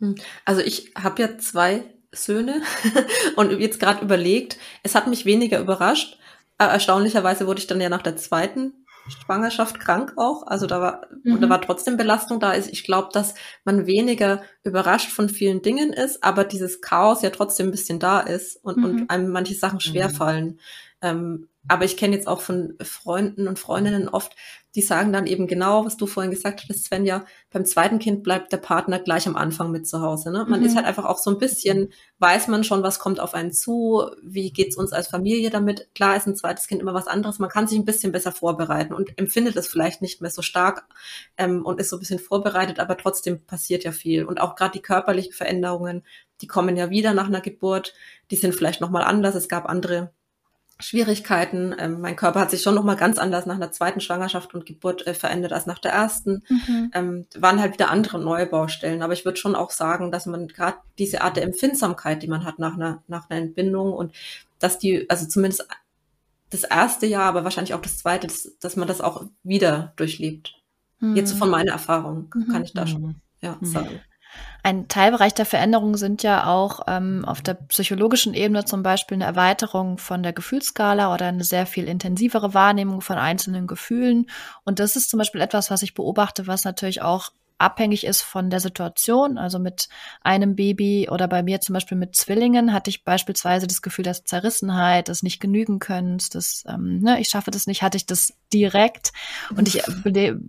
Hm. 0.00 0.16
Also 0.44 0.60
ich 0.60 0.92
habe 0.96 1.22
ja 1.22 1.38
zwei 1.38 1.84
Söhne 2.12 2.62
und 3.36 3.58
jetzt 3.60 3.80
gerade 3.80 4.04
überlegt, 4.04 4.58
es 4.82 4.94
hat 4.94 5.06
mich 5.06 5.24
weniger 5.24 5.60
überrascht. 5.60 6.18
Erstaunlicherweise 6.58 7.46
wurde 7.46 7.60
ich 7.60 7.66
dann 7.66 7.80
ja 7.80 7.88
nach 7.88 8.02
der 8.02 8.16
zweiten 8.16 8.74
Schwangerschaft 9.08 9.80
krank 9.80 10.12
auch. 10.16 10.46
Also 10.46 10.66
da 10.66 10.80
war, 10.80 11.06
mhm. 11.24 11.40
da 11.40 11.48
war 11.48 11.60
trotzdem 11.60 11.96
Belastung 11.96 12.40
da. 12.40 12.52
Ist. 12.52 12.70
Ich 12.72 12.84
glaube, 12.84 13.08
dass 13.12 13.34
man 13.64 13.86
weniger 13.86 14.42
überrascht 14.62 15.10
von 15.10 15.28
vielen 15.28 15.62
Dingen 15.62 15.92
ist, 15.92 16.22
aber 16.22 16.44
dieses 16.44 16.80
Chaos 16.80 17.22
ja 17.22 17.30
trotzdem 17.30 17.68
ein 17.68 17.72
bisschen 17.72 17.98
da 17.98 18.20
ist 18.20 18.56
und, 18.62 18.76
mhm. 18.76 18.84
und 18.84 19.10
einem 19.10 19.30
manche 19.30 19.54
Sachen 19.54 19.80
schwerfallen. 19.80 20.46
Mhm. 20.46 20.58
Ähm, 21.02 21.48
aber 21.68 21.84
ich 21.84 21.96
kenne 21.96 22.16
jetzt 22.16 22.26
auch 22.26 22.40
von 22.40 22.74
Freunden 22.80 23.46
und 23.46 23.58
Freundinnen 23.58 24.08
oft, 24.08 24.34
die 24.74 24.82
sagen 24.82 25.12
dann 25.12 25.26
eben 25.26 25.46
genau, 25.46 25.84
was 25.84 25.96
du 25.96 26.06
vorhin 26.06 26.30
gesagt 26.30 26.62
hattest, 26.62 26.86
Svenja, 26.86 27.24
beim 27.50 27.64
zweiten 27.66 27.98
Kind 27.98 28.22
bleibt 28.22 28.52
der 28.52 28.56
Partner 28.56 28.98
gleich 28.98 29.26
am 29.28 29.36
Anfang 29.36 29.70
mit 29.70 29.86
zu 29.86 30.00
Hause. 30.00 30.32
Ne? 30.32 30.46
Man 30.48 30.60
mhm. 30.60 30.66
ist 30.66 30.76
halt 30.76 30.86
einfach 30.86 31.04
auch 31.04 31.18
so 31.18 31.30
ein 31.30 31.38
bisschen, 31.38 31.92
weiß 32.18 32.48
man 32.48 32.64
schon, 32.64 32.82
was 32.82 32.98
kommt 32.98 33.20
auf 33.20 33.34
einen 33.34 33.52
zu, 33.52 34.06
wie 34.22 34.50
geht's 34.50 34.76
uns 34.76 34.92
als 34.92 35.08
Familie 35.08 35.50
damit. 35.50 35.88
Klar 35.94 36.16
ist 36.16 36.26
ein 36.26 36.36
zweites 36.36 36.66
Kind 36.66 36.80
immer 36.80 36.94
was 36.94 37.06
anderes, 37.06 37.38
man 37.38 37.50
kann 37.50 37.68
sich 37.68 37.78
ein 37.78 37.84
bisschen 37.84 38.12
besser 38.12 38.32
vorbereiten 38.32 38.94
und 38.94 39.16
empfindet 39.18 39.56
es 39.56 39.68
vielleicht 39.68 40.00
nicht 40.00 40.22
mehr 40.22 40.30
so 40.30 40.42
stark 40.42 40.86
ähm, 41.36 41.64
und 41.64 41.78
ist 41.78 41.90
so 41.90 41.96
ein 41.96 42.00
bisschen 42.00 42.18
vorbereitet, 42.18 42.80
aber 42.80 42.96
trotzdem 42.96 43.44
passiert 43.44 43.84
ja 43.84 43.92
viel. 43.92 44.24
Und 44.24 44.40
auch 44.40 44.56
gerade 44.56 44.72
die 44.72 44.82
körperlichen 44.82 45.32
Veränderungen, 45.32 46.02
die 46.40 46.46
kommen 46.46 46.76
ja 46.76 46.90
wieder 46.90 47.12
nach 47.12 47.26
einer 47.26 47.40
Geburt, 47.40 47.94
die 48.30 48.36
sind 48.36 48.54
vielleicht 48.54 48.80
nochmal 48.80 49.04
anders. 49.04 49.34
Es 49.34 49.48
gab 49.48 49.66
andere 49.68 50.12
Schwierigkeiten. 50.82 51.74
Ähm, 51.78 52.00
mein 52.00 52.16
Körper 52.16 52.40
hat 52.40 52.50
sich 52.50 52.62
schon 52.62 52.74
noch 52.74 52.84
mal 52.84 52.96
ganz 52.96 53.18
anders 53.18 53.46
nach 53.46 53.54
einer 53.54 53.72
zweiten 53.72 54.00
Schwangerschaft 54.00 54.54
und 54.54 54.66
Geburt 54.66 55.06
äh, 55.06 55.14
verändert 55.14 55.52
als 55.52 55.66
nach 55.66 55.78
der 55.78 55.92
ersten. 55.92 56.42
Mhm. 56.48 56.90
Ähm, 56.94 57.26
waren 57.36 57.60
halt 57.60 57.74
wieder 57.74 57.90
andere 57.90 58.18
neue 58.18 58.46
Baustellen. 58.46 59.02
Aber 59.02 59.12
ich 59.12 59.24
würde 59.24 59.38
schon 59.38 59.54
auch 59.54 59.70
sagen, 59.70 60.10
dass 60.10 60.26
man 60.26 60.48
gerade 60.48 60.78
diese 60.98 61.22
Art 61.22 61.36
der 61.36 61.44
Empfindsamkeit, 61.44 62.22
die 62.22 62.28
man 62.28 62.44
hat 62.44 62.58
nach 62.58 62.74
einer, 62.74 63.02
nach 63.08 63.30
einer 63.30 63.40
Entbindung 63.40 63.92
und 63.92 64.12
dass 64.58 64.78
die, 64.78 65.08
also 65.08 65.26
zumindest 65.26 65.66
das 66.50 66.64
erste 66.64 67.06
Jahr, 67.06 67.24
aber 67.24 67.44
wahrscheinlich 67.44 67.74
auch 67.74 67.80
das 67.80 67.98
zweite, 67.98 68.26
dass, 68.26 68.52
dass 68.60 68.76
man 68.76 68.86
das 68.86 69.00
auch 69.00 69.24
wieder 69.42 69.92
durchlebt. 69.96 70.54
Mhm. 71.00 71.16
Jetzt 71.16 71.32
von 71.32 71.50
meiner 71.50 71.72
Erfahrung 71.72 72.30
kann 72.50 72.64
ich 72.64 72.72
da 72.72 72.86
schon 72.86 73.02
mhm. 73.02 73.14
ja, 73.40 73.56
mhm. 73.60 73.66
sagen. 73.66 74.00
Ein 74.64 74.86
Teilbereich 74.86 75.34
der 75.34 75.44
Veränderung 75.44 75.96
sind 75.96 76.22
ja 76.22 76.46
auch 76.46 76.82
ähm, 76.86 77.24
auf 77.24 77.42
der 77.42 77.54
psychologischen 77.54 78.32
Ebene 78.32 78.64
zum 78.64 78.84
Beispiel 78.84 79.16
eine 79.16 79.24
Erweiterung 79.24 79.98
von 79.98 80.22
der 80.22 80.32
Gefühlsskala 80.32 81.12
oder 81.12 81.26
eine 81.26 81.42
sehr 81.42 81.66
viel 81.66 81.88
intensivere 81.88 82.54
Wahrnehmung 82.54 83.00
von 83.00 83.18
einzelnen 83.18 83.66
Gefühlen. 83.66 84.30
Und 84.64 84.78
das 84.78 84.94
ist 84.94 85.10
zum 85.10 85.18
Beispiel 85.18 85.40
etwas, 85.40 85.72
was 85.72 85.82
ich 85.82 85.94
beobachte, 85.94 86.46
was 86.46 86.64
natürlich 86.64 87.02
auch 87.02 87.30
abhängig 87.62 88.04
ist 88.04 88.22
von 88.22 88.50
der 88.50 88.60
Situation. 88.60 89.38
Also 89.38 89.58
mit 89.58 89.88
einem 90.20 90.56
Baby 90.56 91.08
oder 91.10 91.28
bei 91.28 91.42
mir 91.42 91.60
zum 91.60 91.74
Beispiel 91.74 91.96
mit 91.96 92.14
Zwillingen 92.14 92.72
hatte 92.72 92.90
ich 92.90 93.04
beispielsweise 93.04 93.66
das 93.66 93.82
Gefühl, 93.82 94.04
dass 94.04 94.24
Zerrissenheit, 94.24 95.08
das 95.08 95.22
nicht 95.22 95.40
genügen 95.40 95.78
können, 95.78 96.18
das, 96.32 96.64
ähm, 96.68 96.98
ne, 97.00 97.20
ich 97.20 97.28
schaffe 97.28 97.50
das 97.50 97.66
nicht, 97.66 97.82
hatte 97.82 97.96
ich 97.96 98.06
das 98.06 98.34
direkt. 98.52 99.12
Und 99.56 99.68
ich 99.68 99.82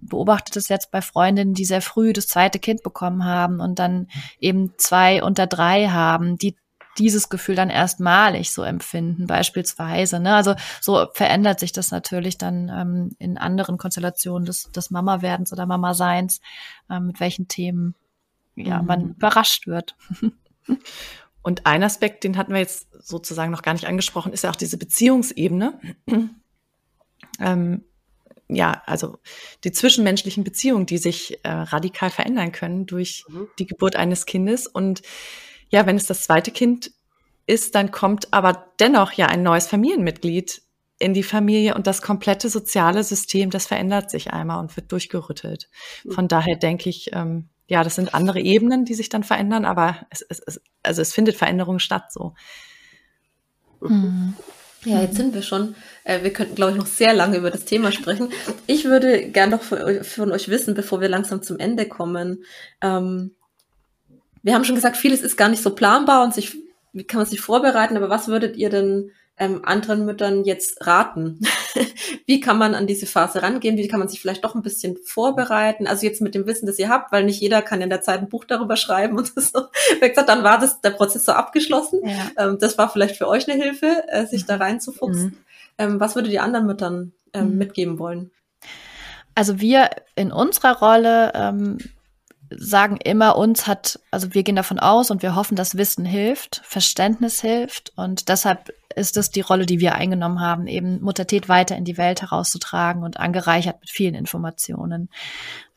beobachte 0.02 0.52
das 0.54 0.68
jetzt 0.68 0.92
bei 0.92 1.02
Freundinnen, 1.02 1.54
die 1.54 1.66
sehr 1.66 1.82
früh 1.82 2.14
das 2.14 2.28
zweite 2.28 2.60
Kind 2.60 2.84
bekommen 2.84 3.24
haben 3.24 3.60
und 3.60 3.80
dann 3.80 4.08
eben 4.40 4.74
zwei 4.78 5.24
unter 5.24 5.48
drei 5.48 5.88
haben, 5.90 6.38
die 6.38 6.56
dieses 6.98 7.30
Gefühl 7.30 7.56
dann 7.56 7.70
erstmalig 7.70 8.52
so 8.52 8.64
empfinden, 8.64 9.28
beispielsweise. 9.28 10.20
Ne? 10.20 10.36
Also 10.36 10.56
so 10.82 11.08
verändert 11.14 11.60
sich 11.60 11.72
das 11.72 11.92
natürlich 11.92 12.38
dann 12.38 12.70
ähm, 12.70 13.16
in 13.20 13.38
anderen 13.38 13.78
Konstellationen 13.78 14.46
des, 14.46 14.72
des 14.72 14.92
Mama-Werdens 14.92 15.52
oder 15.52 15.66
Mama-Seins, 15.66 16.42
ähm, 16.90 17.08
mit 17.08 17.20
welchen 17.20 17.48
Themen 17.48 17.96
ja, 18.56 18.82
mhm. 18.82 18.88
man 18.88 19.10
überrascht 19.12 19.68
wird. 19.68 19.96
Und 21.42 21.66
ein 21.66 21.84
Aspekt, 21.84 22.24
den 22.24 22.38
hatten 22.38 22.54
wir 22.54 22.62
jetzt 22.62 22.88
sozusagen 23.06 23.52
noch 23.52 23.64
gar 23.64 23.74
nicht 23.74 23.86
angesprochen, 23.86 24.32
ist 24.32 24.44
ja 24.46 24.50
auch 24.50 24.56
diese 24.56 24.78
Beziehungsebene. 24.78 25.78
ähm, 27.40 27.84
ja, 28.48 28.82
also 28.86 29.18
die 29.64 29.72
zwischenmenschlichen 29.72 30.44
Beziehungen, 30.44 30.86
die 30.86 30.98
sich 30.98 31.44
äh, 31.44 31.50
radikal 31.50 32.10
verändern 32.10 32.52
können 32.52 32.86
durch 32.86 33.26
mhm. 33.28 33.48
die 33.60 33.66
Geburt 33.66 33.96
eines 33.96 34.26
Kindes. 34.26 34.68
Und 34.68 35.02
ja, 35.74 35.88
wenn 35.88 35.96
es 35.96 36.06
das 36.06 36.22
zweite 36.22 36.52
Kind 36.52 36.92
ist, 37.48 37.74
dann 37.74 37.90
kommt 37.90 38.32
aber 38.32 38.68
dennoch 38.80 39.12
ja 39.14 39.26
ein 39.26 39.42
neues 39.42 39.66
Familienmitglied 39.66 40.62
in 41.00 41.16
die 41.16 41.24
Familie 41.24 41.74
und 41.74 41.88
das 41.88 42.04
komplette 42.04 42.48
soziale 42.48 43.04
System, 43.04 43.50
das 43.50 43.66
verändert 43.66 44.12
sich 44.12 44.32
einmal 44.32 44.60
und 44.60 44.76
wird 44.76 44.92
durchgerüttelt. 44.92 45.70
Von 46.08 46.28
daher 46.28 46.58
denke 46.58 46.92
ich, 46.92 47.10
ähm, 47.14 47.50
ja, 47.66 47.84
das 47.84 47.96
sind 47.96 48.14
andere 48.14 48.40
Ebenen, 48.40 48.86
die 48.86 48.94
sich 48.94 49.10
dann 49.10 49.24
verändern, 49.24 49.66
aber 49.66 50.06
es, 50.12 50.22
es, 50.30 50.40
es 50.46 50.62
also 50.84 51.02
es 51.02 51.12
findet 51.12 51.38
Veränderung 51.38 51.80
statt 51.80 52.12
so. 52.12 52.36
Mhm. 53.82 54.36
Ja, 54.86 55.02
jetzt 55.02 55.16
sind 55.16 55.34
wir 55.34 55.42
schon. 55.42 55.76
Äh, 56.04 56.22
wir 56.22 56.34
könnten, 56.34 56.54
glaube 56.54 56.74
ich, 56.74 56.78
noch 56.78 56.86
sehr 56.86 57.16
lange 57.16 57.38
über 57.38 57.50
das 57.50 57.66
Thema 57.66 57.92
sprechen. 57.92 58.30
Ich 58.68 58.86
würde 58.86 59.28
gern 59.30 59.50
noch 59.50 59.64
von, 59.64 60.04
von 60.04 60.32
euch 60.32 60.50
wissen, 60.50 60.76
bevor 60.76 61.02
wir 61.02 61.10
langsam 61.10 61.42
zum 61.42 61.58
Ende 61.58 61.88
kommen. 61.88 62.44
Ähm, 62.82 63.32
wir 64.44 64.54
haben 64.54 64.66
schon 64.66 64.76
gesagt, 64.76 64.98
vieles 64.98 65.22
ist 65.22 65.38
gar 65.38 65.50
nicht 65.50 65.64
so 65.64 65.74
planbar 65.74 66.24
und 66.24 66.34
sich, 66.34 66.58
wie 66.92 67.06
kann 67.06 67.18
man 67.18 67.28
sich 67.28 67.42
vorbereiten, 67.42 67.98
aber 67.98 68.10
was 68.10 68.28
würdet 68.28 68.58
ihr 68.58 68.70
denn 68.70 69.12
ähm, 69.38 69.62
anderen 69.64 70.06
Müttern 70.06 70.44
jetzt 70.44 70.86
raten? 70.86 71.40
wie 72.28 72.40
kann 72.40 72.58
man 72.58 72.76
an 72.76 72.86
diese 72.86 73.08
Phase 73.08 73.42
rangehen? 73.42 73.78
Wie 73.78 73.88
kann 73.88 74.00
man 74.00 74.10
sich 74.10 74.22
vielleicht 74.22 74.44
doch 74.44 74.54
ein 74.54 74.62
bisschen 74.62 74.98
vorbereiten? 75.04 75.88
Also 75.88 76.06
jetzt 76.06 76.22
mit 76.22 76.36
dem 76.36 76.46
Wissen, 76.46 76.68
das 76.68 76.78
ihr 76.78 76.90
habt, 76.90 77.12
weil 77.12 77.24
nicht 77.24 77.42
jeder 77.42 77.62
kann 77.62 77.82
in 77.82 77.90
der 77.90 78.02
Zeit 78.02 78.20
ein 78.20 78.30
Buch 78.30 78.46
darüber 78.46 78.76
schreiben 78.76 79.18
und 79.18 79.28
so. 79.36 79.68
Wie 80.02 80.10
gesagt, 80.10 80.30
dann 80.30 80.44
war 80.44 80.60
das 80.60 80.82
der 80.82 80.92
Prozess 80.92 81.26
so 81.26 81.32
abgeschlossen. 81.32 82.02
Ja. 82.04 82.46
Ähm, 82.46 82.58
das 82.60 82.78
war 82.78 82.90
vielleicht 82.90 83.16
für 83.16 83.28
euch 83.28 83.50
eine 83.50 83.62
Hilfe, 83.62 84.04
äh, 84.10 84.28
sich 84.28 84.46
da 84.46 84.58
reinzufuchsen. 84.58 85.26
Mhm. 85.26 85.38
Ähm, 85.78 86.00
was 86.00 86.16
würdet 86.16 86.32
ihr 86.32 86.44
anderen 86.44 86.68
Müttern 86.68 87.14
ähm, 87.34 87.52
mhm. 87.52 87.58
mitgeben 87.58 87.98
wollen? 87.98 88.30
Also 89.36 89.60
wir 89.60 89.90
in 90.16 90.32
unserer 90.32 90.78
Rolle 90.78 91.32
ähm, 91.34 91.78
sagen 92.58 92.98
immer, 92.98 93.38
uns 93.38 93.68
hat, 93.68 94.00
also 94.12 94.34
wir 94.34 94.44
gehen 94.44 94.56
davon 94.56 94.80
aus 94.80 95.12
und 95.12 95.22
wir 95.22 95.36
hoffen, 95.36 95.56
dass 95.56 95.78
Wissen 95.78 96.06
hilft, 96.06 96.62
Verständnis 96.64 97.42
hilft 97.42 97.94
und 97.96 98.30
deshalb 98.30 98.74
ist 98.96 99.18
es 99.18 99.32
die 99.32 99.42
Rolle, 99.42 99.66
die 99.66 99.80
wir 99.80 99.96
eingenommen 99.96 100.40
haben, 100.40 100.68
eben 100.68 101.02
Muttertät 101.02 101.50
weiter 101.50 101.76
in 101.76 101.86
die 101.86 101.98
Welt 101.98 102.22
herauszutragen 102.22 103.04
und 103.04 103.20
angereichert 103.20 103.80
mit 103.82 103.90
vielen 103.90 104.16
Informationen. 104.16 105.10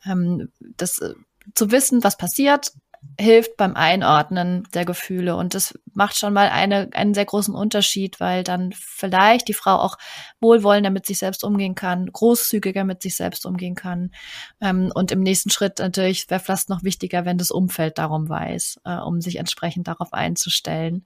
Ähm, 0.05 0.49
das 0.59 0.99
äh, 0.99 1.13
zu 1.53 1.71
wissen, 1.71 2.03
was 2.03 2.17
passiert, 2.17 2.73
hilft 3.19 3.57
beim 3.57 3.75
Einordnen 3.75 4.67
der 4.73 4.85
Gefühle. 4.85 5.35
Und 5.35 5.53
das 5.53 5.77
macht 5.93 6.17
schon 6.17 6.33
mal 6.33 6.49
eine, 6.49 6.89
einen 6.93 7.13
sehr 7.13 7.25
großen 7.25 7.55
Unterschied, 7.55 8.19
weil 8.19 8.43
dann 8.43 8.73
vielleicht 8.73 9.47
die 9.47 9.53
Frau 9.53 9.75
auch 9.75 9.97
wohlwollender 10.39 10.89
mit 10.89 11.05
sich 11.05 11.17
selbst 11.17 11.43
umgehen 11.43 11.75
kann, 11.75 12.07
großzügiger 12.07 12.83
mit 12.83 13.01
sich 13.01 13.15
selbst 13.15 13.45
umgehen 13.45 13.75
kann. 13.75 14.11
Ähm, 14.61 14.91
und 14.93 15.11
im 15.11 15.21
nächsten 15.21 15.49
Schritt 15.49 15.79
natürlich 15.79 16.29
wäre 16.29 16.39
fast 16.39 16.69
noch 16.69 16.83
wichtiger, 16.83 17.25
wenn 17.25 17.37
das 17.37 17.51
Umfeld 17.51 17.97
darum 17.97 18.29
weiß, 18.29 18.81
äh, 18.85 18.97
um 18.97 19.21
sich 19.21 19.37
entsprechend 19.37 19.87
darauf 19.87 20.13
einzustellen. 20.13 21.05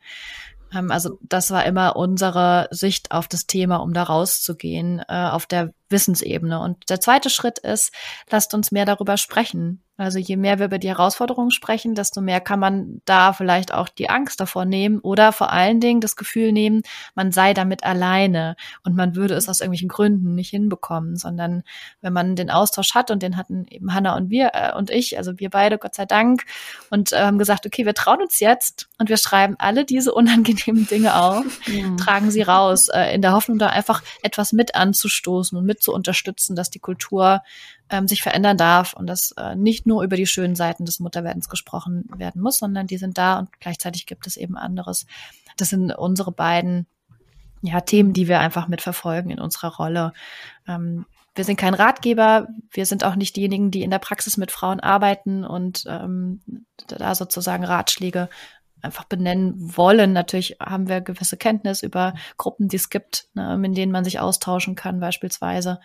Ähm, 0.74 0.92
also 0.92 1.20
das 1.22 1.52
war 1.52 1.66
immer 1.66 1.96
unsere 1.96 2.68
Sicht 2.72 3.12
auf 3.12 3.28
das 3.28 3.46
Thema, 3.48 3.78
um 3.78 3.94
da 3.94 4.04
rauszugehen. 4.04 5.02
Äh, 5.08 5.30
auf 5.32 5.46
der 5.46 5.74
Wissensebene. 5.90 6.60
Und 6.60 6.90
der 6.90 7.00
zweite 7.00 7.30
Schritt 7.30 7.60
ist, 7.60 7.92
lasst 8.30 8.54
uns 8.54 8.72
mehr 8.72 8.86
darüber 8.86 9.18
sprechen. 9.18 9.84
Also 10.02 10.20
je 10.20 10.38
mehr 10.38 10.60
wir 10.60 10.66
über 10.66 10.80
die 10.80 10.90
Herausforderungen 10.90 11.52
sprechen, 11.52 11.96
desto 11.96 12.22
mehr 12.22 12.42
kann 12.42 12.60
man 12.60 13.02
da 13.06 13.34
vielleicht 13.34 13.74
auch 13.74 13.90
die 13.90 14.10
Angst 14.10 14.40
davor 14.40 14.66
nehmen 14.66 15.00
oder 15.00 15.32
vor 15.32 15.52
allen 15.52 15.80
Dingen 15.80 16.02
das 16.02 16.16
Gefühl 16.16 16.52
nehmen, 16.52 16.82
man 17.16 17.32
sei 17.32 17.54
damit 17.54 17.84
alleine 17.84 18.56
und 18.84 18.96
man 18.96 19.16
würde 19.16 19.36
es 19.36 19.48
aus 19.48 19.60
irgendwelchen 19.60 19.90
Gründen 19.90 20.36
nicht 20.36 20.50
hinbekommen, 20.50 21.16
sondern 21.16 21.64
wenn 22.02 22.14
man 22.14 22.36
den 22.36 22.50
Austausch 22.50 22.96
hat 22.96 23.12
und 23.12 23.22
den 23.22 23.38
hatten 23.38 23.66
eben 23.70 23.94
Hanna 23.94 24.16
und 24.16 24.30
wir 24.30 24.52
äh, 24.54 24.76
und 24.76 24.90
ich, 24.90 25.18
also 25.18 25.40
wir 25.40 25.50
beide, 25.50 25.78
Gott 25.78 25.96
sei 25.96 26.06
Dank, 26.06 26.44
und 26.90 27.14
äh, 27.14 27.20
haben 27.20 27.38
gesagt, 27.38 27.66
okay, 27.66 27.86
wir 27.86 27.94
trauen 27.94 28.22
uns 28.22 28.40
jetzt 28.40 28.90
und 28.98 29.10
wir 29.10 29.18
schreiben 29.18 29.56
alle 29.60 29.86
diese 29.86 30.14
unangenehmen 30.14 30.88
Dinge 30.88 31.16
auf, 31.16 31.46
mhm. 31.68 31.98
tragen 31.98 32.32
sie 32.32 32.42
raus, 32.42 32.88
äh, 32.90 33.14
in 33.14 33.22
der 33.22 33.34
Hoffnung, 33.34 33.60
da 33.60 33.68
einfach 33.68 34.04
etwas 34.24 34.52
mit 34.54 34.76
anzustoßen 34.76 35.58
und 35.58 35.66
mit 35.66 35.84
zu 35.84 35.94
unterstützen, 35.94 36.56
dass 36.56 36.70
die 36.70 36.80
Kultur 36.80 37.42
ähm, 37.92 38.08
sich 38.08 38.24
verändern 38.24 38.58
darf 38.58 38.94
und 38.94 39.06
dass 39.06 39.34
äh, 39.38 39.56
nicht 39.56 39.86
nur 39.86 40.04
über 40.04 40.16
die 40.16 40.26
schönen 40.26 40.56
Seiten 40.56 40.86
des 40.86 41.00
Mutterwerdens 41.00 41.50
gesprochen 41.50 42.06
werden 42.16 42.42
muss, 42.42 42.58
sondern 42.58 42.88
die 42.88 42.98
sind 42.98 43.18
da 43.18 43.38
und 43.38 43.60
gleichzeitig 43.60 44.06
gibt 44.06 44.26
es 44.26 44.38
eben 44.38 44.58
anderes. 44.58 45.06
Das 45.58 45.70
sind 45.70 45.92
unsere 45.92 46.32
beiden 46.32 46.88
ja, 47.62 47.82
Themen, 47.82 48.14
die 48.14 48.28
wir 48.28 48.40
einfach 48.40 48.68
mitverfolgen 48.68 49.30
in 49.30 49.40
unserer 49.40 49.76
Rolle. 49.76 50.14
Ähm, 50.68 51.06
wir 51.36 51.44
sind 51.44 51.58
kein 51.58 51.74
Ratgeber, 51.74 52.48
wir 52.72 52.86
sind 52.86 53.04
auch 53.04 53.16
nicht 53.16 53.36
diejenigen, 53.36 53.72
die 53.72 53.84
in 53.84 53.92
der 53.92 54.00
Praxis 54.00 54.38
mit 54.38 54.52
Frauen 54.52 54.80
arbeiten 54.80 55.46
und 55.46 55.84
ähm, 55.88 56.42
da 56.88 57.14
sozusagen 57.14 57.64
Ratschläge 57.64 58.30
einfach 58.82 59.06
benennen 59.06 59.56
wollen. 59.78 60.14
Natürlich 60.14 60.58
haben 60.60 60.88
wir 60.88 61.02
gewisse 61.02 61.38
Kenntnis 61.38 61.84
über 61.84 62.16
Gruppen, 62.38 62.68
die 62.68 62.78
es 62.78 62.90
gibt, 62.90 63.28
ne, 63.34 63.54
in 63.64 63.74
denen 63.74 63.92
man 63.92 64.04
sich 64.04 64.20
austauschen 64.20 64.76
kann 64.76 65.00
beispielsweise. 65.00 65.80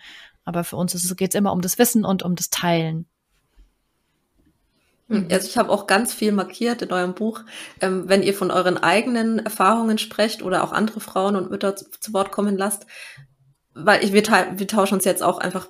Aber 0.47 0.63
für 0.63 0.77
uns 0.77 0.93
geht 1.17 1.31
es 1.31 1.35
immer 1.35 1.51
um 1.51 1.59
das 1.59 1.77
Wissen 1.77 2.05
und 2.05 2.23
um 2.23 2.35
das 2.35 2.49
Teilen. 2.49 3.05
Hm, 5.09 5.27
also 5.29 5.45
ich 5.45 5.57
habe 5.57 5.69
auch 5.69 5.87
ganz 5.87 6.13
viel 6.13 6.31
markiert 6.31 6.81
in 6.81 6.93
eurem 6.93 7.13
Buch, 7.15 7.41
ähm, 7.81 8.07
wenn 8.07 8.23
ihr 8.23 8.33
von 8.33 8.49
euren 8.49 8.77
eigenen 8.77 9.39
Erfahrungen 9.39 9.97
sprecht 9.97 10.41
oder 10.41 10.63
auch 10.63 10.71
andere 10.71 11.01
Frauen 11.01 11.35
und 11.35 11.51
Mütter 11.51 11.75
zu, 11.75 11.91
zu 11.99 12.13
Wort 12.13 12.31
kommen 12.31 12.57
lasst, 12.57 12.85
weil 13.73 14.01
ich, 14.05 14.13
wir, 14.13 14.23
wir 14.23 14.67
tauschen 14.69 14.93
uns 14.93 15.03
jetzt 15.03 15.21
auch 15.21 15.37
einfach 15.37 15.67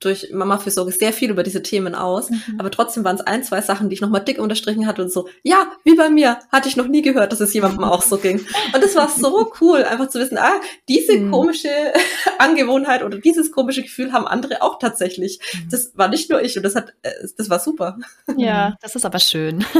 durch 0.00 0.30
Mama 0.32 0.58
Fürsorge 0.58 0.92
sehr 0.92 1.12
viel 1.12 1.30
über 1.30 1.42
diese 1.42 1.62
Themen 1.62 1.94
aus, 1.94 2.30
mhm. 2.30 2.56
aber 2.58 2.70
trotzdem 2.70 3.04
waren 3.04 3.16
es 3.16 3.20
ein, 3.20 3.44
zwei 3.44 3.60
Sachen, 3.60 3.88
die 3.88 3.94
ich 3.94 4.00
nochmal 4.00 4.24
dick 4.24 4.38
unterstrichen 4.38 4.86
hatte 4.86 5.02
und 5.02 5.12
so, 5.12 5.28
ja, 5.42 5.70
wie 5.84 5.94
bei 5.94 6.08
mir, 6.08 6.38
hatte 6.50 6.68
ich 6.68 6.76
noch 6.76 6.88
nie 6.88 7.02
gehört, 7.02 7.32
dass 7.32 7.40
es 7.40 7.52
jemandem 7.52 7.84
auch 7.84 8.02
so 8.02 8.16
ging. 8.16 8.40
Und 8.74 8.82
es 8.82 8.96
war 8.96 9.08
so 9.08 9.52
cool, 9.60 9.84
einfach 9.84 10.08
zu 10.08 10.18
wissen, 10.18 10.38
ah, 10.38 10.60
diese 10.88 11.16
mhm. 11.16 11.30
komische 11.30 11.68
Angewohnheit 12.38 13.02
oder 13.02 13.18
dieses 13.18 13.52
komische 13.52 13.82
Gefühl 13.82 14.12
haben 14.12 14.26
andere 14.26 14.62
auch 14.62 14.78
tatsächlich. 14.78 15.38
Mhm. 15.52 15.68
Das 15.70 15.92
war 15.96 16.08
nicht 16.08 16.30
nur 16.30 16.42
ich 16.42 16.56
und 16.56 16.62
das 16.62 16.74
hat, 16.74 16.94
äh, 17.02 17.12
das 17.36 17.50
war 17.50 17.60
super. 17.60 17.98
Ja, 18.36 18.76
das 18.82 18.96
ist 18.96 19.04
aber 19.04 19.20
schön. 19.20 19.64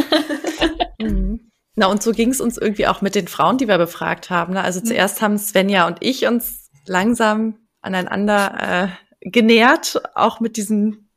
Mhm. 1.03 1.51
Na, 1.77 1.87
und 1.87 2.03
so 2.03 2.13
ging 2.13 2.31
es 2.31 2.43
uns 2.43 2.59
irgendwie 2.59 2.87
auch 2.87 3.01
mit 3.01 3.15
den 3.15 3.27
Frauen, 3.27 3.57
die 3.57 3.67
wir 3.67 3.79
befragt 3.79 4.29
haben. 4.29 4.53
Ne? 4.53 4.63
Also 4.63 4.81
mhm. 4.81 4.85
zuerst 4.85 5.23
haben 5.23 5.39
Svenja 5.39 5.87
und 5.87 5.97
ich 6.01 6.27
uns 6.27 6.69
langsam 6.87 7.57
aneinander 7.81 8.91
äh, 8.91 9.10
genährt, 9.21 10.01
auch 10.15 10.41
mit 10.41 10.57
diesen 10.57 11.11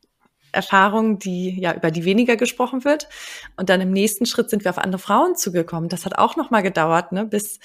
Erfahrungen, 0.51 1.19
die 1.19 1.59
ja 1.59 1.73
über 1.73 1.91
die 1.91 2.05
weniger 2.05 2.37
gesprochen 2.37 2.85
wird. 2.85 3.09
Und 3.57 3.69
dann 3.69 3.81
im 3.81 3.91
nächsten 3.91 4.25
Schritt 4.25 4.49
sind 4.49 4.63
wir 4.63 4.71
auf 4.71 4.77
andere 4.77 4.99
Frauen 4.99 5.35
zugekommen. 5.35 5.89
Das 5.89 6.05
hat 6.05 6.17
auch 6.17 6.35
noch 6.35 6.51
mal 6.51 6.61
gedauert, 6.61 7.11
ne, 7.11 7.25
bis 7.25 7.59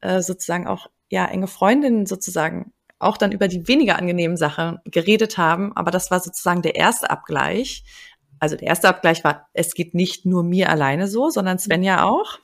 äh, 0.00 0.20
sozusagen 0.20 0.66
auch 0.66 0.88
ja 1.08 1.26
enge 1.26 1.46
Freundinnen 1.46 2.06
sozusagen 2.06 2.72
auch 2.98 3.16
dann 3.16 3.32
über 3.32 3.48
die 3.48 3.68
weniger 3.68 3.98
angenehmen 3.98 4.36
Sachen 4.36 4.78
geredet 4.84 5.38
haben. 5.38 5.74
Aber 5.76 5.90
das 5.90 6.10
war 6.10 6.20
sozusagen 6.20 6.62
der 6.62 6.76
erste 6.76 7.10
Abgleich. 7.10 7.84
Also 8.38 8.56
der 8.56 8.68
erste 8.68 8.88
Abgleich 8.88 9.24
war, 9.24 9.48
es 9.54 9.74
geht 9.74 9.94
nicht 9.94 10.26
nur 10.26 10.42
mir 10.42 10.68
alleine 10.70 11.08
so, 11.08 11.30
sondern 11.30 11.58
Svenja 11.58 12.04
auch. 12.04 12.38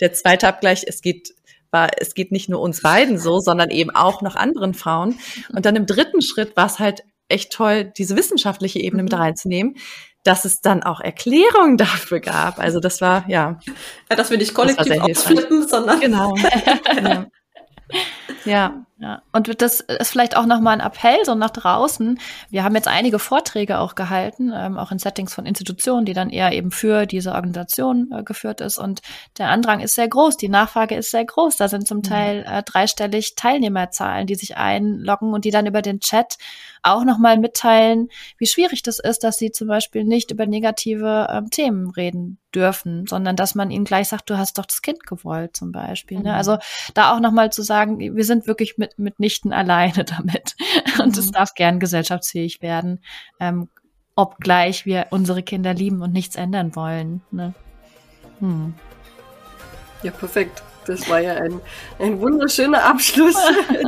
Der 0.00 0.12
zweite 0.12 0.46
Abgleich, 0.46 0.84
es 0.86 1.00
geht 1.00 1.34
war, 1.70 1.90
es 1.98 2.14
geht 2.14 2.32
nicht 2.32 2.48
nur 2.48 2.60
uns 2.60 2.82
beiden 2.82 3.18
so, 3.18 3.40
sondern 3.40 3.70
eben 3.70 3.90
auch 3.90 4.22
noch 4.22 4.36
anderen 4.36 4.74
Frauen. 4.74 5.18
Und 5.54 5.66
dann 5.66 5.76
im 5.76 5.86
dritten 5.86 6.22
Schritt 6.22 6.56
war 6.56 6.66
es 6.66 6.78
halt 6.78 7.02
echt 7.28 7.52
toll, 7.52 7.92
diese 7.96 8.16
wissenschaftliche 8.16 8.80
Ebene 8.80 9.02
mit 9.02 9.12
mhm. 9.12 9.18
reinzunehmen, 9.18 9.76
dass 10.24 10.44
es 10.44 10.60
dann 10.60 10.82
auch 10.82 11.00
Erklärungen 11.00 11.76
dafür 11.76 12.20
gab. 12.20 12.58
Also 12.58 12.80
das 12.80 13.00
war, 13.00 13.28
ja. 13.28 13.58
Ja, 14.10 14.16
dass 14.16 14.30
wir 14.30 14.38
nicht 14.38 14.54
kollektiv 14.54 15.00
ausflippen, 15.00 15.66
sondern. 15.68 16.00
Genau. 16.00 16.34
ja. 16.36 17.26
Ja, 18.44 18.84
ja. 18.98 19.22
Und 19.32 19.62
das 19.62 19.80
ist 19.80 20.10
vielleicht 20.10 20.36
auch 20.36 20.46
nochmal 20.46 20.74
ein 20.74 20.86
Appell 20.86 21.24
so 21.24 21.34
nach 21.34 21.50
draußen. 21.50 22.18
Wir 22.50 22.64
haben 22.64 22.74
jetzt 22.74 22.88
einige 22.88 23.18
Vorträge 23.18 23.78
auch 23.78 23.94
gehalten, 23.94 24.52
ähm, 24.54 24.78
auch 24.78 24.90
in 24.90 24.98
Settings 24.98 25.34
von 25.34 25.46
Institutionen, 25.46 26.04
die 26.04 26.14
dann 26.14 26.30
eher 26.30 26.52
eben 26.52 26.70
für 26.70 27.06
diese 27.06 27.32
Organisation 27.32 28.10
äh, 28.12 28.22
geführt 28.22 28.60
ist. 28.60 28.78
Und 28.78 29.00
der 29.38 29.50
Andrang 29.50 29.80
ist 29.80 29.94
sehr 29.94 30.08
groß, 30.08 30.36
die 30.36 30.48
Nachfrage 30.48 30.96
ist 30.96 31.10
sehr 31.10 31.24
groß. 31.24 31.56
Da 31.56 31.68
sind 31.68 31.86
zum 31.86 31.98
mhm. 31.98 32.02
Teil 32.02 32.46
äh, 32.48 32.62
dreistellig 32.62 33.34
Teilnehmerzahlen, 33.34 34.26
die 34.26 34.34
sich 34.34 34.56
einloggen 34.56 35.32
und 35.32 35.44
die 35.44 35.50
dann 35.50 35.66
über 35.66 35.82
den 35.82 36.00
Chat 36.00 36.38
auch 36.82 37.04
nochmal 37.04 37.38
mitteilen, 37.38 38.08
wie 38.38 38.46
schwierig 38.46 38.82
das 38.82 38.98
ist, 38.98 39.24
dass 39.24 39.38
sie 39.38 39.50
zum 39.52 39.68
Beispiel 39.68 40.04
nicht 40.04 40.30
über 40.30 40.46
negative 40.46 41.28
ähm, 41.30 41.50
Themen 41.50 41.90
reden 41.90 42.38
dürfen, 42.54 43.06
sondern 43.06 43.36
dass 43.36 43.54
man 43.54 43.70
ihnen 43.70 43.84
gleich 43.84 44.08
sagt, 44.08 44.30
du 44.30 44.38
hast 44.38 44.58
doch 44.58 44.66
das 44.66 44.82
Kind 44.82 45.06
gewollt 45.06 45.56
zum 45.56 45.72
Beispiel. 45.72 46.18
Ne? 46.18 46.30
Mhm. 46.30 46.36
Also 46.36 46.58
da 46.94 47.14
auch 47.14 47.20
nochmal 47.20 47.50
zu 47.50 47.62
sagen, 47.62 47.98
wir 47.98 48.24
sind 48.24 48.46
wirklich 48.46 48.78
mit, 48.78 48.98
mitnichten 48.98 49.52
alleine 49.52 50.04
damit. 50.04 50.56
Und 51.00 51.16
es 51.16 51.26
mhm. 51.26 51.32
darf 51.32 51.54
gern 51.54 51.80
gesellschaftsfähig 51.80 52.62
werden, 52.62 53.00
ähm, 53.40 53.68
obgleich 54.16 54.86
wir 54.86 55.06
unsere 55.10 55.42
Kinder 55.42 55.74
lieben 55.74 56.02
und 56.02 56.12
nichts 56.12 56.36
ändern 56.36 56.74
wollen. 56.74 57.22
Ne? 57.30 57.54
Hm. 58.40 58.74
Ja, 60.02 60.10
perfekt. 60.10 60.62
Das 60.88 61.08
war 61.08 61.20
ja 61.20 61.34
ein, 61.34 61.60
ein 61.98 62.18
wunderschöner 62.20 62.82
Abschluss. 62.84 63.36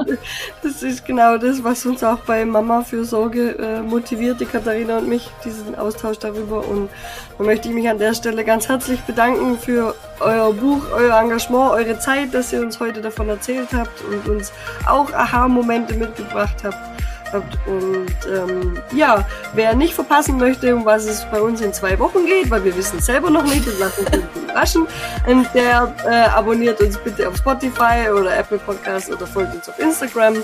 das 0.62 0.82
ist 0.82 1.07
genau 1.07 1.38
das, 1.38 1.64
was 1.64 1.86
uns 1.86 2.05
auch 2.05 2.18
bei 2.20 2.44
Mama 2.44 2.82
für 2.82 3.05
Sorge 3.05 3.57
äh, 3.59 3.80
motiviert, 3.80 4.40
die 4.40 4.44
Katharina 4.44 4.98
und 4.98 5.09
mich, 5.09 5.30
diesen 5.44 5.74
Austausch 5.74 6.18
darüber. 6.18 6.66
Und 6.68 6.90
da 7.38 7.44
möchte 7.44 7.68
ich 7.68 7.74
mich 7.74 7.88
an 7.88 7.98
der 7.98 8.12
Stelle 8.14 8.44
ganz 8.44 8.68
herzlich 8.68 9.01
bedanken 9.01 9.59
für 9.59 9.94
euer 10.20 10.53
Buch, 10.53 10.82
euer 10.94 11.18
Engagement, 11.18 11.72
eure 11.72 11.98
Zeit, 11.98 12.34
dass 12.34 12.53
ihr 12.53 12.61
uns 12.61 12.78
heute 12.80 13.01
davon 13.01 13.30
erzählt 13.30 13.68
habt 13.72 14.03
und 14.05 14.28
uns 14.28 14.53
auch 14.86 15.11
Aha-Momente 15.12 15.94
mitgebracht 15.94 16.57
habt 16.62 16.99
habt. 17.33 17.59
Und 17.66 18.14
ähm, 18.28 18.78
ja, 18.93 19.26
wer 19.55 19.74
nicht 19.74 19.95
verpassen 19.95 20.37
möchte, 20.39 20.74
um 20.74 20.85
was 20.85 21.05
es 21.05 21.24
bei 21.31 21.41
uns 21.41 21.61
in 21.61 21.72
zwei 21.72 21.99
Wochen 21.99 22.26
geht, 22.26 22.51
weil 22.51 22.64
wir 22.64 22.76
wissen 22.76 22.99
es 22.99 23.07
selber 23.07 23.31
noch 23.31 23.45
nicht 23.45 23.66
und 23.66 23.78
lassen 23.78 24.07
uns 24.07 24.43
überraschen, 24.43 24.87
und 25.26 25.47
der 25.55 25.95
äh, 26.07 26.28
abonniert 26.31 26.81
uns 26.81 26.99
bitte 26.99 27.28
auf 27.28 27.37
Spotify 27.37 28.11
oder 28.11 28.37
Apple 28.37 28.59
Podcasts 28.59 29.11
oder 29.11 29.26
folgt 29.26 29.55
uns 29.55 29.68
auf 29.68 29.78
Instagram. 29.78 30.37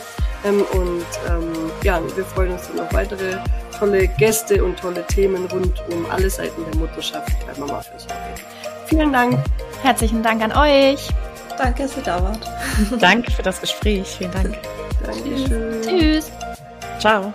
Ähm, 0.44 0.62
und 0.72 1.06
ähm, 1.28 1.70
ja, 1.82 2.00
wir 2.14 2.24
freuen 2.24 2.52
uns 2.52 2.68
dann 2.68 2.86
auf 2.86 2.92
weitere 2.92 3.38
tolle 3.78 4.08
Gäste 4.08 4.64
und 4.64 4.78
tolle 4.78 5.06
Themen 5.06 5.46
rund 5.46 5.82
um 5.90 6.06
alle 6.10 6.30
Seiten 6.30 6.64
der 6.70 6.76
Mutterschaft 6.80 7.32
bei 7.46 7.58
Mama 7.58 7.80
Fürsorge. 7.80 8.16
Vielen 8.86 9.12
Dank. 9.12 9.38
Herzlichen 9.82 10.22
Dank 10.22 10.42
an 10.42 10.52
euch. 10.52 11.08
Danke, 11.58 11.82
dass 11.82 11.96
ihr 11.96 12.02
da 12.02 12.22
wart. 12.22 12.50
Danke 13.00 13.30
für 13.30 13.42
das 13.42 13.60
Gespräch. 13.60 14.06
Vielen 14.18 14.32
Dank. 14.32 14.58
Dankeschön. 15.04 15.82
Tschüss. 15.82 16.30
Ciao. 16.98 17.32